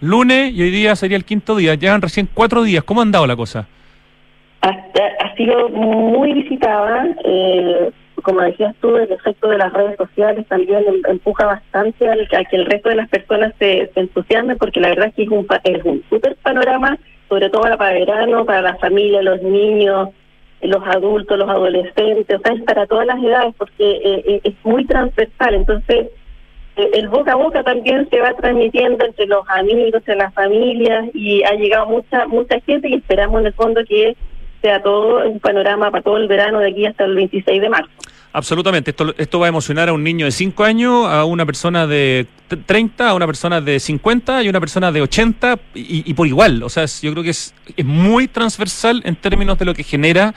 lunes 0.00 0.52
y 0.52 0.62
hoy 0.62 0.70
día 0.70 0.94
sería 0.94 1.16
el 1.16 1.24
quinto 1.24 1.56
día. 1.56 1.74
Llevan 1.74 2.02
recién 2.02 2.28
cuatro 2.32 2.62
días. 2.62 2.84
¿Cómo 2.84 3.00
han 3.00 3.10
dado 3.10 3.26
la 3.26 3.34
cosa? 3.34 3.66
Ha, 4.60 4.68
ha 4.68 5.34
sido 5.36 5.68
muy 5.70 6.34
visitada. 6.34 7.08
Eh, 7.24 7.90
como 8.24 8.40
decías 8.40 8.74
tú, 8.80 8.96
el 8.96 9.12
efecto 9.12 9.48
de 9.48 9.58
las 9.58 9.72
redes 9.72 9.96
sociales 9.96 10.46
también 10.48 10.82
em, 10.88 11.02
empuja 11.08 11.46
bastante 11.46 12.08
al, 12.08 12.22
a 12.22 12.44
que 12.44 12.56
el 12.56 12.66
resto 12.66 12.88
de 12.88 12.96
las 12.96 13.08
personas 13.08 13.52
se, 13.58 13.90
entusiasmen, 13.94 14.58
porque 14.58 14.80
la 14.80 14.88
verdad 14.88 15.08
es 15.08 15.14
que 15.14 15.22
es 15.24 15.28
un, 15.28 15.46
es 15.62 15.84
un 15.84 16.02
súper 16.08 16.34
panorama, 16.36 16.98
sobre 17.28 17.50
todo 17.50 17.62
para 17.76 17.92
verano, 17.92 18.44
para 18.44 18.62
la 18.62 18.76
familia, 18.76 19.22
los 19.22 19.42
niños, 19.42 20.08
los 20.62 20.82
adultos, 20.86 21.38
los 21.38 21.48
adolescentes, 21.48 22.38
o 22.38 22.42
sea, 22.42 22.54
es 22.54 22.62
para 22.62 22.86
todas 22.86 23.06
las 23.06 23.22
edades, 23.22 23.54
porque 23.58 23.90
eh, 23.90 24.24
eh, 24.26 24.40
es 24.42 24.54
muy 24.64 24.86
transversal. 24.86 25.54
Entonces, 25.54 26.08
eh, 26.76 26.90
el 26.94 27.08
boca 27.08 27.32
a 27.32 27.36
boca 27.36 27.62
también 27.62 28.08
se 28.08 28.20
va 28.20 28.32
transmitiendo 28.32 29.04
entre 29.04 29.26
los 29.26 29.46
amigos, 29.48 29.94
entre 29.96 30.16
las 30.16 30.32
familias, 30.32 31.10
y 31.12 31.42
ha 31.42 31.52
llegado 31.52 31.86
mucha 31.86 32.26
mucha 32.26 32.58
gente 32.60 32.88
y 32.88 32.94
esperamos 32.94 33.40
en 33.40 33.46
el 33.48 33.52
fondo 33.52 33.84
que 33.84 34.16
sea 34.64 34.82
todo 34.82 35.28
un 35.28 35.40
panorama 35.40 35.90
para 35.90 36.02
todo 36.02 36.16
el 36.16 36.26
verano 36.26 36.58
de 36.60 36.70
aquí 36.70 36.86
hasta 36.86 37.04
el 37.04 37.14
26 37.14 37.60
de 37.60 37.68
marzo. 37.68 37.90
Absolutamente, 38.36 38.90
esto, 38.90 39.14
esto 39.16 39.38
va 39.38 39.46
a 39.46 39.48
emocionar 39.48 39.88
a 39.88 39.92
un 39.92 40.02
niño 40.02 40.26
de 40.26 40.32
5 40.32 40.64
años, 40.64 41.06
a 41.06 41.24
una 41.24 41.46
persona 41.46 41.86
de 41.86 42.26
30, 42.66 43.10
a 43.10 43.14
una 43.14 43.26
persona 43.26 43.60
de 43.60 43.78
50 43.78 44.42
y 44.42 44.48
a 44.48 44.50
una 44.50 44.58
persona 44.58 44.90
de 44.90 45.02
80 45.02 45.56
y, 45.72 46.12
por 46.14 46.26
igual. 46.26 46.60
O 46.64 46.68
sea, 46.68 46.84
yo 46.84 47.12
creo 47.12 47.22
que 47.22 47.30
es, 47.30 47.54
es 47.76 47.84
muy 47.84 48.26
transversal 48.26 49.02
en 49.04 49.14
términos 49.14 49.56
de 49.56 49.64
lo 49.64 49.72
que 49.72 49.84
genera, 49.84 50.34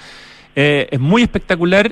eh, 0.55 0.87
es 0.91 0.99
muy 0.99 1.23
espectacular 1.23 1.91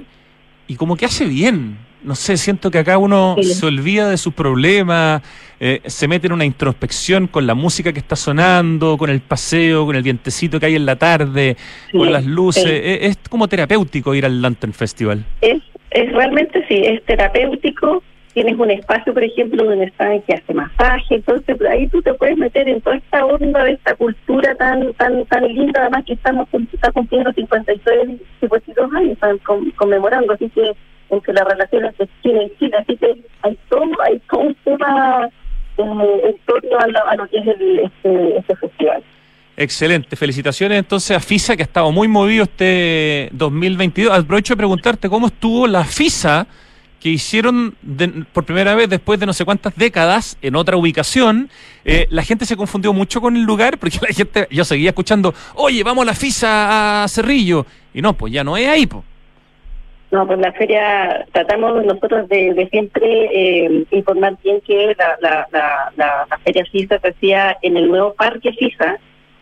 y 0.68 0.76
como 0.76 0.96
que 0.96 1.06
hace 1.06 1.26
bien. 1.26 1.80
No 2.04 2.14
sé, 2.14 2.38
siento 2.38 2.70
que 2.70 2.78
acá 2.78 3.00
uno 3.00 3.36
se 3.42 3.66
olvida 3.66 4.08
de 4.08 4.18
sus 4.18 4.32
problemas, 4.32 5.24
eh, 5.60 5.82
se 5.88 6.08
mete 6.08 6.28
en 6.28 6.34
una 6.34 6.46
introspección 6.46 7.26
con 7.26 7.48
la 7.48 7.56
música 7.56 7.92
que 7.92 8.00
está 8.00 8.16
sonando, 8.16 8.96
con 9.00 9.10
el 9.10 9.22
paseo, 9.22 9.88
con 9.88 9.96
el 9.96 10.04
vientecito 10.04 10.60
que 10.60 10.68
hay 10.68 10.76
en 10.76 10.86
la 10.86 10.98
tarde, 10.98 11.58
con 11.92 12.12
las 12.12 12.24
luces. 12.24 12.64
Es, 12.68 13.18
como 13.28 13.48
terapéutico 13.48 14.14
ir 14.14 14.24
al 14.24 14.40
Lantern 14.40 14.72
Festival. 14.72 15.26
Es 15.42 15.64
es 15.96 16.12
realmente 16.12 16.64
sí, 16.68 16.82
es 16.86 17.04
terapéutico. 17.06 18.04
Tienes 18.34 18.60
un 18.60 18.70
espacio, 18.70 19.14
por 19.14 19.24
ejemplo, 19.24 19.64
donde 19.64 19.86
están 19.86 20.22
que 20.24 20.34
hace 20.34 20.54
masaje, 20.54 21.16
entonces 21.16 21.56
ahí 21.70 21.88
tú 21.88 22.02
te 22.02 22.14
puedes 22.16 22.38
meter 22.38 22.68
en 22.68 22.82
toda 22.82 22.98
esta 22.98 23.26
onda 23.26 23.64
de 23.64 23.72
esta 23.72 23.96
cultura 23.96 24.54
tan 24.56 24.94
tan 24.96 25.26
tan 25.28 25.48
linda, 25.48 25.80
además 25.82 26.04
que 26.06 26.14
estamos 26.14 26.50
está 26.74 26.92
cumpliendo 26.92 27.32
53, 27.32 28.20
52 28.42 28.94
años, 28.94 29.12
están 29.12 29.40
conmemorando, 29.78 30.34
así 30.34 30.50
que 30.50 30.74
entre 31.12 31.34
las 31.34 31.46
relaciones 31.46 31.98
de 31.98 32.10
China 32.22 32.44
y 32.44 32.58
Chile, 32.58 32.78
así 32.78 32.98
que 32.98 33.16
hay 33.44 33.58
todo, 33.70 34.02
hay 34.04 34.20
todo 34.30 34.42
un 34.42 34.56
tema 34.66 35.30
en 35.78 36.38
torno 36.46 36.78
a 36.78 37.16
lo, 37.16 37.28
que 37.30 37.38
es 37.38 37.48
este, 37.48 38.38
este 38.38 38.56
festival. 38.58 39.04
Excelente, 39.58 40.16
felicitaciones 40.18 40.80
entonces 40.80 41.16
a 41.16 41.20
FISA 41.20 41.56
que 41.56 41.64
ha 41.64 41.66
estado 41.66 41.92
muy 41.92 42.08
movido 42.08 42.44
este 42.44 43.30
2022. 43.32 44.18
Aprovecho 44.18 44.54
de 44.54 44.58
preguntarte 44.58 45.08
cómo 45.08 45.28
estuvo 45.28 45.66
la 45.66 45.86
FISA 45.86 46.46
que 47.00 47.10
hicieron 47.10 47.76
por 48.34 48.46
primera 48.46 48.74
vez 48.76 48.90
después 48.90 49.20
de 49.20 49.26
no 49.26 49.32
sé 49.32 49.46
cuántas 49.46 49.76
décadas 49.76 50.38
en 50.42 50.56
otra 50.56 50.76
ubicación. 50.76 51.50
Eh, 51.86 52.08
la 52.10 52.24
gente 52.24 52.46
se 52.46 52.58
confundió 52.58 52.94
mucho 52.94 53.22
con 53.22 53.36
el 53.38 53.44
lugar 53.44 53.78
porque 53.78 54.00
la 54.08 54.14
gente, 54.14 54.48
yo 54.50 54.66
seguía 54.66 54.90
escuchando, 54.90 55.34
oye, 55.54 55.84
vamos 55.84 56.02
a 56.02 56.06
la 56.08 56.14
FISA 56.16 57.04
a 57.04 57.08
Cerrillo. 57.08 57.66
Y 57.94 58.02
no, 58.02 58.14
pues 58.14 58.34
ya 58.34 58.44
no 58.44 58.58
es 58.58 58.68
ahí, 58.68 58.88
pues. 58.88 59.04
No, 60.12 60.26
pues 60.26 60.40
la 60.40 60.52
feria, 60.54 61.26
tratamos 61.32 61.86
nosotros 61.86 62.28
de, 62.30 62.68
siempre 62.72 63.06
eh, 63.32 63.86
informar 63.92 64.38
bien 64.44 64.62
que 64.62 64.96
la, 64.98 65.18
la, 65.22 65.48
la, 65.52 66.26
la, 66.30 66.38
feria 66.40 66.66
FISA 66.72 67.00
se 67.00 67.08
hacía 67.10 67.58
en 67.62 67.76
el 67.76 67.88
nuevo 67.88 68.14
parque 68.14 68.52
FISA, 68.54 68.98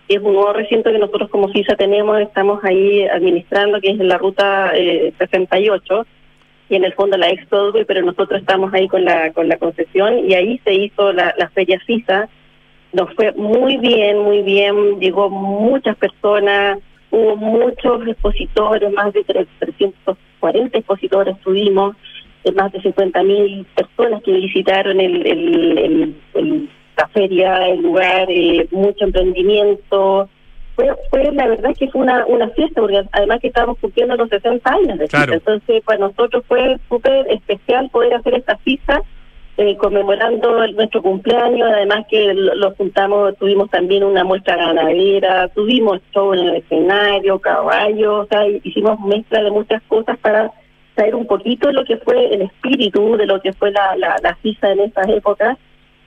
es 0.07 0.17
un 0.17 0.33
nuevo 0.33 0.53
recinto 0.53 0.91
que 0.91 0.99
nosotros 0.99 1.29
como 1.29 1.49
FISA 1.49 1.75
tenemos, 1.75 2.19
estamos 2.19 2.63
ahí 2.63 3.03
administrando, 3.05 3.79
que 3.79 3.91
es 3.91 3.99
en 3.99 4.07
la 4.07 4.17
ruta 4.17 4.71
eh, 4.75 5.13
68 5.17 6.05
y 6.69 6.75
en 6.75 6.85
el 6.85 6.93
fondo 6.93 7.17
la 7.17 7.29
ex 7.29 7.45
pero 7.87 8.01
nosotros 8.01 8.41
estamos 8.41 8.73
ahí 8.73 8.87
con 8.87 9.05
la 9.05 9.31
con 9.33 9.47
la 9.47 9.57
concesión 9.57 10.27
y 10.27 10.33
ahí 10.33 10.59
se 10.63 10.73
hizo 10.73 11.11
la, 11.13 11.33
la 11.37 11.49
feria 11.49 11.79
FISA. 11.85 12.29
Nos 12.93 13.13
fue 13.15 13.31
muy 13.33 13.77
bien, 13.77 14.19
muy 14.19 14.43
bien, 14.43 14.99
llegó 14.99 15.29
muchas 15.29 15.95
personas, 15.97 16.77
hubo 17.09 17.35
muchos 17.35 18.07
expositores, 18.07 18.91
más 18.91 19.13
de 19.13 19.23
340 19.23 20.77
expositores 20.77 21.39
tuvimos, 21.41 21.95
más 22.55 22.71
de 22.71 22.81
50 22.81 23.23
mil 23.23 23.65
personas 23.75 24.21
que 24.23 24.31
visitaron 24.33 24.99
el, 24.99 25.25
el, 25.25 26.15
el, 26.35 26.69
la 26.97 27.07
feria, 27.07 27.67
el 27.67 27.81
lugar, 27.81 28.27
eh, 28.29 28.67
mucho 28.71 29.05
emprendimiento, 29.05 30.29
fue, 30.75 30.89
fue 31.09 31.31
la 31.31 31.47
verdad 31.47 31.75
que 31.77 31.89
fue 31.89 32.01
una, 32.01 32.25
una 32.25 32.49
fiesta, 32.49 32.81
porque 32.81 33.03
además 33.11 33.39
que 33.39 33.47
estábamos 33.47 33.77
cumpliendo 33.79 34.15
los 34.15 34.29
60 34.29 34.69
años 34.69 34.97
de 34.97 35.07
fiesta. 35.07 35.33
Entonces, 35.33 35.83
para 35.83 35.99
nosotros 35.99 36.43
fue 36.47 36.77
súper 36.89 37.27
especial 37.29 37.89
poder 37.89 38.15
hacer 38.15 38.35
esta 38.35 38.57
fiesta 38.57 39.01
eh, 39.55 39.77
conmemorando 39.77 40.65
nuestro 40.69 41.03
cumpleaños, 41.03 41.69
además 41.71 42.05
que 42.09 42.33
lo, 42.33 42.71
juntamos, 42.71 43.37
tuvimos 43.37 43.69
también 43.69 44.03
una 44.03 44.23
muestra 44.23 44.55
ganadera, 44.55 45.47
tuvimos 45.49 46.01
show 46.11 46.33
en 46.33 46.39
el 46.39 46.55
escenario, 46.55 47.37
caballo, 47.37 48.21
o 48.21 48.25
sea, 48.25 48.47
hicimos 48.47 48.99
mezcla 49.01 49.43
de 49.43 49.51
muchas 49.51 49.83
cosas 49.83 50.17
para 50.17 50.51
saber 50.95 51.13
un 51.13 51.27
poquito 51.27 51.67
de 51.67 51.73
lo 51.73 51.85
que 51.85 51.97
fue 51.97 52.33
el 52.33 52.41
espíritu 52.41 53.15
de 53.15 53.27
lo 53.27 53.39
que 53.41 53.53
fue 53.53 53.71
la, 53.71 53.95
la, 53.95 54.15
la 54.23 54.37
en 54.43 54.79
esas 54.79 55.07
épocas 55.09 55.57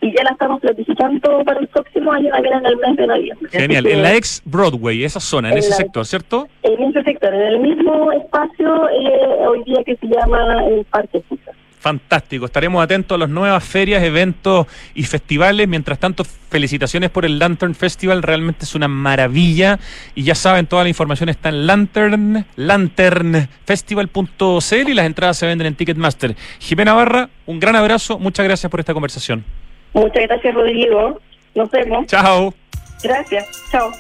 y 0.01 0.17
ya 0.17 0.25
la 0.25 0.31
estamos 0.31 0.61
planificando 0.61 1.45
para 1.45 1.61
el 1.61 1.69
próximo 1.69 2.13
año, 2.13 2.31
también 2.31 2.59
en 2.59 2.67
el 2.67 2.77
mes 2.77 2.97
de 2.97 3.07
noviembre. 3.07 3.49
Genial, 3.51 3.87
en 3.87 4.03
la 4.03 4.15
ex 4.15 4.43
Broadway, 4.45 5.05
esa 5.05 5.21
zona, 5.21 5.51
en, 5.51 5.59
ese 5.59 5.73
sector, 5.73 6.07
¿cierto? 6.07 6.49
En 6.63 6.83
ese 6.83 7.03
sector, 7.03 7.35
en 7.35 7.43
el 7.43 7.61
mismo 7.61 8.13
espacio 8.13 8.89
eh, 8.91 9.47
hoy 9.47 9.63
día 9.65 9.83
que 9.85 9.97
se 9.97 10.07
llama 10.07 10.65
el 10.67 10.85
Parque 10.85 11.23
Susa. 11.29 11.53
Fantástico, 11.87 12.47
estaremos 12.47 12.83
atentos 12.83 13.15
a 13.15 13.19
las 13.19 13.29
nuevas 13.29 13.63
ferias, 13.63 14.03
eventos 14.03 14.67
y 14.95 15.05
festivales. 15.05 15.69
Mientras 15.69 16.01
tanto, 16.01 16.25
felicitaciones 16.25 17.11
por 17.11 17.25
el 17.25 17.39
Lantern 17.39 17.77
Festival, 17.77 18.25
realmente 18.25 18.65
es 18.65 18.75
una 18.75 18.89
maravilla. 18.89 19.79
Y 20.17 20.25
ya 20.25 20.35
saben, 20.35 20.67
toda 20.67 20.83
la 20.83 20.89
información 20.89 21.29
está 21.29 21.51
en 21.51 21.69
Lantern, 21.69 22.45
lanternfestival.cl 22.57 24.89
y 24.89 24.95
las 24.95 25.07
entradas 25.07 25.37
se 25.37 25.47
venden 25.47 25.69
en 25.69 25.77
Ticketmaster. 25.77 26.35
Jimena 26.59 26.93
Barra, 26.93 27.31
un 27.47 27.61
gran 27.61 27.77
abrazo, 27.77 28.19
muchas 28.19 28.45
gracias 28.45 28.69
por 28.69 28.81
esta 28.81 28.93
conversación. 28.93 29.45
Muchas 29.93 30.23
gracias, 30.23 30.55
Rodrigo. 30.55 31.21
Nos 31.55 31.71
vemos. 31.71 32.07
Chao. 32.07 32.55
Gracias. 33.03 33.47
Chao. 33.71 33.91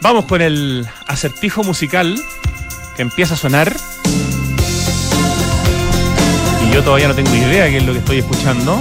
Vamos 0.00 0.26
con 0.26 0.40
el 0.42 0.86
acertijo 1.06 1.62
musical 1.64 2.16
que 2.96 3.02
empieza 3.02 3.34
a 3.34 3.36
sonar. 3.36 3.72
Y 6.64 6.74
yo 6.74 6.82
todavía 6.82 7.08
no 7.08 7.14
tengo 7.14 7.34
idea 7.34 7.64
de 7.64 7.70
qué 7.70 7.76
es 7.78 7.86
lo 7.86 7.92
que 7.92 7.98
estoy 7.98 8.18
escuchando. 8.18 8.80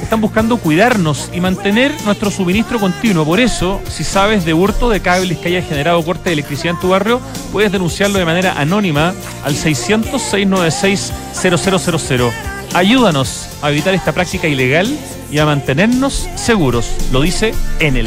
están 0.07 0.21
buscando 0.21 0.59
cuidarnos 0.59 1.31
y 1.35 1.41
mantener 1.41 1.93
nuestro 2.05 2.31
suministro 2.31 2.79
continuo. 2.79 3.25
Por 3.25 3.41
eso, 3.41 3.81
si 3.91 4.05
sabes 4.05 4.45
de 4.45 4.55
hurto 4.55 4.89
de 4.89 5.01
cables 5.01 5.39
que 5.39 5.49
haya 5.49 5.63
generado 5.63 6.01
corte 6.05 6.31
de 6.31 6.35
electricidad 6.35 6.75
en 6.75 6.81
tu 6.81 6.91
barrio, 6.91 7.21
puedes 7.51 7.73
denunciarlo 7.73 8.21
de 8.21 8.25
manera 8.25 8.53
anónima 8.53 9.13
al 9.43 9.57
600-696-0000. 9.57 12.31
Ayúdanos 12.75 13.49
a 13.63 13.73
evitar 13.73 13.95
esta 13.95 14.13
práctica 14.13 14.47
ilegal 14.47 14.97
y 15.29 15.39
a 15.39 15.45
mantenernos 15.45 16.29
seguros, 16.37 16.89
lo 17.11 17.23
dice 17.23 17.53
Enel. 17.81 18.07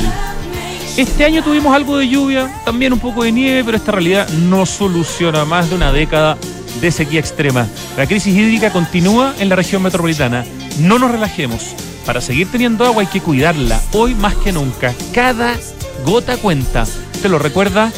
Este 0.95 1.25
año 1.25 1.43
tuvimos 1.43 1.75
algo 1.75 1.97
de 1.97 2.07
lluvia, 2.07 2.49
también 2.63 2.93
un 2.93 2.99
poco 2.99 3.25
de 3.25 3.33
nieve, 3.33 3.65
pero 3.65 3.75
esta 3.75 3.91
realidad 3.91 4.29
no 4.29 4.65
soluciona 4.65 5.43
más 5.43 5.69
de 5.69 5.75
una 5.75 5.91
década 5.91 6.37
de 6.79 6.93
sequía 6.93 7.19
extrema. 7.19 7.67
La 7.97 8.07
crisis 8.07 8.33
hídrica 8.33 8.71
continúa 8.71 9.35
en 9.37 9.49
la 9.49 9.57
región 9.57 9.83
metropolitana. 9.83 10.45
No 10.79 10.97
nos 10.97 11.11
relajemos. 11.11 11.75
Para 12.05 12.21
seguir 12.21 12.51
teniendo 12.51 12.85
agua 12.85 13.01
hay 13.01 13.07
que 13.07 13.21
cuidarla, 13.21 13.81
hoy 13.91 14.15
más 14.15 14.35
que 14.35 14.51
nunca. 14.51 14.93
Cada 15.13 15.57
gota 16.05 16.37
cuenta. 16.37 16.85
¿Te 17.21 17.29
lo 17.29 17.39
recuerda? 17.39 17.91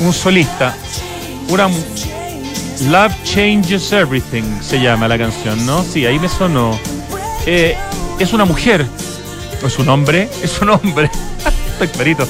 Un 0.01 0.13
solista. 0.13 0.75
Una. 1.49 1.69
Love 2.89 3.13
Changes 3.25 3.93
Everything 3.93 4.43
se 4.63 4.81
llama 4.81 5.07
la 5.07 5.19
canción, 5.19 5.67
¿no? 5.67 5.85
Sí, 5.85 6.07
ahí 6.07 6.19
me 6.19 6.29
sonó. 6.29 6.79
Eh, 7.47 7.77
es 8.19 8.33
una 8.33 8.45
mujer. 8.45 8.87
¿O 9.63 9.67
es 9.67 9.79
un 9.79 9.89
hombre? 9.89 10.29
Es 10.43 10.61
un 10.61 10.71
hombre. 10.71 11.11
estoy 11.73 11.89
clarito. 11.89 12.27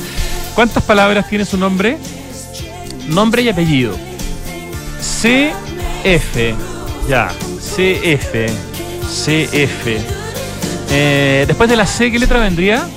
¿Cuántas 0.54 0.82
palabras 0.82 1.28
tiene 1.28 1.44
su 1.44 1.56
nombre? 1.56 1.98
Nombre 3.08 3.42
y 3.42 3.48
apellido. 3.48 3.94
CF. 5.00 6.54
Ya. 7.08 7.28
CF. 7.60 8.50
CF. 9.06 10.19
Eh, 10.90 11.44
después 11.46 11.70
de 11.70 11.76
la 11.76 11.86
C, 11.86 12.10
¿qué 12.10 12.18
letra 12.18 12.40
vendría? 12.40 12.88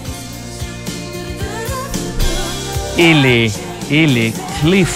L, 2.98 3.52
L, 3.90 4.34
Cliff, 4.62 4.90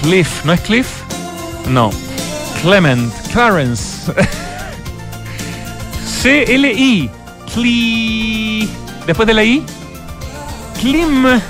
Cliff, 0.00 0.44
¿no 0.44 0.52
es 0.52 0.60
Cliff? 0.60 0.88
No. 1.68 1.90
Clement, 2.62 3.12
Clarence. 3.32 4.12
C-L-I. 6.22 7.10
Cli. 7.52 8.68
Después 9.06 9.26
de 9.26 9.34
la 9.34 9.44
I. 9.44 9.62
Clim. 10.80 11.40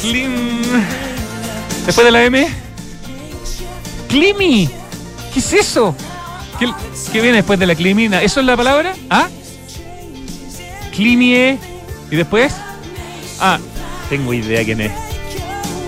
Clim. 0.00 0.62
Después 1.84 2.04
de 2.04 2.10
la 2.12 2.24
M. 2.24 2.48
Climi. 4.08 4.70
¿Qué 5.32 5.40
es 5.40 5.52
eso? 5.52 5.94
¿Qué, 6.58 6.72
qué 7.12 7.20
viene 7.20 7.38
después 7.38 7.58
de 7.58 7.66
la 7.66 7.74
climina? 7.74 8.22
¿Eso 8.22 8.40
es 8.40 8.46
la 8.46 8.56
palabra? 8.56 8.94
¿Ah? 9.10 9.28
Climie. 10.98 11.56
¿Y 12.10 12.16
después? 12.16 12.52
Ah, 13.38 13.60
tengo 14.10 14.34
idea 14.34 14.64
quién 14.64 14.80
es. 14.80 14.90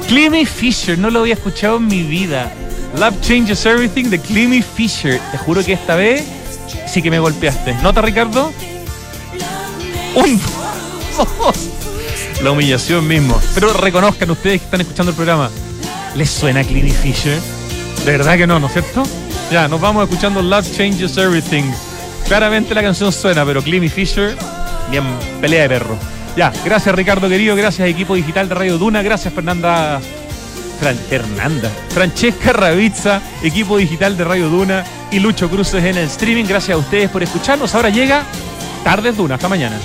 Clemmy 0.07 0.47
Fisher, 0.47 0.97
no 0.97 1.11
lo 1.11 1.21
había 1.21 1.35
escuchado 1.35 1.79
en 1.79 1.89
mi 1.89 2.05
vida. 2.05 2.53
Love 2.97 3.21
Changes 3.21 3.67
Everything 3.67 4.05
de 4.05 4.21
Clemmy 4.21 4.63
Fisher. 4.63 5.21
Te 5.33 5.39
juro 5.39 5.65
que 5.65 5.73
esta 5.73 5.97
vez 5.97 6.25
sí 6.87 7.03
que 7.03 7.11
me 7.11 7.19
golpeaste. 7.19 7.75
¿Nota, 7.83 8.03
Ricardo? 8.03 8.53
Un, 10.15 10.41
La 12.45 12.53
humillación 12.53 13.09
mismo. 13.09 13.37
Pero 13.55 13.73
reconozcan 13.73 14.31
ustedes 14.31 14.61
que 14.61 14.65
están 14.67 14.81
escuchando 14.81 15.11
el 15.11 15.17
programa. 15.17 15.51
¿Les 16.15 16.31
suena 16.31 16.63
Clemmy 16.63 16.93
Fisher? 16.93 17.41
De 18.05 18.13
verdad 18.13 18.37
que 18.37 18.47
no, 18.47 18.61
¿no 18.61 18.69
es 18.69 18.75
cierto? 18.75 19.03
Ya, 19.51 19.67
nos 19.67 19.81
vamos 19.81 20.05
escuchando 20.05 20.41
Love 20.41 20.71
Changes 20.77 21.17
Everything. 21.17 21.65
Claramente 22.29 22.77
la 22.77 22.83
canción 22.83 23.11
suena, 23.13 23.45
pero 23.45 23.61
Clemmy 23.61 23.89
Fisher, 23.89 24.37
bien 24.91 25.05
pelea 25.41 25.63
de 25.63 25.69
perro. 25.69 25.97
Ya, 26.37 26.53
gracias 26.65 26.95
Ricardo 26.95 27.29
querido, 27.29 27.57
gracias 27.57 27.89
equipo 27.89 28.15
digital 28.15 28.49
de 28.49 28.55
Radio 28.55 28.79
Duna, 28.79 29.03
gracias 29.03 29.33
Fernanda 29.33 30.01
Fernanda, 30.81 31.71
Francesca 31.91 32.53
Ravizza, 32.53 33.21
equipo 33.43 33.77
digital 33.77 34.17
de 34.17 34.25
Radio 34.25 34.49
Duna 34.49 34.85
y 35.11 35.19
Lucho 35.19 35.51
Cruces 35.51 35.85
en 35.85 35.99
el 35.99 36.07
streaming. 36.07 36.45
Gracias 36.47 36.75
a 36.75 36.79
ustedes 36.79 37.11
por 37.11 37.23
escucharnos. 37.23 37.75
Ahora 37.75 37.91
llega 37.91 38.23
Tardes 38.83 39.17
Duna. 39.17 39.35
Hasta 39.35 39.49
mañana. 39.49 39.77